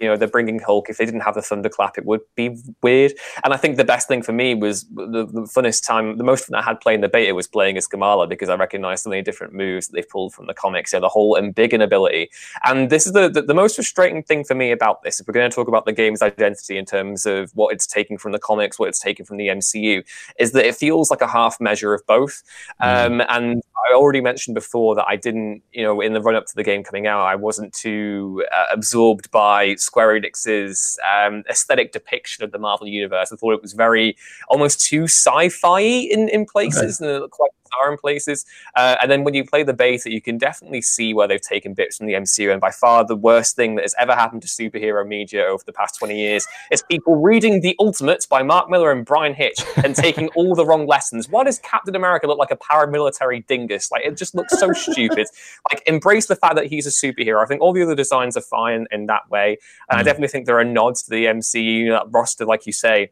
You 0.00 0.08
know, 0.08 0.16
they're 0.16 0.28
bringing 0.28 0.58
Hulk. 0.58 0.88
If 0.88 0.98
they 0.98 1.04
didn't 1.04 1.20
have 1.20 1.34
the 1.34 1.42
thunderclap, 1.42 1.98
it 1.98 2.04
would 2.04 2.20
be 2.34 2.56
weird. 2.82 3.12
And 3.44 3.52
I 3.52 3.56
think 3.56 3.76
the 3.76 3.84
best 3.84 4.08
thing 4.08 4.22
for 4.22 4.32
me 4.32 4.54
was 4.54 4.84
the, 4.84 5.26
the 5.26 5.42
funnest 5.42 5.86
time, 5.86 6.16
the 6.18 6.24
most 6.24 6.46
fun 6.46 6.58
I 6.58 6.62
had 6.62 6.80
playing 6.80 7.00
the 7.00 7.08
beta 7.08 7.34
was 7.34 7.46
playing 7.46 7.76
as 7.76 7.86
Kamala 7.86 8.26
because 8.26 8.48
I 8.48 8.54
recognized 8.54 9.04
so 9.04 9.10
many 9.10 9.22
different 9.22 9.52
moves 9.52 9.88
that 9.88 9.94
they've 9.94 10.08
pulled 10.08 10.34
from 10.34 10.46
the 10.46 10.54
comics. 10.54 10.92
Yeah, 10.92 11.00
the 11.00 11.08
whole 11.08 11.34
embiggen 11.34 11.82
ability. 11.82 12.30
And 12.64 12.90
this 12.90 13.06
is 13.06 13.12
the, 13.12 13.28
the, 13.28 13.42
the 13.42 13.54
most 13.54 13.74
frustrating 13.76 14.22
thing 14.22 14.44
for 14.44 14.54
me 14.54 14.70
about 14.70 15.02
this. 15.02 15.20
If 15.20 15.26
we're 15.26 15.34
going 15.34 15.50
to 15.50 15.54
talk 15.54 15.68
about 15.68 15.84
the 15.84 15.92
game's 15.92 16.22
identity 16.22 16.78
in 16.78 16.84
terms 16.84 17.26
of 17.26 17.50
what 17.54 17.72
it's 17.72 17.86
taking 17.86 18.18
from 18.18 18.32
the 18.32 18.38
comics, 18.38 18.78
what 18.78 18.88
it's 18.88 19.00
taking 19.00 19.26
from 19.26 19.36
the 19.36 19.48
MCU, 19.48 20.04
is 20.38 20.52
that 20.52 20.64
it 20.64 20.76
feels 20.76 21.10
like 21.10 21.22
a 21.22 21.28
half 21.28 21.60
measure 21.60 21.94
of 21.94 22.06
both. 22.06 22.42
Um, 22.80 23.22
and 23.28 23.62
I 23.90 23.94
already 23.94 24.20
mentioned 24.20 24.54
before 24.54 24.94
that 24.96 25.06
I 25.06 25.16
didn't, 25.16 25.62
you 25.72 25.82
know, 25.82 26.00
in 26.00 26.12
the 26.12 26.20
run 26.20 26.34
up 26.34 26.46
to 26.46 26.54
the 26.54 26.62
game 26.62 26.82
coming 26.82 27.06
out, 27.06 27.20
I 27.20 27.34
wasn't 27.34 27.72
too 27.72 28.44
uh, 28.52 28.66
absorbed 28.72 29.30
by 29.30 29.74
Square 29.88 30.20
Enix's 30.20 30.98
um, 31.14 31.42
aesthetic 31.48 31.92
depiction 31.92 32.44
of 32.44 32.52
the 32.52 32.58
Marvel 32.58 32.86
universe. 32.86 33.32
I 33.32 33.36
thought 33.36 33.54
it 33.54 33.62
was 33.62 33.72
very 33.72 34.16
almost 34.48 34.80
too 34.80 35.04
sci-fi 35.04 35.80
in 35.80 36.28
in 36.28 36.44
places 36.44 37.00
and 37.00 37.10
it 37.10 37.20
looked 37.20 37.32
quite 37.32 37.50
bizarre 37.68 37.92
in 37.92 37.98
places. 37.98 38.44
Uh, 38.74 38.96
and 39.00 39.10
then 39.10 39.24
when 39.24 39.34
you 39.34 39.44
play 39.44 39.62
the 39.62 39.72
beta, 39.72 40.10
you 40.10 40.20
can 40.20 40.38
definitely 40.38 40.82
see 40.82 41.14
where 41.14 41.28
they've 41.28 41.40
taken 41.40 41.74
bits 41.74 41.96
from 41.96 42.06
the 42.06 42.14
MCU. 42.14 42.50
And 42.52 42.60
by 42.60 42.70
far, 42.70 43.04
the 43.06 43.16
worst 43.16 43.56
thing 43.56 43.76
that 43.76 43.82
has 43.82 43.94
ever 43.98 44.14
happened 44.14 44.42
to 44.42 44.48
superhero 44.48 45.06
media 45.06 45.44
over 45.44 45.62
the 45.64 45.72
past 45.72 45.98
20 45.98 46.18
years 46.18 46.46
is 46.70 46.82
people 46.82 47.16
reading 47.16 47.60
The 47.60 47.76
Ultimates 47.78 48.26
by 48.26 48.42
Mark 48.42 48.70
Millar 48.70 48.92
and 48.92 49.04
Bryan 49.04 49.34
Hitch 49.34 49.60
and 49.76 49.94
taking 49.94 50.28
all 50.28 50.54
the 50.54 50.64
wrong 50.64 50.86
lessons. 50.86 51.28
Why 51.28 51.44
does 51.44 51.58
Captain 51.60 51.94
America 51.94 52.26
look 52.26 52.38
like 52.38 52.50
a 52.50 52.56
paramilitary 52.56 53.46
dingus? 53.46 53.90
Like, 53.90 54.04
it 54.04 54.16
just 54.16 54.34
looks 54.34 54.58
so 54.58 54.72
stupid. 54.74 55.26
Like, 55.70 55.82
embrace 55.86 56.26
the 56.26 56.36
fact 56.36 56.56
that 56.56 56.66
he's 56.66 56.86
a 56.86 56.90
superhero. 56.90 57.42
I 57.42 57.46
think 57.46 57.60
all 57.60 57.72
the 57.72 57.82
other 57.82 57.94
designs 57.94 58.36
are 58.36 58.42
fine 58.42 58.86
in 58.90 59.06
that 59.06 59.28
way. 59.30 59.58
And 59.90 59.98
I 59.98 60.02
definitely 60.02 60.28
think 60.28 60.46
there 60.46 60.58
are 60.58 60.64
nods 60.64 61.02
to 61.04 61.10
the 61.10 61.26
MCU, 61.26 61.90
that 61.90 62.06
roster, 62.10 62.44
like 62.44 62.66
you 62.66 62.72
say 62.72 63.10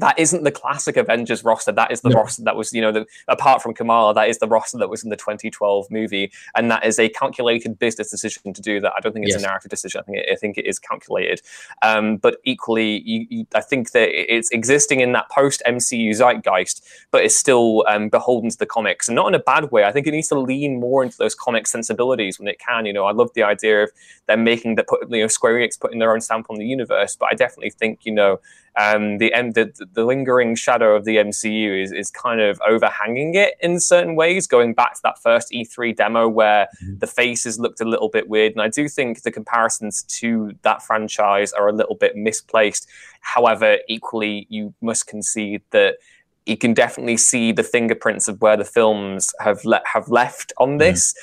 that 0.00 0.18
isn't 0.18 0.44
the 0.44 0.50
classic 0.50 0.96
Avengers 0.96 1.44
roster. 1.44 1.72
That 1.72 1.92
is 1.92 2.00
the 2.00 2.10
roster 2.10 2.42
that 2.44 2.56
was, 2.56 2.72
you 2.72 2.80
know, 2.80 2.90
the, 2.92 3.06
apart 3.28 3.62
from 3.62 3.74
Kamala, 3.74 4.14
that 4.14 4.28
is 4.28 4.38
the 4.38 4.48
roster 4.48 4.78
that 4.78 4.88
was 4.88 5.04
in 5.04 5.10
the 5.10 5.16
2012 5.16 5.90
movie, 5.90 6.32
and 6.54 6.70
that 6.70 6.84
is 6.84 6.98
a 6.98 7.08
calculated 7.10 7.78
business 7.78 8.10
decision 8.10 8.52
to 8.52 8.62
do 8.62 8.80
that. 8.80 8.92
I 8.96 9.00
don't 9.00 9.12
think 9.12 9.26
it's 9.26 9.34
Yes. 9.34 9.42
a 9.42 9.46
narrative 9.46 9.70
decision. 9.70 10.00
I 10.00 10.04
think 10.04 10.18
it, 10.18 10.28
I 10.32 10.36
think 10.36 10.58
it 10.58 10.66
is 10.66 10.78
calculated. 10.78 11.40
Um, 11.82 12.16
but 12.16 12.38
equally, 12.44 13.00
you, 13.02 13.26
you, 13.30 13.46
I 13.54 13.60
think 13.60 13.92
that 13.92 14.08
it's 14.10 14.50
existing 14.50 15.00
in 15.00 15.12
that 15.12 15.28
post 15.30 15.62
MCU 15.66 16.10
zeitgeist, 16.10 16.82
but 17.10 17.22
it's 17.24 17.36
still 17.36 17.84
um, 17.88 18.08
beholden 18.08 18.50
to 18.50 18.58
the 18.58 18.66
comics, 18.66 19.08
and 19.08 19.16
not 19.16 19.28
in 19.28 19.34
a 19.34 19.38
bad 19.38 19.70
way. 19.70 19.84
I 19.84 19.92
think 19.92 20.06
it 20.06 20.12
needs 20.12 20.28
to 20.28 20.38
lean 20.38 20.80
more 20.80 21.02
into 21.02 21.16
those 21.18 21.34
comic 21.34 21.66
sensibilities 21.66 22.38
when 22.38 22.48
it 22.48 22.58
can. 22.58 22.86
You 22.86 22.92
know, 22.92 23.04
I 23.04 23.12
love 23.12 23.30
the 23.34 23.42
idea 23.42 23.84
of 23.84 23.90
them 24.26 24.44
making 24.44 24.76
the 24.76 24.84
put, 24.84 25.10
you 25.10 25.20
know, 25.20 25.26
Square 25.28 25.54
Enix 25.54 25.78
putting 25.78 25.98
their 25.98 26.12
own 26.12 26.20
stamp 26.20 26.46
on 26.50 26.56
the 26.56 26.66
universe, 26.66 27.16
but 27.16 27.28
I 27.30 27.34
definitely 27.34 27.70
think 27.70 28.00
you 28.04 28.12
know 28.12 28.40
um, 28.76 29.18
the, 29.18 29.30
the 29.30 29.86
the 29.92 30.04
lingering 30.04 30.54
shadow 30.54 30.94
of 30.94 31.04
the 31.04 31.16
MCU 31.16 31.82
is 31.82 31.92
is 31.92 32.10
kind 32.10 32.40
of 32.40 32.60
overhanging 32.66 33.34
it 33.34 33.54
in 33.60 33.80
certain 33.80 34.14
ways. 34.16 34.46
Going 34.46 34.74
back 34.74 34.94
to 34.94 35.00
that 35.02 35.20
first 35.20 35.50
E3 35.52 35.96
demo 35.96 36.28
where 36.28 36.68
the 36.98 37.06
faces 37.06 37.58
looked 37.58 37.80
a 37.80 37.84
little 37.84 38.08
bit 38.08 38.28
weird, 38.28 38.52
and 38.52 38.62
I 38.62 38.68
do 38.68 38.88
think 38.88 39.22
the 39.22 39.32
comparisons 39.32 40.02
to 40.20 40.52
that 40.62 40.82
franchise 40.82 41.52
are 41.52 41.68
a 41.68 41.72
little 41.72 41.96
bit 41.96 42.16
misplaced. 42.16 42.86
However, 43.20 43.78
equally, 43.88 44.46
you 44.48 44.72
must 44.80 45.06
concede 45.06 45.62
that 45.70 45.96
you 46.46 46.56
can 46.56 46.72
definitely 46.72 47.16
see 47.16 47.52
the 47.52 47.62
fingerprints 47.62 48.26
of 48.26 48.40
where 48.40 48.56
the 48.56 48.64
films 48.64 49.32
have 49.40 49.64
le- 49.64 49.82
have 49.84 50.08
left 50.08 50.52
on 50.58 50.70
mm. 50.70 50.78
this, 50.78 51.14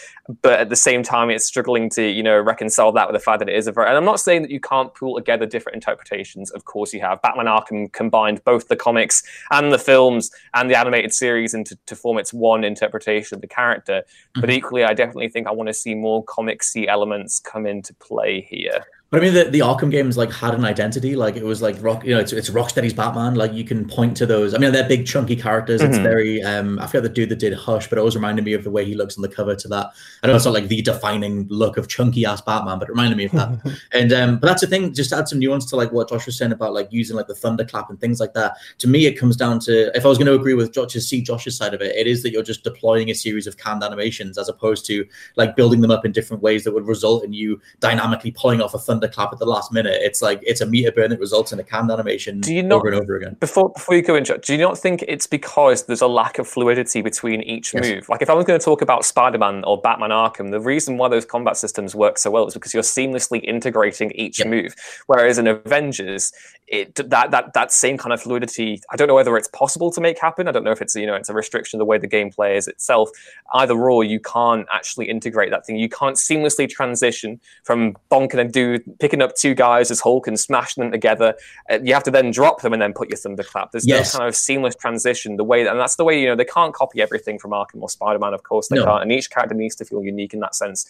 but 0.42 0.60
at 0.60 0.70
the 0.70 0.76
same 0.76 1.04
time, 1.04 1.30
it's 1.30 1.46
struggling 1.46 1.90
to 1.92 2.08
you 2.08 2.22
know 2.22 2.40
reconcile 2.40 2.92
that 2.94 3.08
with 3.08 3.16
the 3.16 3.24
fact 3.24 3.40
that 3.40 3.50
it 3.50 3.56
is 3.56 3.68
a 3.68 3.72
very. 3.72 3.88
And 3.88 3.98
I'm 3.98 4.06
not 4.06 4.20
saying 4.20 4.44
that 4.44 4.52
you 4.52 4.60
can't 4.60 4.94
pull 4.94 5.16
together 5.16 5.46
different 5.46 5.76
interpretations. 5.76 6.52
Of 6.52 6.66
course, 6.66 6.94
you 6.94 7.02
have. 7.02 7.22
Batman 7.22 7.48
Arkham 7.48 7.92
combined 7.92 8.44
both 8.46 8.68
the 8.68 8.76
comics 8.76 9.24
and 9.52 9.74
the 9.74 9.80
films 9.80 10.30
and 10.54 10.70
the 10.70 10.78
animated 10.78 11.14
series 11.14 11.54
into 11.54 11.78
to 11.88 11.96
form 11.96 12.18
its 12.18 12.34
one 12.34 12.64
interpretation 12.64 13.36
of 13.36 13.42
the 13.42 13.48
character. 13.48 14.04
But 14.36 14.44
mm-hmm. 14.44 14.52
equally, 14.52 14.84
I 14.84 14.94
definitely 14.94 15.30
think 15.30 15.48
I 15.48 15.52
want 15.52 15.68
to 15.68 15.74
see 15.74 15.96
more 15.96 16.24
comicsy 16.26 16.88
elements 16.88 17.40
come 17.40 17.66
into 17.66 17.94
play 17.96 18.42
here. 18.42 18.86
But 19.10 19.22
I 19.22 19.24
mean, 19.24 19.34
the, 19.34 19.46
the 19.46 19.60
Arkham 19.60 19.90
games 19.90 20.18
like 20.18 20.34
had 20.34 20.54
an 20.54 20.66
identity. 20.66 21.16
Like 21.16 21.38
it 21.38 21.44
was 21.46 21.62
like 21.62 21.78
rock, 21.80 22.04
you 22.04 22.14
know, 22.14 22.20
it's 22.20 22.34
it's 22.34 22.50
Rocksteady's 22.50 22.94
Batman. 22.94 23.36
Like 23.36 23.54
you 23.54 23.64
can 23.64 23.88
point 23.88 24.18
to 24.18 24.26
those. 24.26 24.54
I 24.54 24.58
mean, 24.58 24.74
they're 24.74 24.86
big 24.88 25.08
chunky 25.08 25.38
characters. 25.38 25.80
It's 25.82 25.98
Mhm. 25.98 26.04
very. 26.04 26.44
um 26.44 26.78
I 26.78 26.88
forget 26.88 27.04
the 27.04 27.10
dude 27.10 27.30
that 27.30 27.40
did 27.40 27.54
Hush, 27.54 27.88
but 27.88 27.98
it 27.98 28.00
always 28.00 28.16
reminded 28.16 28.44
me 28.44 28.52
of 28.52 28.66
the 28.66 28.70
way 28.70 28.84
he 28.84 28.96
looks 28.96 29.16
on 29.18 29.22
the 29.22 29.30
cover 29.30 29.56
to 29.56 29.68
that. 29.70 29.92
I 30.24 30.28
know 30.28 30.36
it's 30.36 30.44
not 30.44 30.54
like 30.54 30.68
the 30.68 30.82
defining 30.82 31.48
look 31.50 31.78
of 31.78 31.88
chunky 31.88 32.26
ass 32.26 32.42
Batman, 32.42 32.80
but 32.80 32.90
it 32.90 32.92
reminded 32.92 33.16
me 33.18 33.26
of 33.26 33.32
that. 33.32 33.80
and 33.94 34.12
um, 34.12 34.40
but 34.40 34.48
that's 34.48 34.60
the 34.62 34.68
thing. 34.68 34.94
Just 34.94 35.14
add 35.14 35.30
some 35.30 35.40
nuance 35.40 35.66
to 35.68 35.78
like 35.78 35.94
what 35.94 36.10
Josh 36.10 36.26
was 36.26 36.38
saying 36.38 36.52
about 36.52 36.74
like 36.74 36.90
using 36.92 37.16
like 37.16 37.28
the 37.28 37.36
thunderclap 37.36 37.90
and 37.90 37.98
things 38.02 38.20
like 38.20 38.34
that. 38.34 38.58
To 38.80 38.90
me, 38.90 39.06
it 39.06 39.14
comes 39.18 39.38
down 39.38 39.60
to 39.62 39.90
if 39.96 40.06
I 40.06 40.10
was 40.10 40.18
going 40.18 40.28
to 40.28 40.34
agree 40.34 40.54
with 40.54 40.74
Josh, 40.74 40.92
to 40.92 41.00
see 41.00 41.22
Josh's 41.22 41.56
side 41.56 41.74
of 41.74 41.82
it, 41.82 41.96
it 41.96 42.08
is 42.08 42.24
that 42.24 42.32
you're 42.34 42.44
just 42.44 42.66
deploying 42.66 43.10
a 43.10 43.14
series 43.16 43.48
of 43.48 43.56
canned 43.56 43.86
animations 43.86 44.38
as 44.38 44.50
opposed 44.50 44.86
to 44.88 45.06
like 45.38 45.56
building 45.56 45.80
them 45.80 45.92
up 45.92 46.04
in 46.06 46.12
different 46.12 46.44
ways 46.44 46.66
that 46.66 46.74
would 46.74 46.86
result 46.86 47.24
in 47.24 47.32
you 47.32 47.62
dynamically 47.80 48.32
pulling 48.32 48.60
off 48.62 48.74
a 48.74 48.80
thunderclap 49.00 49.32
at 49.34 49.40
the 49.40 49.46
last 49.46 49.72
minute. 49.72 50.00
It's 50.02 50.22
like 50.22 50.40
it's 50.44 50.62
a 50.62 50.66
meter 50.66 50.92
burn 50.92 51.10
that 51.12 51.20
results 51.20 51.52
in 51.52 51.60
a 51.60 51.64
canned 51.64 51.92
animation 51.92 52.42
Do 52.42 52.54
you 52.54 52.64
not- 52.64 52.78
over 52.80 52.88
and 52.90 53.02
over 53.02 53.16
again. 53.16 53.38
Before 53.40 53.70
before 53.70 53.96
you 53.96 54.02
go 54.02 54.16
it, 54.16 54.42
do 54.44 54.54
you 54.54 54.60
not 54.60 54.78
think 54.78 55.04
it's 55.08 55.28
because 55.28 55.86
there's 55.86 56.02
a 56.02 56.08
lack 56.08 56.40
of 56.40 56.48
fluidity 56.48 57.02
between 57.02 57.42
each 57.44 57.74
Yes. 57.74 57.84
move? 57.88 58.10
Like 58.10 58.22
if 58.22 58.30
I 58.30 58.34
was 58.34 58.46
going 58.46 58.60
to 58.60 58.64
talk 58.64 58.82
about 58.82 59.06
Spider-Man 59.06 59.64
or 59.66 59.80
Batman 59.80 60.10
Arkham, 60.10 60.52
the 60.52 60.60
reason 60.60 60.98
why 60.98 61.08
those 61.10 61.26
combat 61.26 61.58
systems 61.58 61.96
work 61.96 62.18
so 62.18 62.32
well 62.32 62.48
is 62.48 62.54
because 62.54 62.74
you're 62.74 62.84
seamlessly 62.84 63.44
integrating 63.44 64.12
each 64.12 64.40
Yep. 64.40 64.48
move. 64.48 64.76
Whereas 65.08 65.38
in 65.38 65.48
Avengers, 65.48 66.32
it 66.68 66.96
that 66.96 67.32
that 67.32 67.54
that 67.54 67.72
same 67.72 67.98
kind 67.98 68.14
of 68.14 68.22
fluidity, 68.22 68.82
I 68.92 68.96
don't 68.96 69.08
know 69.08 69.16
whether 69.16 69.38
it's 69.38 69.48
possible 69.50 69.92
to 69.92 70.02
make 70.02 70.20
happen. 70.20 70.48
I 70.48 70.52
don't 70.52 70.64
know 70.64 70.72
if 70.72 70.82
it's 70.82 70.96
you 70.96 71.06
know 71.06 71.16
it's 71.16 71.30
a 71.30 71.34
restriction 71.34 71.78
of 71.78 71.80
the 71.80 71.86
way 71.86 71.98
the 71.98 72.08
game 72.08 72.32
plays 72.32 72.68
itself. 72.68 73.10
Either 73.54 73.76
or, 73.78 74.04
you 74.04 74.20
can't 74.20 74.68
actually 74.74 75.08
integrate 75.10 75.52
that 75.52 75.66
thing. 75.66 75.78
You 75.78 75.88
can't 75.88 76.16
seamlessly 76.18 76.68
transition 76.70 77.40
from 77.64 77.96
bonking 78.12 78.40
a 78.40 78.44
dude 78.44 78.84
picking 79.00 79.22
up 79.22 79.36
two 79.36 79.54
guys 79.54 79.92
as 79.92 80.00
Hulk 80.00 80.28
and 80.28 80.40
smashing 80.40 80.84
them 80.84 80.92
together. 80.92 81.36
Uh, 81.70 81.80
you 81.84 81.94
have 81.94 82.04
to 82.04 82.12
then 82.12 82.32
drop 82.32 82.62
them 82.62 82.74
and 82.74 82.82
then 82.82 82.94
put 82.94 83.10
your 83.10 83.18
thunderclap. 83.18 83.72
There's 83.72 83.88
yes. 83.88 84.14
no 84.14 84.20
kind 84.20 84.30
of 84.30 84.36
seamless 84.36 84.76
transition. 84.76 85.38
The 85.38 85.44
way, 85.44 85.64
that, 85.64 85.72
and 85.72 85.80
that's 85.80 85.96
the 85.96 86.04
way 86.04 86.20
you 86.20 86.28
know 86.28 86.36
they 86.36 86.46
can't 86.46 86.74
copy 86.74 87.02
everything 87.02 87.40
from 87.40 87.52
Arkham 87.52 87.82
or 87.82 87.90
Spider 87.90 88.20
Man. 88.20 88.34
Of 88.34 88.44
course, 88.44 88.68
they 88.68 88.78
no. 88.78 88.86
can't, 88.86 89.04
and 89.04 89.12
each 89.12 89.30
character 89.30 89.56
needs 89.56 89.76
to 89.76 89.86
feel 89.86 90.04
unique 90.04 90.34
in 90.34 90.40
that 90.42 90.56
sense 90.56 90.86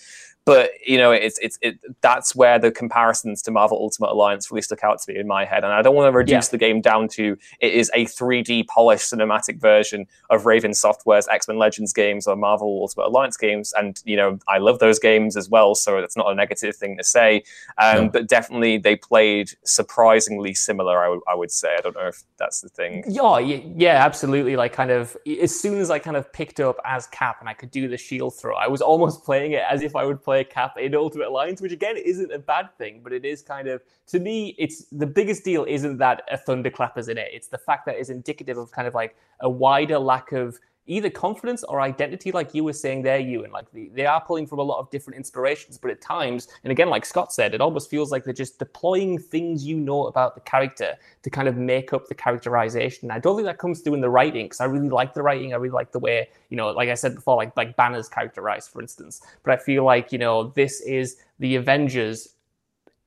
but 0.47 0.71
you 0.85 0.97
know 0.97 1.11
it's 1.11 1.37
it's 1.39 1.59
it, 1.61 1.77
that's 1.99 2.33
where 2.33 2.57
the 2.57 2.71
comparisons 2.71 3.41
to 3.41 3.51
Marvel 3.51 3.77
Ultimate 3.79 4.11
Alliance 4.11 4.49
really 4.49 4.61
stuck 4.61 4.81
out 4.81 5.01
to 5.01 5.11
me 5.11 5.19
in 5.19 5.27
my 5.27 5.43
head 5.43 5.65
and 5.65 5.73
I 5.73 5.81
don't 5.81 5.93
want 5.93 6.07
to 6.07 6.17
reduce 6.17 6.47
yeah. 6.47 6.51
the 6.51 6.57
game 6.57 6.79
down 6.79 7.09
to 7.09 7.37
it 7.59 7.73
is 7.73 7.91
a 7.93 8.05
3D 8.05 8.65
polished 8.67 9.11
cinematic 9.11 9.59
version 9.59 10.07
of 10.29 10.45
Raven 10.45 10.73
Software's 10.73 11.27
X-Men 11.27 11.57
Legends 11.57 11.91
games 11.91 12.27
or 12.27 12.37
Marvel 12.37 12.79
Ultimate 12.81 13.07
Alliance 13.07 13.35
games 13.35 13.73
and 13.77 14.01
you 14.05 14.15
know 14.15 14.39
I 14.47 14.59
love 14.59 14.79
those 14.79 14.99
games 14.99 15.35
as 15.35 15.49
well 15.49 15.75
so 15.75 15.97
it's 15.97 16.15
not 16.15 16.31
a 16.31 16.33
negative 16.33 16.77
thing 16.77 16.95
to 16.95 17.03
say 17.03 17.43
um, 17.77 17.86
no. 17.93 18.03
Um, 18.03 18.09
but 18.09 18.27
definitely 18.27 18.77
they 18.77 18.95
played 18.95 19.49
surprisingly 19.65 20.53
similar 20.53 20.97
I, 20.99 21.05
w- 21.05 21.21
I 21.27 21.35
would 21.35 21.51
say 21.51 21.75
I 21.77 21.81
don't 21.81 21.95
know 21.95 22.07
if 22.07 22.23
that's 22.37 22.61
the 22.61 22.69
thing 22.69 23.03
yeah 23.07 23.39
yeah 23.39 24.05
absolutely 24.05 24.55
like 24.55 24.71
kind 24.71 24.91
of 24.91 25.17
as 25.41 25.57
soon 25.59 25.79
as 25.79 25.89
I 25.89 25.99
kind 25.99 26.15
of 26.15 26.31
picked 26.31 26.61
up 26.61 26.77
as 26.85 27.07
Cap 27.07 27.37
and 27.41 27.49
I 27.49 27.53
could 27.53 27.71
do 27.71 27.89
the 27.89 27.97
shield 27.97 28.35
throw 28.39 28.55
I 28.55 28.67
was 28.67 28.81
almost 28.81 29.25
playing 29.25 29.51
it 29.51 29.63
as 29.69 29.81
if 29.81 29.95
I 29.95 30.05
would 30.05 30.23
play 30.23 30.37
play 30.37 30.43
Cap 30.43 30.77
in 30.77 30.95
Ultimate 30.95 31.27
Alliance, 31.27 31.61
which 31.61 31.71
again 31.71 31.97
isn't 31.97 32.31
a 32.31 32.39
bad 32.39 32.69
thing, 32.77 33.01
but 33.03 33.13
it 33.13 33.25
is 33.25 33.41
kind 33.41 33.67
of 33.67 33.81
to 34.07 34.19
me, 34.19 34.55
it's 34.57 34.85
the 34.91 35.05
biggest 35.05 35.43
deal 35.43 35.65
isn't 35.67 35.97
that 35.97 36.23
a 36.31 36.37
thunderclap 36.37 36.97
is 36.97 37.07
in 37.07 37.17
it. 37.17 37.29
It's 37.33 37.47
the 37.47 37.57
fact 37.57 37.85
that 37.85 37.95
it's 37.95 38.09
indicative 38.09 38.57
of 38.57 38.71
kind 38.71 38.87
of 38.87 38.93
like 38.93 39.15
a 39.41 39.49
wider 39.49 39.99
lack 39.99 40.31
of 40.31 40.59
either 40.87 41.09
confidence 41.09 41.63
or 41.65 41.81
identity, 41.81 42.31
like 42.31 42.53
you 42.53 42.63
were 42.63 42.73
saying 42.73 43.01
there, 43.03 43.19
you 43.19 43.43
and 43.43 43.53
like 43.53 43.69
the, 43.71 43.89
they 43.93 44.05
are 44.05 44.21
pulling 44.21 44.47
from 44.47 44.59
a 44.59 44.63
lot 44.63 44.79
of 44.79 44.89
different 44.89 45.17
inspirations, 45.17 45.77
but 45.77 45.91
at 45.91 46.01
times, 46.01 46.47
and 46.63 46.71
again, 46.71 46.89
like 46.89 47.05
Scott 47.05 47.33
said, 47.33 47.53
it 47.53 47.61
almost 47.61 47.89
feels 47.89 48.11
like 48.11 48.23
they're 48.23 48.33
just 48.33 48.57
deploying 48.57 49.19
things 49.19 49.65
you 49.65 49.77
know 49.77 50.07
about 50.07 50.33
the 50.33 50.41
character 50.41 50.95
to 51.23 51.29
kind 51.29 51.47
of 51.47 51.57
make 51.57 51.93
up 51.93 52.07
the 52.07 52.15
characterization. 52.15 53.11
I 53.11 53.19
don't 53.19 53.35
think 53.35 53.45
that 53.45 53.57
comes 53.57 53.81
through 53.81 53.95
in 53.95 54.01
the 54.01 54.09
writing 54.09 54.45
because 54.45 54.61
I 54.61 54.65
really 54.65 54.89
like 54.89 55.13
the 55.13 55.21
writing. 55.21 55.53
I 55.53 55.57
really 55.57 55.73
like 55.73 55.91
the 55.91 55.99
way, 55.99 56.29
you 56.49 56.57
know, 56.57 56.71
like 56.71 56.89
I 56.89 56.93
said 56.93 57.15
before, 57.15 57.35
like 57.35 57.55
like 57.57 57.75
Banner's 57.75 58.07
characterized, 58.07 58.71
for 58.71 58.81
instance. 58.81 59.21
But 59.43 59.53
I 59.53 59.57
feel 59.57 59.83
like, 59.83 60.11
you 60.11 60.17
know, 60.17 60.49
this 60.55 60.81
is 60.81 61.17
the 61.39 61.55
Avengers 61.55 62.29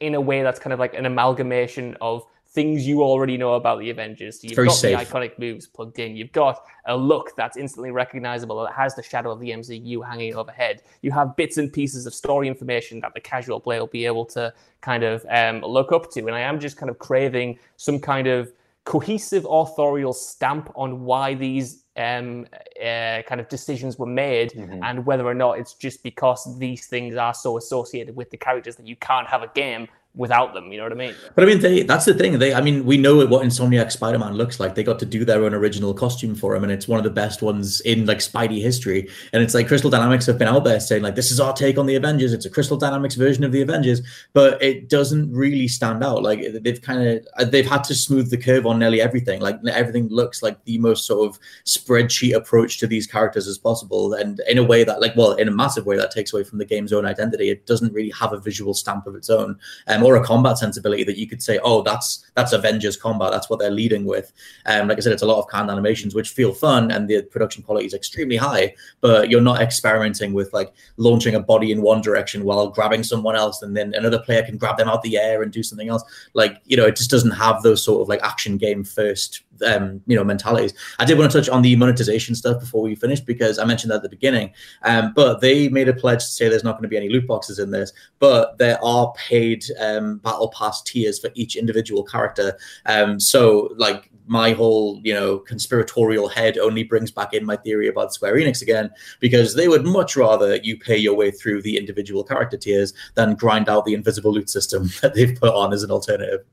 in 0.01 0.15
a 0.15 0.21
way 0.21 0.43
that's 0.43 0.59
kind 0.59 0.73
of 0.73 0.79
like 0.79 0.95
an 0.95 1.07
amalgamation 1.07 1.97
of 2.01 2.27
things 2.53 2.87
you 2.87 3.03
already 3.03 3.37
know 3.37 3.55
about 3.55 3.79
the 3.79 3.91
Avengers. 3.91 4.41
So 4.41 4.49
you've 4.49 4.57
Very 4.57 4.69
got 4.69 4.75
safe. 4.75 4.99
the 4.99 5.05
iconic 5.05 5.39
moves 5.39 5.69
plugged 5.69 5.99
in. 6.01 6.17
You've 6.17 6.33
got 6.33 6.65
a 6.87 6.97
look 6.97 7.37
that's 7.37 7.57
instantly 7.57 7.93
recognizable 7.93 8.63
that 8.65 8.73
has 8.73 8.97
the 8.97 9.03
shadow 9.03 9.31
of 9.31 9.39
the 9.39 9.51
MCU 9.51 10.05
hanging 10.05 10.35
overhead. 10.35 10.83
You 11.03 11.13
have 11.13 11.37
bits 11.37 11.59
and 11.59 11.73
pieces 11.73 12.07
of 12.07 12.15
story 12.15 12.49
information 12.49 13.01
that 13.01 13.15
the 13.15 13.21
casual 13.21 13.61
player 13.61 13.81
will 13.81 13.87
be 13.87 14.05
able 14.05 14.25
to 14.27 14.53
kind 14.81 15.05
of 15.05 15.25
um, 15.31 15.61
look 15.61 15.93
up 15.93 16.11
to. 16.13 16.27
And 16.27 16.35
I 16.35 16.41
am 16.41 16.59
just 16.59 16.77
kind 16.77 16.91
of 16.91 16.99
craving 16.99 17.59
some 17.77 18.01
kind 18.01 18.27
of 18.27 18.53
cohesive 18.85 19.47
authorial 19.49 20.13
stamp 20.13 20.73
on 20.75 21.05
why 21.05 21.35
these 21.35 21.85
um, 21.97 22.47
uh, 22.83 23.23
kind 23.29 23.41
of 23.41 23.49
decisions 23.49 23.99
were 23.99 24.07
made 24.07 24.51
mm-hmm. 24.53 24.83
and 24.83 25.05
whether 25.07 25.27
or 25.27 25.35
not 25.35 25.59
it's 25.59 25.75
just 25.75 26.03
because 26.03 26.59
these 26.59 26.87
things 26.87 27.15
are 27.15 27.35
so 27.35 27.59
associated 27.59 28.17
with 28.17 28.31
the 28.31 28.37
characters 28.37 28.77
that 28.77 28.87
you 28.87 28.97
can't 28.97 29.29
have 29.29 29.43
a 29.43 29.51
game 29.55 29.87
without 30.15 30.55
them. 30.55 30.73
You 30.73 30.79
know 30.79 30.85
what 30.85 30.93
I 30.93 30.97
mean? 30.97 31.15
But 31.35 31.45
I 31.45 31.47
mean, 31.47 31.61
they 31.61 31.83
that's 31.83 32.05
the 32.05 32.15
thing. 32.15 32.39
They, 32.39 32.53
I 32.53 32.61
mean, 32.61 32.85
we 32.85 32.97
know 32.97 33.25
what 33.27 33.45
Insomniac 33.45 33.93
Spider 33.93 34.19
Man 34.19 34.35
looks 34.35 34.59
like. 34.59 34.75
They 34.75 34.83
got 34.83 34.99
to 35.01 35.07
do 35.07 35.25
their 35.25 35.45
own 35.45 35.55
original 35.55 35.95
costume 35.95 36.35
for 36.35 36.55
him, 36.55 36.65
and 36.65 36.73
it's 36.73 36.89
one 36.89 36.99
of 36.99 37.05
the 37.05 37.11
best 37.11 37.43
ones 37.43 37.81
in 37.83 38.07
like 38.07 38.19
Spidey 38.19 38.61
history. 38.61 39.09
And 39.33 39.43
it's 39.43 39.55
like 39.55 39.69
Crystal 39.69 39.91
Dynamics 39.91 40.27
have 40.27 40.39
been 40.39 40.49
out 40.49 40.65
there 40.65 40.81
saying 40.81 41.03
like, 41.03 41.15
this 41.15 41.31
is 41.31 41.41
our 41.41 41.53
take 41.53 41.79
on 41.79 41.87
the 41.87 41.95
Avengers. 41.95 42.33
It's 42.33 42.47
a 42.47 42.51
Crystal 42.51 42.77
Dynamics 42.77 43.15
version 43.15 43.45
of 43.45 43.53
the 43.53 43.63
Avengers, 43.63 44.03
but 44.33 44.61
it 44.63 44.89
doesn't 44.89 45.33
really 45.33 45.69
stand 45.69 46.03
out. 46.03 46.23
Like 46.23 46.41
they've 46.63 46.83
kind 46.83 47.07
of 47.07 47.27
uh, 47.39 47.45
they've 47.45 47.69
had 47.69 47.85
to 47.85 47.95
smooth 47.95 48.31
the 48.31 48.39
curve 48.39 48.67
on 48.67 48.79
nearly 48.79 49.01
everything. 49.01 49.41
Like 49.41 49.59
everything 49.67 50.09
looks 50.09 50.43
like 50.43 50.65
the 50.65 50.79
most 50.79 51.07
sort 51.07 51.29
of 51.29 51.39
spreadsheet 51.65 52.35
approach 52.35 52.79
to 52.79 52.87
these 52.87 53.07
characters 53.07 53.47
as 53.47 53.59
possible, 53.59 54.15
and 54.15 54.41
in 54.49 54.59
a 54.59 54.65
way 54.65 54.83
that 54.85 55.01
like, 55.01 55.15
well, 55.17 55.33
in 55.35 55.49
a 55.49 55.53
massive 55.53 55.87
way 55.87 55.97
that 55.97 56.11
takes 56.11 56.33
away 56.33 56.43
from 56.43 56.59
the 56.59 56.65
game's 56.65 56.93
own 56.93 57.07
identity. 57.07 57.49
It 57.49 57.67
doesn't 57.67 57.93
really 57.93 58.11
have 58.11 58.33
a 58.33 58.41
visual 58.41 58.75
stamp 58.75 59.07
of 59.07 59.15
its 59.15 59.31
own. 59.31 59.59
Um, 59.87 60.00
um, 60.01 60.07
or 60.07 60.17
a 60.17 60.25
combat 60.25 60.59
sensibility 60.59 61.05
that 61.05 61.19
you 61.19 61.27
could 61.27 61.43
say, 61.43 61.59
oh, 61.63 61.83
that's 61.83 62.25
that's 62.35 62.53
Avengers 62.53 62.97
combat. 62.97 63.31
That's 63.31 63.49
what 63.51 63.59
they're 63.59 63.71
leading 63.71 64.05
with. 64.05 64.33
Um, 64.67 64.89
like 64.89 64.99
I 64.99 65.01
said, 65.01 65.13
it's 65.13 65.23
a 65.23 65.27
lot 65.27 65.39
of 65.39 65.49
canned 65.49 65.71
animations 65.71 66.15
which 66.15 66.31
feel 66.31 66.53
fun 66.53 66.91
and 66.91 67.09
the 67.09 67.23
production 67.23 67.63
quality 67.63 67.87
is 67.87 67.95
extremely 67.95 68.37
high, 68.37 68.75
but 69.01 69.31
you're 69.31 69.41
not 69.41 69.61
experimenting 69.61 70.33
with 70.33 70.53
like 70.53 70.73
launching 70.97 71.35
a 71.35 71.41
body 71.41 71.73
in 71.73 71.83
one 71.83 72.01
direction 72.01 72.45
while 72.45 72.69
grabbing 72.69 73.03
someone 73.03 73.37
else, 73.37 73.63
and 73.63 73.77
then 73.77 73.95
another 73.95 74.19
player 74.19 74.43
can 74.43 74.57
grab 74.57 74.77
them 74.77 74.89
out 74.89 75.03
the 75.03 75.19
air 75.19 75.43
and 75.43 75.53
do 75.53 75.63
something 75.63 75.89
else. 75.89 76.03
Like 76.35 76.61
you 76.65 76.77
know, 76.77 76.87
it 76.87 76.97
just 76.97 77.11
doesn't 77.11 77.33
have 77.33 77.63
those 77.63 77.85
sort 77.85 78.03
of 78.03 78.09
like 78.09 78.23
action 78.23 78.57
game 78.57 78.85
first 78.85 79.43
um, 79.67 80.01
you 80.07 80.17
know 80.17 80.25
mentalities. 80.25 80.75
I 80.99 81.05
did 81.05 81.19
want 81.19 81.31
to 81.31 81.39
touch 81.39 81.49
on 81.49 81.63
the 81.63 81.77
monetization 81.77 82.35
stuff 82.35 82.61
before 82.61 82.83
we 82.83 82.95
finish 82.95 83.21
because 83.21 83.59
I 83.59 83.65
mentioned 83.65 83.91
that 83.91 83.97
at 83.97 84.03
the 84.03 84.09
beginning. 84.09 84.53
Um, 84.83 85.13
but 85.15 85.41
they 85.41 85.69
made 85.69 85.89
a 85.89 85.95
pledge 85.95 86.21
to 86.21 86.31
say 86.31 86.49
there's 86.49 86.65
not 86.65 86.73
going 86.73 86.83
to 86.83 86.89
be 86.89 86.97
any 86.97 87.09
loot 87.09 87.27
boxes 87.27 87.59
in 87.59 87.71
this, 87.71 87.93
but 88.19 88.59
there 88.59 88.83
are 88.85 89.13
paid 89.15 89.65
um, 89.81 90.19
battle 90.19 90.53
pass 90.57 90.83
tiers 90.83 91.19
for 91.19 91.31
each 91.35 91.57
individual 91.57 92.03
character. 92.03 92.59
Um, 92.87 93.21
so 93.21 93.75
like 93.77 94.11
my 94.27 94.53
whole 94.53 95.01
you 95.03 95.13
know 95.13 95.39
conspiratorial 95.39 96.29
head 96.29 96.57
only 96.57 96.85
brings 96.85 97.11
back 97.11 97.35
in 97.35 97.45
my 97.45 97.57
theory 97.57 97.89
about 97.89 98.15
Square 98.15 98.37
Enix 98.37 98.63
again 98.63 98.91
because 99.19 99.55
they 99.55 99.67
would 99.67 99.85
much 99.85 100.17
rather 100.17 100.57
you 100.57 100.79
pay 100.79 100.97
your 100.97 101.15
way 101.15 101.33
through 101.33 101.63
the 101.63 101.77
individual 101.77 102.23
character 102.23 102.57
tiers 102.57 102.95
than 103.17 103.35
grind 103.35 103.69
out 103.69 103.85
the 103.85 103.95
invisible 103.95 104.33
loot 104.33 104.49
system 104.49 104.89
that 105.03 105.15
they've 105.15 105.39
put 105.39 105.53
on 105.55 105.73
as 105.73 105.83
an 105.83 105.91
alternative. 105.91 106.45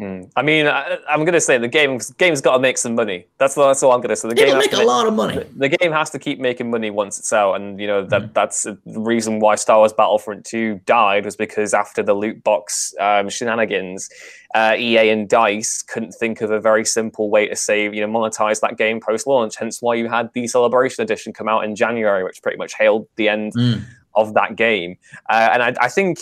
Mm. 0.00 0.30
I 0.36 0.42
mean, 0.42 0.68
I, 0.68 0.96
am 1.08 1.20
going 1.20 1.32
to 1.32 1.40
say 1.40 1.58
the 1.58 1.66
game 1.66 1.98
game's 2.18 2.40
got 2.40 2.52
to 2.52 2.60
make 2.60 2.78
some 2.78 2.94
money. 2.94 3.26
That's 3.38 3.56
that's 3.56 3.82
all 3.82 3.90
I'm 3.90 4.00
going 4.00 4.10
to 4.10 4.16
say. 4.16 4.28
The 4.28 4.34
game 4.36 4.56
make 4.56 4.72
a 4.72 4.84
lot 4.84 5.08
of 5.08 5.14
money. 5.14 5.38
The, 5.38 5.68
the, 5.68 5.68
game 5.68 5.90
has 5.90 6.08
to 6.10 6.20
keep 6.20 6.38
making 6.38 6.70
money 6.70 6.90
once 6.90 7.18
it's 7.18 7.32
out, 7.32 7.54
and 7.54 7.80
you 7.80 7.88
know 7.88 8.04
that 8.04 8.22
mm. 8.22 8.32
that's 8.32 8.62
the 8.62 8.78
reason 8.86 9.40
why 9.40 9.56
Star 9.56 9.78
Wars 9.78 9.92
Battlefront 9.92 10.44
2 10.44 10.82
died 10.86 11.24
was 11.24 11.34
because 11.34 11.74
after 11.74 12.04
the 12.04 12.14
loot 12.14 12.44
box 12.44 12.94
um, 13.00 13.28
shenanigans, 13.28 14.08
uh, 14.54 14.76
EA 14.78 15.10
and 15.10 15.28
Dice 15.28 15.82
couldn't 15.82 16.12
think 16.12 16.42
of 16.42 16.52
a 16.52 16.60
very 16.60 16.84
simple 16.84 17.28
way 17.28 17.48
to 17.48 17.56
save 17.56 17.92
you 17.92 18.00
know 18.00 18.12
monetize 18.12 18.60
that 18.60 18.78
game 18.78 19.00
post 19.00 19.26
launch. 19.26 19.56
Hence 19.56 19.82
why 19.82 19.96
you 19.96 20.08
had 20.08 20.30
the 20.32 20.46
Celebration 20.46 21.02
Edition 21.02 21.32
come 21.32 21.48
out 21.48 21.64
in 21.64 21.74
January, 21.74 22.22
which 22.22 22.40
pretty 22.40 22.58
much 22.58 22.74
hailed 22.74 23.08
the 23.16 23.28
end. 23.28 23.52
Mm. 23.54 23.82
Of 24.14 24.34
that 24.34 24.56
game, 24.56 24.96
uh, 25.30 25.50
and 25.52 25.62
I, 25.62 25.74
I 25.80 25.88
think 25.88 26.18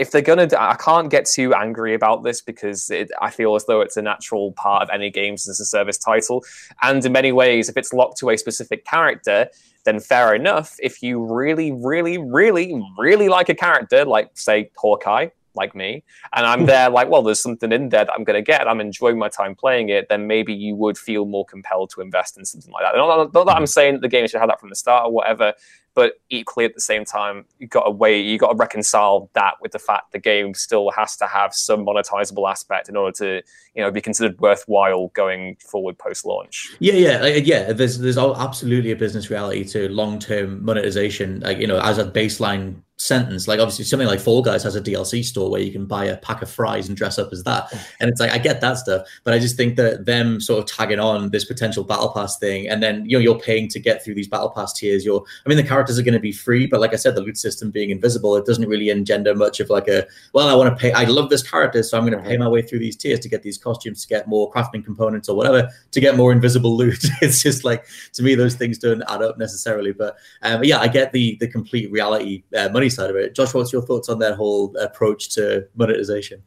if 0.00 0.10
they're 0.10 0.22
gonna, 0.22 0.48
I 0.58 0.76
can't 0.76 1.10
get 1.10 1.26
too 1.26 1.52
angry 1.54 1.94
about 1.94 2.24
this 2.24 2.40
because 2.40 2.88
it, 2.88 3.10
I 3.20 3.30
feel 3.30 3.54
as 3.54 3.66
though 3.66 3.82
it's 3.82 3.98
a 3.98 4.02
natural 4.02 4.52
part 4.52 4.82
of 4.82 4.88
any 4.90 5.10
games 5.10 5.46
as 5.46 5.60
a 5.60 5.66
service 5.66 5.98
title. 5.98 6.42
And 6.82 7.04
in 7.04 7.12
many 7.12 7.32
ways, 7.32 7.68
if 7.68 7.76
it's 7.76 7.92
locked 7.92 8.18
to 8.20 8.30
a 8.30 8.38
specific 8.38 8.86
character, 8.86 9.48
then 9.84 10.00
fair 10.00 10.34
enough. 10.34 10.76
If 10.78 11.02
you 11.02 11.22
really, 11.22 11.70
really, 11.70 12.16
really, 12.16 12.82
really 12.98 13.28
like 13.28 13.50
a 13.50 13.54
character, 13.54 14.04
like 14.06 14.30
say 14.34 14.70
Hawkeye, 14.76 15.28
like 15.54 15.74
me, 15.74 16.02
and 16.34 16.46
I'm 16.46 16.60
hmm. 16.60 16.66
there 16.66 16.90
like, 16.90 17.08
well, 17.08 17.22
there's 17.22 17.42
something 17.42 17.72
in 17.72 17.88
there 17.88 18.04
that 18.04 18.12
I'm 18.14 18.24
going 18.24 18.36
to 18.36 18.42
get. 18.42 18.68
I'm 18.68 18.80
enjoying 18.80 19.18
my 19.18 19.28
time 19.28 19.54
playing 19.54 19.88
it. 19.88 20.08
Then 20.08 20.26
maybe 20.26 20.54
you 20.54 20.74
would 20.76 20.98
feel 20.98 21.24
more 21.24 21.44
compelled 21.44 21.90
to 21.90 22.00
invest 22.00 22.38
in 22.38 22.44
something 22.44 22.72
like 22.72 22.84
that. 22.84 22.96
Not, 22.96 23.32
not 23.32 23.46
that 23.46 23.52
I'm 23.52 23.62
hmm. 23.62 23.66
saying 23.66 23.94
that 23.94 24.02
the 24.02 24.08
game 24.08 24.26
should 24.26 24.40
have 24.40 24.48
that 24.48 24.60
from 24.60 24.68
the 24.68 24.76
start 24.76 25.06
or 25.06 25.12
whatever, 25.12 25.54
but 25.94 26.14
equally 26.30 26.64
at 26.64 26.74
the 26.74 26.80
same 26.80 27.04
time, 27.04 27.44
you 27.58 27.66
got 27.66 27.84
to 27.84 27.90
weigh, 27.90 28.20
you 28.20 28.38
got 28.38 28.50
to 28.50 28.56
reconcile 28.56 29.28
that 29.34 29.54
with 29.60 29.72
the 29.72 29.78
fact 29.78 30.12
the 30.12 30.18
game 30.18 30.54
still 30.54 30.90
has 30.90 31.16
to 31.16 31.26
have 31.26 31.52
some 31.52 31.84
monetizable 31.84 32.48
aspect 32.48 32.88
in 32.88 32.96
order 32.96 33.12
to, 33.12 33.42
you 33.74 33.82
know, 33.82 33.90
be 33.90 34.00
considered 34.00 34.38
worthwhile 34.40 35.08
going 35.08 35.56
forward 35.56 35.98
post 35.98 36.24
launch. 36.24 36.70
Yeah, 36.78 36.94
yeah, 36.94 37.22
uh, 37.22 37.26
yeah. 37.26 37.72
There's 37.72 37.98
there's 37.98 38.18
absolutely 38.18 38.92
a 38.92 38.96
business 38.96 39.30
reality 39.30 39.64
to 39.64 39.88
long 39.88 40.18
term 40.18 40.64
monetization, 40.64 41.40
like 41.40 41.58
you 41.58 41.66
know, 41.66 41.80
as 41.80 41.98
a 41.98 42.04
baseline 42.04 42.76
sentence. 43.00 43.48
Like 43.48 43.60
obviously 43.60 43.86
something 43.86 44.06
like 44.06 44.20
Fall 44.20 44.42
Guys 44.42 44.62
has 44.62 44.76
a 44.76 44.80
DLC 44.80 45.24
store 45.24 45.50
where 45.50 45.62
you 45.62 45.72
can 45.72 45.86
buy 45.86 46.04
a 46.04 46.18
pack 46.18 46.42
of 46.42 46.50
fries 46.50 46.86
and 46.86 46.96
dress 46.96 47.18
up 47.18 47.32
as 47.32 47.42
that. 47.44 47.72
And 47.98 48.10
it's 48.10 48.20
like 48.20 48.30
I 48.30 48.36
get 48.36 48.60
that 48.60 48.74
stuff, 48.74 49.06
but 49.24 49.32
I 49.32 49.38
just 49.38 49.56
think 49.56 49.76
that 49.76 50.04
them 50.04 50.38
sort 50.38 50.58
of 50.58 50.66
tagging 50.66 51.00
on 51.00 51.30
this 51.30 51.46
potential 51.46 51.82
battle 51.82 52.10
pass 52.10 52.38
thing 52.38 52.68
and 52.68 52.82
then 52.82 53.06
you 53.06 53.16
know 53.16 53.22
you're 53.22 53.38
paying 53.38 53.68
to 53.68 53.80
get 53.80 54.04
through 54.04 54.16
these 54.16 54.28
battle 54.28 54.50
pass 54.50 54.74
tiers. 54.74 55.02
You're 55.02 55.24
I 55.46 55.48
mean 55.48 55.56
the 55.56 55.64
characters 55.64 55.98
are 55.98 56.02
going 56.02 56.14
to 56.14 56.20
be 56.20 56.32
free, 56.32 56.66
but 56.66 56.78
like 56.78 56.92
I 56.92 56.96
said, 56.96 57.14
the 57.14 57.22
loot 57.22 57.38
system 57.38 57.70
being 57.70 57.88
invisible, 57.88 58.36
it 58.36 58.44
doesn't 58.44 58.68
really 58.68 58.90
engender 58.90 59.34
much 59.34 59.60
of 59.60 59.70
like 59.70 59.88
a 59.88 60.06
well, 60.34 60.48
I 60.48 60.54
want 60.54 60.68
to 60.68 60.76
pay 60.76 60.92
I 60.92 61.04
love 61.04 61.30
this 61.30 61.48
character, 61.48 61.82
so 61.82 61.96
I'm 61.96 62.06
going 62.06 62.22
to 62.22 62.28
pay 62.28 62.36
my 62.36 62.48
way 62.48 62.60
through 62.60 62.80
these 62.80 62.96
tiers 62.96 63.20
to 63.20 63.30
get 63.30 63.42
these 63.42 63.56
costumes, 63.56 64.02
to 64.02 64.08
get 64.08 64.28
more 64.28 64.52
crafting 64.52 64.84
components 64.84 65.26
or 65.30 65.36
whatever, 65.36 65.70
to 65.90 66.00
get 66.00 66.18
more 66.18 66.32
invisible 66.32 66.76
loot. 66.76 67.02
it's 67.22 67.42
just 67.42 67.64
like 67.64 67.86
to 68.12 68.22
me 68.22 68.34
those 68.34 68.56
things 68.56 68.76
don't 68.76 69.02
add 69.08 69.22
up 69.22 69.38
necessarily. 69.38 69.92
But 69.92 70.18
um, 70.42 70.62
yeah, 70.64 70.80
I 70.80 70.88
get 70.88 71.12
the 71.12 71.38
the 71.40 71.48
complete 71.48 71.90
reality 71.90 72.42
uh, 72.54 72.68
money 72.68 72.89
side 72.90 73.10
of 73.10 73.16
it. 73.16 73.34
Josh, 73.34 73.54
what's 73.54 73.72
your 73.72 73.82
thoughts 73.82 74.08
on 74.08 74.18
that 74.18 74.34
whole 74.34 74.76
approach 74.76 75.30
to 75.30 75.66
monetization? 75.76 76.42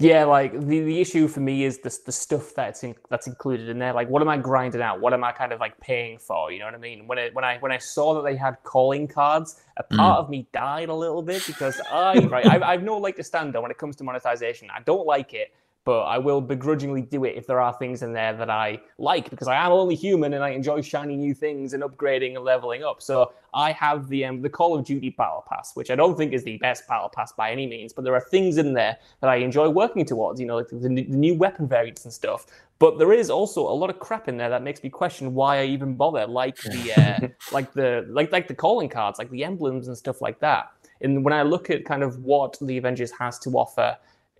Yeah, 0.00 0.24
like 0.24 0.52
the, 0.52 0.80
the 0.80 1.00
issue 1.00 1.28
for 1.28 1.38
me 1.38 1.64
is 1.64 1.78
the, 1.78 1.96
the 2.04 2.10
stuff 2.10 2.52
that's 2.56 2.82
in, 2.82 2.96
that's 3.10 3.28
included 3.28 3.68
in 3.68 3.78
there. 3.78 3.92
Like, 3.92 4.08
what 4.08 4.22
am 4.22 4.28
I 4.28 4.36
grinding 4.36 4.82
out? 4.82 5.00
What 5.00 5.12
am 5.12 5.22
I 5.22 5.30
kind 5.30 5.52
of 5.52 5.60
like 5.60 5.78
paying 5.78 6.18
for? 6.18 6.50
You 6.50 6.58
know 6.58 6.64
what 6.64 6.74
I 6.74 6.78
mean? 6.78 7.06
When 7.06 7.16
it, 7.16 7.32
when 7.32 7.44
I 7.44 7.58
when 7.58 7.70
I 7.70 7.78
saw 7.78 8.14
that 8.14 8.24
they 8.24 8.34
had 8.34 8.56
calling 8.64 9.06
cards, 9.06 9.60
a 9.76 9.84
part 9.84 10.18
mm. 10.18 10.24
of 10.24 10.30
me 10.30 10.48
died 10.52 10.88
a 10.88 10.94
little 10.94 11.22
bit 11.22 11.46
because 11.46 11.80
I 11.92 12.18
right 12.26 12.44
I've, 12.44 12.62
I've 12.62 12.82
no 12.82 12.98
like 12.98 13.14
to 13.16 13.24
stand 13.24 13.54
on 13.54 13.62
when 13.62 13.70
it 13.70 13.78
comes 13.78 13.94
to 13.96 14.04
monetization. 14.04 14.68
I 14.74 14.80
don't 14.80 15.06
like 15.06 15.32
it 15.32 15.54
but 15.84 16.02
I 16.02 16.18
will 16.18 16.40
begrudgingly 16.40 17.02
do 17.02 17.24
it 17.24 17.36
if 17.36 17.46
there 17.46 17.60
are 17.60 17.72
things 17.72 18.02
in 18.02 18.12
there 18.12 18.32
that 18.34 18.48
I 18.48 18.80
like 18.98 19.28
because 19.28 19.48
I 19.48 19.56
am 19.56 19.70
only 19.72 19.94
human 19.94 20.32
and 20.32 20.42
I 20.42 20.50
enjoy 20.50 20.80
shiny 20.80 21.16
new 21.16 21.34
things 21.34 21.74
and 21.74 21.82
upgrading 21.82 22.36
and 22.36 22.44
leveling 22.44 22.82
up. 22.82 23.02
So 23.02 23.32
I 23.52 23.72
have 23.72 24.08
the 24.08 24.24
um, 24.24 24.40
the 24.40 24.48
Call 24.48 24.76
of 24.76 24.84
Duty 24.84 25.10
Battle 25.10 25.44
Pass, 25.48 25.72
which 25.74 25.90
I 25.90 25.94
don't 25.94 26.16
think 26.16 26.32
is 26.32 26.42
the 26.42 26.56
best 26.58 26.88
Battle 26.88 27.10
Pass 27.10 27.32
by 27.32 27.50
any 27.50 27.66
means, 27.66 27.92
but 27.92 28.04
there 28.04 28.14
are 28.14 28.20
things 28.20 28.56
in 28.56 28.72
there 28.72 28.96
that 29.20 29.28
I 29.28 29.36
enjoy 29.36 29.68
working 29.68 30.06
towards. 30.06 30.40
You 30.40 30.46
know, 30.46 30.56
like 30.56 30.68
the, 30.68 30.78
the 30.78 30.88
new 30.88 31.34
weapon 31.34 31.68
variants 31.68 32.04
and 32.04 32.12
stuff. 32.12 32.46
But 32.78 32.98
there 32.98 33.12
is 33.12 33.30
also 33.30 33.60
a 33.60 33.72
lot 33.72 33.90
of 33.90 33.98
crap 33.98 34.26
in 34.26 34.36
there 34.36 34.50
that 34.50 34.62
makes 34.62 34.82
me 34.82 34.90
question 34.90 35.34
why 35.34 35.60
I 35.60 35.64
even 35.66 35.94
bother, 35.94 36.26
like 36.26 36.56
the 36.56 36.92
uh, 36.96 37.28
like 37.52 37.72
the 37.74 38.06
like 38.08 38.32
like 38.32 38.48
the 38.48 38.54
calling 38.54 38.88
cards, 38.88 39.18
like 39.18 39.30
the 39.30 39.44
emblems 39.44 39.88
and 39.88 39.96
stuff 39.96 40.22
like 40.22 40.40
that. 40.40 40.72
And 41.00 41.24
when 41.24 41.34
I 41.34 41.42
look 41.42 41.68
at 41.70 41.84
kind 41.84 42.02
of 42.02 42.24
what 42.24 42.56
the 42.60 42.78
Avengers 42.78 43.12
has 43.18 43.38
to 43.40 43.50
offer 43.50 43.96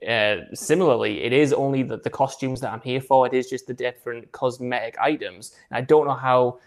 uh, 0.07 0.55
similarly, 0.55 1.23
it 1.23 1.33
is 1.33 1.53
only 1.53 1.83
the, 1.83 1.99
the 1.99 2.11
costumes 2.11 2.61
that 2.61 2.73
I'm 2.73 2.81
here 2.81 3.01
for. 3.01 3.27
It 3.27 3.35
is 3.35 3.49
just 3.49 3.67
the 3.67 3.75
different 3.75 4.31
cosmetic 4.33 4.97
items. 5.01 5.55
And 5.71 5.79
I 5.79 5.81
don't 5.81 6.07
know 6.07 6.15
how 6.15 6.59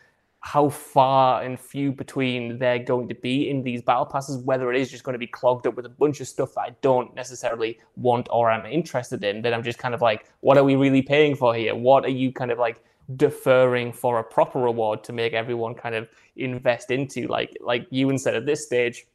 how 0.42 0.70
far 0.70 1.42
and 1.42 1.60
few 1.60 1.92
between 1.92 2.58
they're 2.58 2.80
going 2.80 3.08
to 3.08 3.16
be 3.16 3.50
in 3.50 3.64
these 3.64 3.82
battle 3.82 4.06
passes, 4.06 4.38
whether 4.38 4.72
it 4.72 4.80
is 4.80 4.90
just 4.90 5.04
going 5.04 5.14
to 5.14 5.20
be 5.20 5.28
clogged 5.28 5.68
up 5.68 5.76
with 5.76 5.86
a 5.86 5.90
bunch 5.90 6.22
of 6.22 6.28
stuff 6.28 6.54
that 6.54 6.62
I 6.62 6.76
don't 6.82 7.14
necessarily 7.16 7.80
want 7.96 8.28
or 8.32 8.50
I'm 8.50 8.66
interested 8.66 9.24
in. 9.24 9.42
Then 9.42 9.54
I'm 9.54 9.64
just 9.64 9.80
kind 9.80 9.94
of 9.94 10.02
like, 10.02 10.26
what 10.42 10.58
are 10.58 10.64
we 10.64 10.76
really 10.76 11.02
paying 11.02 11.36
for 11.36 11.54
here? 11.54 11.76
What 11.76 12.06
are 12.06 12.10
you 12.10 12.32
kind 12.32 12.52
of 12.52 12.60
like 12.60 12.82
deferring 13.16 13.92
for 13.92 14.20
a 14.20 14.24
proper 14.24 14.60
reward 14.60 15.04
to 15.06 15.12
make 15.12 15.34
everyone 15.34 15.74
kind 15.74 15.96
of 15.96 16.08
invest 16.36 16.92
into? 16.92 17.28
Like 17.28 17.58
like 17.60 17.88
Ewan 17.90 18.18
said 18.18 18.36
at 18.36 18.46
this 18.46 18.66
stage, 18.66 19.06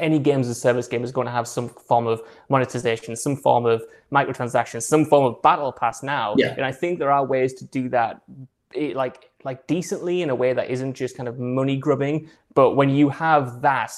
any 0.00 0.18
games 0.18 0.48
as 0.48 0.56
a 0.56 0.60
service 0.60 0.88
game 0.88 1.04
is 1.04 1.12
going 1.12 1.26
to 1.26 1.32
have 1.32 1.46
some 1.46 1.68
form 1.68 2.06
of 2.06 2.22
monetization, 2.48 3.16
some 3.16 3.36
form 3.36 3.66
of 3.66 3.82
microtransactions, 4.12 4.82
some 4.82 5.04
form 5.04 5.24
of 5.24 5.40
battle 5.42 5.72
pass 5.72 6.02
now. 6.02 6.34
Yeah. 6.36 6.54
And 6.54 6.64
I 6.64 6.72
think 6.72 6.98
there 6.98 7.10
are 7.10 7.24
ways 7.24 7.54
to 7.54 7.64
do 7.64 7.88
that 7.90 8.22
it, 8.74 8.96
like 8.96 9.30
like 9.44 9.66
decently 9.66 10.22
in 10.22 10.30
a 10.30 10.34
way 10.34 10.52
that 10.52 10.70
isn't 10.70 10.94
just 10.94 11.16
kind 11.16 11.28
of 11.28 11.38
money 11.38 11.76
grubbing. 11.76 12.28
But 12.54 12.72
when 12.72 12.90
you 12.90 13.08
have 13.08 13.62
that, 13.62 13.92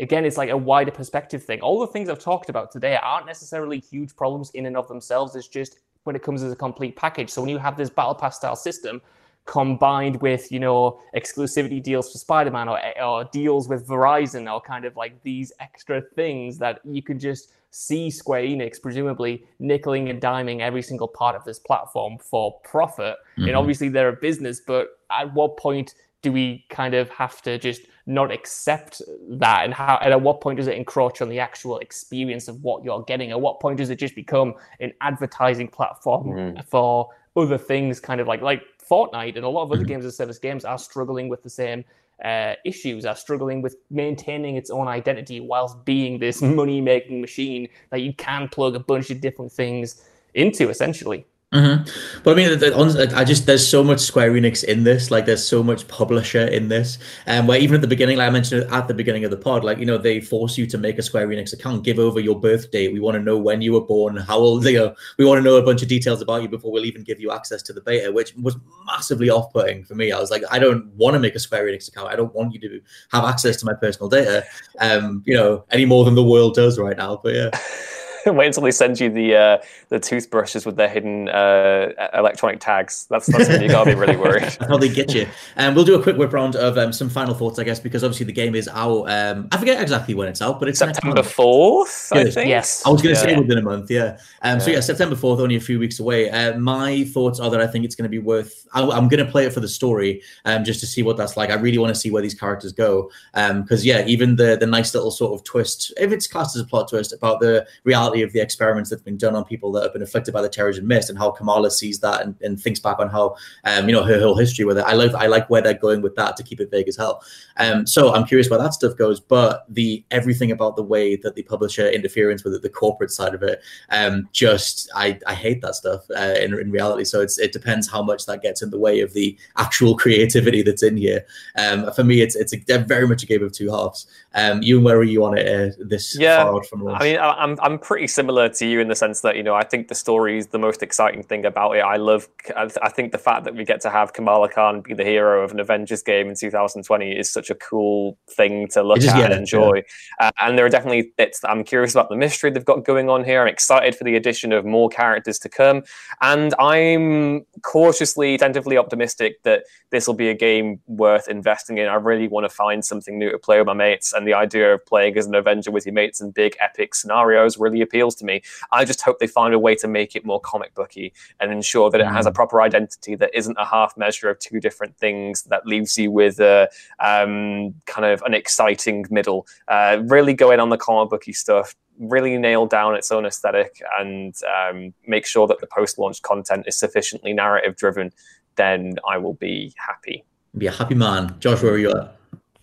again, 0.00 0.24
it's 0.24 0.36
like 0.36 0.50
a 0.50 0.56
wider 0.56 0.90
perspective 0.90 1.44
thing. 1.44 1.60
All 1.60 1.80
the 1.80 1.86
things 1.86 2.08
I've 2.08 2.18
talked 2.18 2.48
about 2.48 2.72
today 2.72 2.98
aren't 3.02 3.26
necessarily 3.26 3.78
huge 3.78 4.16
problems 4.16 4.50
in 4.50 4.66
and 4.66 4.76
of 4.76 4.88
themselves. 4.88 5.36
It's 5.36 5.48
just 5.48 5.78
when 6.04 6.16
it 6.16 6.22
comes 6.22 6.42
as 6.42 6.52
a 6.52 6.56
complete 6.56 6.96
package. 6.96 7.30
So 7.30 7.42
when 7.42 7.50
you 7.50 7.58
have 7.58 7.76
this 7.76 7.90
battle 7.90 8.14
pass 8.14 8.36
style 8.36 8.56
system, 8.56 9.02
combined 9.46 10.20
with 10.20 10.50
you 10.50 10.58
know 10.58 11.00
exclusivity 11.14 11.82
deals 11.82 12.10
for 12.10 12.18
spider-man 12.18 12.68
or, 12.68 12.80
or 13.00 13.24
deals 13.32 13.68
with 13.68 13.86
verizon 13.86 14.52
or 14.52 14.60
kind 14.60 14.84
of 14.84 14.96
like 14.96 15.22
these 15.22 15.52
extra 15.60 16.00
things 16.00 16.58
that 16.58 16.80
you 16.84 17.02
could 17.02 17.18
just 17.20 17.52
see 17.70 18.10
square 18.10 18.42
enix 18.42 18.80
presumably 18.80 19.44
nickeling 19.60 20.10
and 20.10 20.20
diming 20.20 20.60
every 20.60 20.82
single 20.82 21.08
part 21.08 21.36
of 21.36 21.44
this 21.44 21.58
platform 21.58 22.18
for 22.18 22.58
profit 22.64 23.16
mm-hmm. 23.38 23.44
and 23.44 23.56
obviously 23.56 23.88
they're 23.88 24.08
a 24.08 24.16
business 24.16 24.60
but 24.60 24.98
at 25.10 25.32
what 25.32 25.56
point 25.56 25.94
do 26.22 26.32
we 26.32 26.64
kind 26.68 26.94
of 26.94 27.08
have 27.10 27.40
to 27.40 27.56
just 27.58 27.82
not 28.06 28.32
accept 28.32 29.00
that 29.28 29.64
and 29.64 29.72
how 29.72 29.96
and 30.02 30.12
at 30.12 30.20
what 30.20 30.40
point 30.40 30.56
does 30.56 30.66
it 30.66 30.76
encroach 30.76 31.20
on 31.22 31.28
the 31.28 31.38
actual 31.38 31.78
experience 31.78 32.48
of 32.48 32.62
what 32.64 32.82
you're 32.82 33.02
getting 33.02 33.30
at 33.30 33.40
what 33.40 33.60
point 33.60 33.76
does 33.78 33.90
it 33.90 33.98
just 33.98 34.14
become 34.14 34.54
an 34.80 34.92
advertising 35.02 35.68
platform 35.68 36.26
mm. 36.28 36.64
for 36.66 37.08
other 37.36 37.58
things 37.58 38.00
kind 38.00 38.20
of 38.20 38.26
like 38.26 38.40
like 38.40 38.62
Fortnite 38.88 39.36
and 39.36 39.44
a 39.44 39.48
lot 39.48 39.64
of 39.64 39.72
other 39.72 39.80
mm-hmm. 39.80 39.88
games 39.88 40.04
as 40.04 40.16
service 40.16 40.38
games 40.38 40.64
are 40.64 40.78
struggling 40.78 41.28
with 41.28 41.42
the 41.42 41.50
same 41.50 41.84
uh, 42.24 42.54
issues, 42.64 43.04
are 43.04 43.16
struggling 43.16 43.62
with 43.62 43.76
maintaining 43.90 44.56
its 44.56 44.70
own 44.70 44.88
identity 44.88 45.40
whilst 45.40 45.84
being 45.84 46.18
this 46.18 46.40
money 46.42 46.80
making 46.80 47.20
machine 47.20 47.68
that 47.90 48.00
you 48.00 48.12
can 48.14 48.48
plug 48.48 48.74
a 48.74 48.80
bunch 48.80 49.10
of 49.10 49.20
different 49.20 49.52
things 49.52 50.04
into 50.34 50.68
essentially. 50.68 51.26
Mm-hmm. 51.54 52.20
But 52.24 52.32
I 52.32 52.34
mean, 52.34 53.14
I 53.14 53.22
just 53.22 53.46
there's 53.46 53.66
so 53.66 53.84
much 53.84 54.00
Square 54.00 54.32
Enix 54.32 54.64
in 54.64 54.82
this. 54.82 55.12
Like, 55.12 55.26
there's 55.26 55.46
so 55.46 55.62
much 55.62 55.86
publisher 55.86 56.44
in 56.48 56.68
this, 56.68 56.98
and 57.24 57.40
um, 57.40 57.46
where 57.46 57.58
even 57.60 57.76
at 57.76 57.82
the 57.82 57.86
beginning, 57.86 58.18
like 58.18 58.26
I 58.26 58.30
mentioned 58.30 58.64
at 58.72 58.88
the 58.88 58.94
beginning 58.94 59.24
of 59.24 59.30
the 59.30 59.36
pod, 59.36 59.62
like 59.62 59.78
you 59.78 59.86
know, 59.86 59.96
they 59.96 60.20
force 60.20 60.58
you 60.58 60.66
to 60.66 60.76
make 60.76 60.98
a 60.98 61.02
Square 61.02 61.28
Enix 61.28 61.52
account, 61.52 61.84
give 61.84 62.00
over 62.00 62.18
your 62.18 62.38
birth 62.38 62.72
date. 62.72 62.92
We 62.92 62.98
want 62.98 63.14
to 63.14 63.22
know 63.22 63.38
when 63.38 63.62
you 63.62 63.74
were 63.74 63.80
born, 63.80 64.16
how 64.16 64.38
old 64.38 64.66
you 64.66 64.76
know. 64.76 64.94
We 65.18 65.24
want 65.24 65.38
to 65.38 65.42
know 65.42 65.54
a 65.54 65.62
bunch 65.62 65.82
of 65.82 65.88
details 65.88 66.20
about 66.20 66.42
you 66.42 66.48
before 66.48 66.72
we'll 66.72 66.84
even 66.84 67.04
give 67.04 67.20
you 67.20 67.30
access 67.30 67.62
to 67.62 67.72
the 67.72 67.80
beta, 67.80 68.10
which 68.10 68.34
was 68.34 68.56
massively 68.84 69.30
off-putting 69.30 69.84
for 69.84 69.94
me. 69.94 70.10
I 70.10 70.18
was 70.18 70.32
like, 70.32 70.42
I 70.50 70.58
don't 70.58 70.88
want 70.94 71.14
to 71.14 71.20
make 71.20 71.36
a 71.36 71.40
Square 71.40 71.66
Enix 71.66 71.86
account. 71.86 72.08
I 72.08 72.16
don't 72.16 72.34
want 72.34 72.54
you 72.54 72.60
to 72.60 72.80
have 73.12 73.24
access 73.24 73.56
to 73.58 73.66
my 73.66 73.74
personal 73.74 74.08
data, 74.08 74.44
um, 74.80 75.22
you 75.24 75.34
know, 75.34 75.64
any 75.70 75.84
more 75.84 76.04
than 76.04 76.16
the 76.16 76.24
world 76.24 76.54
does 76.56 76.76
right 76.76 76.96
now. 76.96 77.20
But 77.22 77.34
yeah. 77.34 77.50
Wait 78.32 78.46
until 78.46 78.64
they 78.64 78.72
send 78.72 78.98
you 78.98 79.08
the 79.08 79.36
uh, 79.36 79.58
the 79.88 80.00
toothbrushes 80.00 80.66
with 80.66 80.76
their 80.76 80.88
hidden 80.88 81.28
uh, 81.28 81.92
electronic 82.12 82.58
tags. 82.58 83.06
That's 83.08 83.26
that's 83.26 83.48
when 83.48 83.62
you 83.62 83.68
gotta 83.68 83.90
be 83.90 83.94
really 83.94 84.16
worried. 84.16 84.42
that's 84.42 84.66
how 84.66 84.78
they 84.78 84.88
get 84.88 85.14
you. 85.14 85.28
And 85.54 85.68
um, 85.68 85.74
we'll 85.76 85.84
do 85.84 85.94
a 85.94 86.02
quick 86.02 86.16
whip 86.16 86.32
round 86.32 86.56
of 86.56 86.76
um, 86.76 86.92
some 86.92 87.08
final 87.08 87.34
thoughts, 87.34 87.60
I 87.60 87.64
guess, 87.64 87.78
because 87.78 88.02
obviously 88.02 88.26
the 88.26 88.32
game 88.32 88.56
is 88.56 88.68
out. 88.68 89.04
Um, 89.04 89.48
I 89.52 89.58
forget 89.58 89.80
exactly 89.80 90.14
when 90.14 90.26
it's 90.26 90.42
out, 90.42 90.58
but 90.58 90.68
it's 90.68 90.80
September 90.80 91.22
fourth. 91.22 92.12
I 92.12 92.28
think. 92.28 92.48
Yes, 92.48 92.84
I 92.84 92.90
was 92.90 93.00
going 93.00 93.14
to 93.14 93.20
yeah. 93.20 93.34
say 93.34 93.40
within 93.40 93.58
a 93.58 93.62
month. 93.62 93.90
Yeah. 93.90 94.18
Um, 94.42 94.54
yeah. 94.54 94.58
So 94.58 94.70
yeah, 94.72 94.80
September 94.80 95.14
fourth, 95.14 95.38
only 95.38 95.56
a 95.56 95.60
few 95.60 95.78
weeks 95.78 96.00
away. 96.00 96.28
Uh, 96.30 96.58
my 96.58 97.04
thoughts 97.04 97.38
are 97.38 97.50
that 97.50 97.60
I 97.60 97.66
think 97.68 97.84
it's 97.84 97.94
going 97.94 98.04
to 98.04 98.08
be 98.10 98.18
worth. 98.18 98.66
I, 98.72 98.82
am 98.82 99.08
going 99.08 99.24
to 99.24 99.30
play 99.30 99.46
it 99.46 99.52
for 99.52 99.60
the 99.60 99.68
story, 99.68 100.22
um, 100.44 100.64
just 100.64 100.80
to 100.80 100.86
see 100.86 101.02
what 101.04 101.16
that's 101.16 101.36
like. 101.36 101.50
I 101.50 101.54
really 101.54 101.78
want 101.78 101.94
to 101.94 102.00
see 102.00 102.10
where 102.10 102.22
these 102.22 102.34
characters 102.34 102.72
go, 102.72 103.10
because 103.32 103.80
um, 103.80 103.86
yeah, 103.86 104.04
even 104.06 104.34
the 104.34 104.56
the 104.56 104.66
nice 104.66 104.94
little 104.94 105.12
sort 105.12 105.32
of 105.32 105.44
twist, 105.44 105.92
if 105.96 106.10
it's 106.10 106.26
classed 106.26 106.56
as 106.56 106.62
a 106.62 106.66
plot 106.66 106.88
twist 106.88 107.12
about 107.12 107.40
the 107.40 107.66
reality 107.84 108.15
of 108.22 108.32
the 108.32 108.40
experiments 108.40 108.90
that's 108.90 109.02
been 109.02 109.16
done 109.16 109.34
on 109.34 109.44
people 109.44 109.72
that 109.72 109.82
have 109.82 109.92
been 109.92 110.02
afflicted 110.02 110.34
by 110.34 110.42
the 110.42 110.48
Terrigen 110.48 110.84
Mist 110.84 111.10
and 111.10 111.18
how 111.18 111.30
Kamala 111.30 111.70
sees 111.70 112.00
that 112.00 112.22
and, 112.22 112.34
and 112.42 112.60
thinks 112.60 112.80
back 112.80 112.98
on 112.98 113.08
how 113.08 113.36
um, 113.64 113.88
you 113.88 113.94
know 113.94 114.02
her 114.02 114.18
whole 114.20 114.36
history 114.36 114.64
with 114.64 114.78
it. 114.78 114.84
I 114.86 114.94
like 114.94 115.14
I 115.14 115.26
like 115.26 115.48
where 115.50 115.62
they're 115.62 115.74
going 115.74 116.02
with 116.02 116.14
that 116.16 116.36
to 116.36 116.42
keep 116.42 116.60
it 116.60 116.70
vague 116.70 116.88
as 116.88 116.96
hell. 116.96 117.22
Um, 117.58 117.86
so 117.86 118.14
I'm 118.14 118.24
curious 118.24 118.50
where 118.50 118.58
that 118.58 118.74
stuff 118.74 118.96
goes. 118.96 119.20
But 119.20 119.64
the 119.68 120.04
everything 120.10 120.50
about 120.50 120.76
the 120.76 120.82
way 120.82 121.16
that 121.16 121.34
the 121.34 121.42
publisher 121.42 121.88
interference 121.88 122.44
with 122.44 122.54
it, 122.54 122.62
the 122.62 122.68
corporate 122.68 123.10
side 123.10 123.34
of 123.34 123.42
it, 123.42 123.62
um, 123.90 124.28
just 124.32 124.90
I, 124.94 125.18
I 125.26 125.34
hate 125.34 125.62
that 125.62 125.74
stuff 125.74 126.04
uh, 126.16 126.34
in, 126.40 126.58
in 126.58 126.70
reality. 126.70 127.04
So 127.04 127.20
it's 127.20 127.38
it 127.38 127.52
depends 127.52 127.90
how 127.90 128.02
much 128.02 128.26
that 128.26 128.42
gets 128.42 128.62
in 128.62 128.70
the 128.70 128.78
way 128.78 129.00
of 129.00 129.12
the 129.12 129.36
actual 129.56 129.96
creativity 130.02 130.62
that's 130.62 130.82
in 130.82 130.96
here. 130.96 131.24
Um, 131.56 131.92
for 131.92 132.04
me, 132.04 132.20
it's 132.20 132.36
it's 132.36 132.52
a, 132.52 132.78
very 132.78 133.06
much 133.06 133.22
a 133.22 133.26
game 133.26 133.42
of 133.42 133.52
two 133.52 133.70
halves. 133.70 134.06
Um, 134.36 134.62
you 134.62 134.76
and 134.76 134.84
where 134.84 134.98
are 134.98 135.02
you 135.02 135.24
on 135.24 135.36
it 135.36 135.46
uh, 135.48 135.74
this 135.78 136.14
yeah, 136.18 136.44
far 136.44 136.56
out 136.56 136.66
from 136.66 136.82
launch? 136.82 137.00
I 137.00 137.04
mean, 137.04 137.18
I'm 137.18 137.58
I'm 137.62 137.78
pretty 137.78 138.06
similar 138.06 138.50
to 138.50 138.66
you 138.66 138.80
in 138.80 138.88
the 138.88 138.94
sense 138.94 139.22
that 139.22 139.34
you 139.34 139.42
know 139.42 139.54
I 139.54 139.64
think 139.64 139.88
the 139.88 139.94
story 139.94 140.36
is 140.36 140.48
the 140.48 140.58
most 140.58 140.82
exciting 140.82 141.22
thing 141.22 141.46
about 141.46 141.72
it. 141.72 141.80
I 141.80 141.96
love. 141.96 142.28
I 142.54 142.90
think 142.90 143.12
the 143.12 143.18
fact 143.18 143.44
that 143.44 143.54
we 143.54 143.64
get 143.64 143.80
to 143.80 143.90
have 143.90 144.12
Kamala 144.12 144.50
Khan 144.50 144.82
be 144.82 144.92
the 144.92 145.04
hero 145.04 145.42
of 145.42 145.52
an 145.52 145.60
Avengers 145.60 146.02
game 146.02 146.28
in 146.28 146.34
2020 146.34 147.12
is 147.12 147.30
such 147.30 147.48
a 147.48 147.54
cool 147.54 148.18
thing 148.28 148.68
to 148.72 148.82
look 148.82 149.02
at 149.02 149.32
and 149.32 149.40
enjoy. 149.40 149.76
Yeah. 150.20 150.26
Uh, 150.26 150.30
and 150.42 150.58
there 150.58 150.66
are 150.66 150.70
definitely 150.70 151.12
bits 151.16 151.40
that 151.40 151.50
I'm 151.50 151.64
curious 151.64 151.94
about 151.94 152.10
the 152.10 152.16
mystery 152.16 152.50
they've 152.50 152.62
got 152.62 152.84
going 152.84 153.08
on 153.08 153.24
here. 153.24 153.40
I'm 153.40 153.48
excited 153.48 153.96
for 153.96 154.04
the 154.04 154.16
addition 154.16 154.52
of 154.52 154.66
more 154.66 154.90
characters 154.90 155.38
to 155.40 155.48
come, 155.48 155.82
and 156.20 156.54
I'm 156.58 157.46
cautiously, 157.62 158.36
tentatively 158.36 158.76
optimistic 158.76 159.42
that 159.44 159.64
this 159.90 160.06
will 160.06 160.14
be 160.14 160.28
a 160.28 160.34
game 160.34 160.78
worth 160.86 161.26
investing 161.26 161.78
in. 161.78 161.88
I 161.88 161.94
really 161.94 162.28
want 162.28 162.44
to 162.44 162.54
find 162.54 162.84
something 162.84 163.18
new 163.18 163.30
to 163.30 163.38
play 163.38 163.56
with 163.56 163.66
my 163.66 163.72
mates, 163.72 164.12
and 164.12 164.25
the 164.26 164.34
idea 164.34 164.74
of 164.74 164.84
playing 164.84 165.16
as 165.16 165.26
an 165.26 165.34
Avenger 165.34 165.70
with 165.70 165.86
your 165.86 165.94
mates 165.94 166.20
in 166.20 166.30
big 166.30 166.56
epic 166.60 166.94
scenarios 166.94 167.58
really 167.58 167.80
appeals 167.80 168.14
to 168.16 168.24
me. 168.24 168.42
I 168.72 168.84
just 168.84 169.00
hope 169.00 169.18
they 169.18 169.26
find 169.26 169.54
a 169.54 169.58
way 169.58 169.74
to 169.76 169.88
make 169.88 170.14
it 170.14 170.24
more 170.24 170.40
comic 170.40 170.74
booky 170.74 171.12
and 171.40 171.50
ensure 171.50 171.90
that 171.90 172.00
it 172.00 172.06
has 172.06 172.26
a 172.26 172.30
mm. 172.30 172.34
proper 172.34 172.60
identity 172.60 173.14
that 173.16 173.30
isn't 173.34 173.56
a 173.58 173.64
half 173.64 173.96
measure 173.96 174.28
of 174.28 174.38
two 174.38 174.60
different 174.60 174.96
things 174.98 175.44
that 175.44 175.66
leaves 175.66 175.96
you 175.96 176.10
with 176.10 176.38
a 176.40 176.68
um, 177.00 177.74
kind 177.86 178.04
of 178.04 178.22
an 178.22 178.34
exciting 178.34 179.06
middle. 179.10 179.46
Uh, 179.68 180.02
really 180.06 180.34
go 180.34 180.50
in 180.50 180.60
on 180.60 180.68
the 180.68 180.76
comic 180.76 181.10
booky 181.10 181.32
stuff. 181.32 181.74
Really 181.98 182.36
nail 182.36 182.66
down 182.66 182.94
its 182.94 183.10
own 183.10 183.24
aesthetic 183.24 183.80
and 183.98 184.34
um, 184.44 184.92
make 185.06 185.24
sure 185.24 185.46
that 185.46 185.60
the 185.60 185.66
post-launch 185.66 186.20
content 186.20 186.64
is 186.66 186.78
sufficiently 186.78 187.32
narrative 187.32 187.76
driven. 187.76 188.12
Then 188.56 188.96
I 189.08 189.16
will 189.16 189.34
be 189.34 189.74
happy. 189.78 190.24
Be 190.58 190.66
a 190.66 190.72
happy 190.72 190.94
man, 190.94 191.36
Josh. 191.38 191.62
Where 191.62 191.72
are 191.72 191.78
you 191.78 191.90
at? 191.90 192.15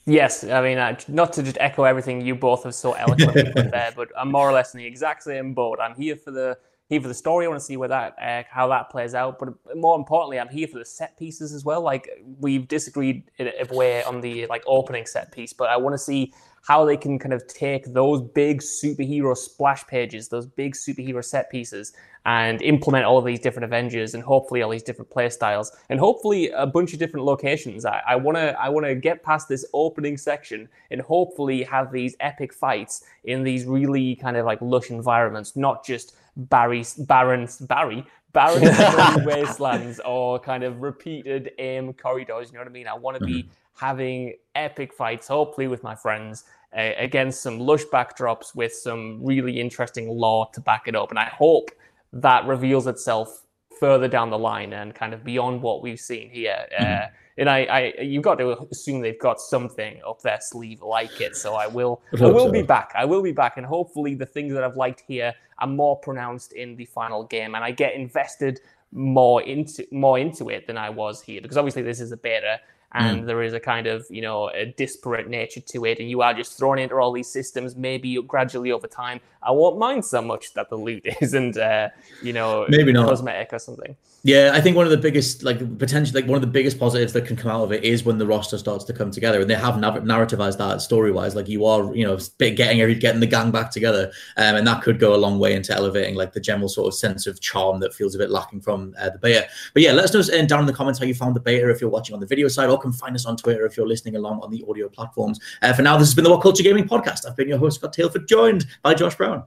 Yes, 0.05 0.43
I 0.43 0.61
mean, 0.61 0.77
uh, 0.77 0.97
not 1.07 1.31
to 1.33 1.43
just 1.43 1.57
echo 1.59 1.83
everything 1.83 2.21
you 2.25 2.35
both 2.35 2.63
have 2.63 2.75
so 2.75 2.91
eloquently 2.93 3.43
put 3.55 3.71
there, 3.71 3.93
but 3.95 4.09
I'm 4.17 4.31
more 4.31 4.49
or 4.49 4.51
less 4.51 4.73
in 4.73 4.79
the 4.79 4.85
exact 4.85 5.23
same 5.23 5.53
boat. 5.53 5.79
I'm 5.81 5.95
here 5.95 6.17
for 6.17 6.31
the 6.31 6.57
here 6.89 6.99
for 6.99 7.07
the 7.07 7.13
story. 7.13 7.45
I 7.45 7.47
want 7.47 7.61
to 7.61 7.65
see 7.65 7.77
where 7.77 7.87
that 7.87 8.15
uh, 8.21 8.43
how 8.49 8.67
that 8.67 8.89
plays 8.89 9.15
out. 9.15 9.39
But 9.39 9.53
more 9.75 9.97
importantly, 9.97 10.39
I'm 10.39 10.49
here 10.49 10.67
for 10.67 10.77
the 10.77 10.85
set 10.85 11.17
pieces 11.17 11.53
as 11.53 11.63
well. 11.63 11.81
Like 11.81 12.09
we've 12.39 12.67
disagreed 12.67 13.31
in 13.37 13.47
a 13.47 13.73
way 13.73 14.03
on 14.03 14.19
the 14.19 14.45
like 14.47 14.63
opening 14.67 15.05
set 15.05 15.31
piece, 15.31 15.53
but 15.53 15.69
I 15.69 15.77
want 15.77 15.93
to 15.93 15.97
see 15.97 16.33
how 16.63 16.85
they 16.85 16.95
can 16.95 17.19
kind 17.19 17.33
of 17.33 17.45
take 17.47 17.93
those 17.93 18.21
big 18.21 18.61
superhero 18.61 19.35
splash 19.35 19.85
pages, 19.85 20.29
those 20.29 20.45
big 20.45 20.73
superhero 20.73 21.23
set 21.23 21.51
pieces, 21.51 21.93
and 22.25 22.61
implement 22.61 23.05
all 23.05 23.17
of 23.17 23.25
these 23.25 23.41
different 23.41 23.65
Avengers 23.65 24.13
and 24.13 24.23
hopefully 24.23 24.61
all 24.61 24.69
these 24.69 24.83
different 24.83 25.11
play 25.11 25.29
styles 25.29 25.75
and 25.89 25.99
hopefully 25.99 26.49
a 26.51 26.65
bunch 26.65 26.93
of 26.93 26.99
different 26.99 27.25
locations. 27.25 27.83
I 27.85 28.15
want 28.15 28.37
to 28.37 28.59
I 28.59 28.69
want 28.69 28.85
to 28.85 28.95
get 28.95 29.23
past 29.23 29.49
this 29.49 29.65
opening 29.73 30.17
section 30.17 30.69
and 30.89 31.01
hopefully 31.01 31.63
have 31.63 31.91
these 31.91 32.15
epic 32.21 32.53
fights 32.53 33.03
in 33.25 33.43
these 33.43 33.65
really 33.65 34.15
kind 34.15 34.37
of 34.37 34.45
like 34.45 34.61
lush 34.61 34.89
environments, 34.89 35.57
not 35.57 35.85
just 35.85 36.15
Barry 36.35 36.83
barren 36.99 37.47
Barry 37.61 38.05
barren 38.33 38.63
wastelands 39.25 39.99
or 40.05 40.39
kind 40.39 40.63
of 40.63 40.81
repeated 40.81 41.51
aim 41.59 41.93
corridors. 41.93 42.49
You 42.49 42.55
know 42.55 42.61
what 42.61 42.67
I 42.67 42.71
mean? 42.71 42.87
I 42.87 42.95
want 42.95 43.17
to 43.19 43.25
be 43.25 43.43
mm-hmm. 43.43 43.49
having 43.75 44.35
epic 44.55 44.93
fights, 44.93 45.27
hopefully 45.27 45.67
with 45.67 45.83
my 45.83 45.95
friends, 45.95 46.43
uh, 46.75 46.91
against 46.97 47.41
some 47.41 47.59
lush 47.59 47.83
backdrops 47.85 48.55
with 48.55 48.73
some 48.73 49.23
really 49.23 49.59
interesting 49.59 50.09
lore 50.09 50.49
to 50.53 50.61
back 50.61 50.87
it 50.87 50.95
up. 50.95 51.11
And 51.11 51.19
I 51.19 51.25
hope 51.25 51.69
that 52.11 52.45
reveals 52.45 52.87
itself 52.87 53.42
further 53.83 54.07
down 54.07 54.29
the 54.29 54.39
line 54.39 54.71
and 54.71 54.95
kind 54.95 55.13
of 55.13 55.25
beyond 55.25 55.61
what 55.61 55.81
we've 55.81 55.99
seen 55.99 56.29
here. 56.29 56.65
Uh, 56.79 56.81
mm-hmm. 56.81 57.03
Uh, 57.03 57.07
and 57.37 57.49
I, 57.49 57.59
I, 57.65 58.01
you've 58.01 58.23
got 58.23 58.35
to 58.35 58.65
assume 58.71 59.01
they've 59.01 59.19
got 59.19 59.41
something 59.41 59.99
up 60.07 60.21
their 60.21 60.39
sleeve 60.39 60.81
like 60.81 61.19
it. 61.19 61.35
So 61.35 61.55
I 61.55 61.67
will, 61.67 62.01
I, 62.17 62.23
I 62.23 62.27
will 62.27 62.45
so. 62.45 62.51
be 62.53 62.61
back. 62.61 62.93
I 62.95 63.03
will 63.03 63.21
be 63.21 63.33
back, 63.33 63.57
and 63.57 63.65
hopefully 63.65 64.15
the 64.15 64.25
things 64.25 64.53
that 64.53 64.63
I've 64.63 64.77
liked 64.77 65.03
here 65.05 65.33
are 65.59 65.67
more 65.67 65.97
pronounced 65.97 66.53
in 66.53 66.77
the 66.77 66.85
final 66.85 67.25
game, 67.25 67.55
and 67.55 67.63
I 67.65 67.71
get 67.71 67.93
invested 67.95 68.61
more 68.93 69.41
into 69.41 69.85
more 69.91 70.17
into 70.19 70.49
it 70.49 70.65
than 70.67 70.77
I 70.77 70.89
was 70.89 71.19
here 71.19 71.41
because 71.41 71.57
obviously 71.57 71.81
this 71.81 71.99
is 71.99 72.11
a 72.11 72.17
beta 72.17 72.59
and 72.93 73.23
mm. 73.23 73.25
there 73.25 73.41
is 73.41 73.53
a 73.53 73.59
kind 73.59 73.87
of 73.87 74.05
you 74.09 74.21
know 74.21 74.49
a 74.49 74.65
disparate 74.65 75.27
nature 75.27 75.59
to 75.59 75.85
it 75.85 75.99
and 75.99 76.09
you 76.09 76.21
are 76.21 76.33
just 76.33 76.57
thrown 76.57 76.77
into 76.77 76.95
all 76.95 77.11
these 77.11 77.29
systems 77.29 77.75
maybe 77.75 78.21
gradually 78.23 78.71
over 78.71 78.87
time 78.87 79.19
i 79.41 79.51
won't 79.51 79.77
mind 79.77 80.03
so 80.03 80.21
much 80.21 80.53
that 80.53 80.69
the 80.69 80.75
loot 80.75 81.05
isn't 81.21 81.57
uh, 81.57 81.89
you 82.21 82.33
know 82.33 82.65
maybe 82.69 82.91
not 82.91 83.07
cosmetic 83.07 83.51
or 83.51 83.59
something 83.59 83.95
yeah, 84.25 84.51
I 84.53 84.61
think 84.61 84.77
one 84.77 84.85
of 84.85 84.91
the 84.91 84.97
biggest, 84.97 85.43
like 85.43 85.59
potentially, 85.77 86.21
like 86.21 86.29
one 86.29 86.37
of 86.37 86.41
the 86.41 86.47
biggest 86.47 86.79
positives 86.79 87.11
that 87.11 87.25
can 87.25 87.35
come 87.35 87.51
out 87.51 87.61
of 87.61 87.73
it 87.73 87.83
is 87.83 88.05
when 88.05 88.17
the 88.17 88.25
roster 88.25 88.57
starts 88.57 88.85
to 88.85 88.93
come 88.93 89.11
together, 89.11 89.41
and 89.41 89.49
they 89.49 89.55
have 89.55 89.77
nav- 89.77 90.01
narrativized 90.03 90.57
that 90.59 90.81
story 90.81 91.11
wise. 91.11 91.35
Like 91.35 91.49
you 91.49 91.65
are, 91.65 91.93
you 91.93 92.07
know, 92.07 92.17
getting 92.39 92.79
every 92.79 92.95
getting 92.95 93.19
the 93.19 93.27
gang 93.27 93.51
back 93.51 93.69
together, 93.69 94.13
um, 94.37 94.55
and 94.55 94.65
that 94.65 94.81
could 94.81 94.97
go 94.97 95.13
a 95.13 95.17
long 95.17 95.39
way 95.39 95.53
into 95.53 95.75
elevating 95.75 96.15
like 96.15 96.31
the 96.31 96.39
general 96.39 96.69
sort 96.69 96.87
of 96.87 96.93
sense 96.93 97.27
of 97.27 97.41
charm 97.41 97.81
that 97.81 97.93
feels 97.93 98.15
a 98.15 98.17
bit 98.17 98.29
lacking 98.29 98.61
from 98.61 98.95
uh, 98.97 99.09
the 99.09 99.19
beta. 99.19 99.45
But 99.73 99.83
yeah, 99.83 99.91
let 99.91 100.05
us 100.05 100.13
know 100.13 100.39
uh, 100.39 100.45
down 100.45 100.61
in 100.61 100.67
the 100.67 100.73
comments 100.73 100.99
how 100.99 101.05
you 101.05 101.15
found 101.15 101.35
the 101.35 101.41
beta 101.41 101.69
if 101.69 101.81
you're 101.81 101.89
watching 101.89 102.13
on 102.13 102.21
the 102.21 102.25
video 102.25 102.47
side, 102.47 102.69
or 102.69 102.79
come 102.83 102.93
find 102.93 103.15
us 103.15 103.25
on 103.25 103.37
Twitter 103.37 103.65
if 103.65 103.75
you're 103.77 103.87
listening 103.87 104.15
along 104.15 104.41
on 104.41 104.51
the 104.51 104.63
audio 104.69 104.87
platforms. 104.89 105.39
Uh, 105.61 105.73
for 105.73 105.81
now, 105.81 105.97
this 105.97 106.07
has 106.09 106.15
been 106.15 106.23
the 106.25 106.29
What 106.29 106.41
Culture 106.41 106.63
Gaming 106.63 106.87
Podcast. 106.87 107.27
I've 107.27 107.35
been 107.35 107.47
your 107.47 107.57
host 107.57 107.79
Scott 107.79 107.95
Tailford, 107.95 108.27
joined 108.27 108.65
by 108.83 108.93
Josh 108.93 109.15
Brown. 109.15 109.43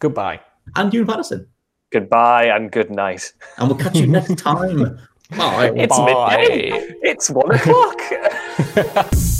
Goodbye. 0.00 0.40
And 0.74 0.92
Ewan 0.92 1.06
Patterson. 1.06 1.46
Goodbye 1.92 2.44
and 2.44 2.70
good 2.72 2.90
night. 2.90 3.32
And 3.58 3.68
we'll 3.68 3.78
catch 3.78 3.96
you 3.96 4.06
next 4.18 4.38
time. 4.38 4.98
Bye. 5.36 5.72
It's 5.76 5.96
Bye. 5.96 6.36
midday. 6.38 6.70
It's 7.02 7.30
one 7.30 7.54
o'clock. 7.54 8.00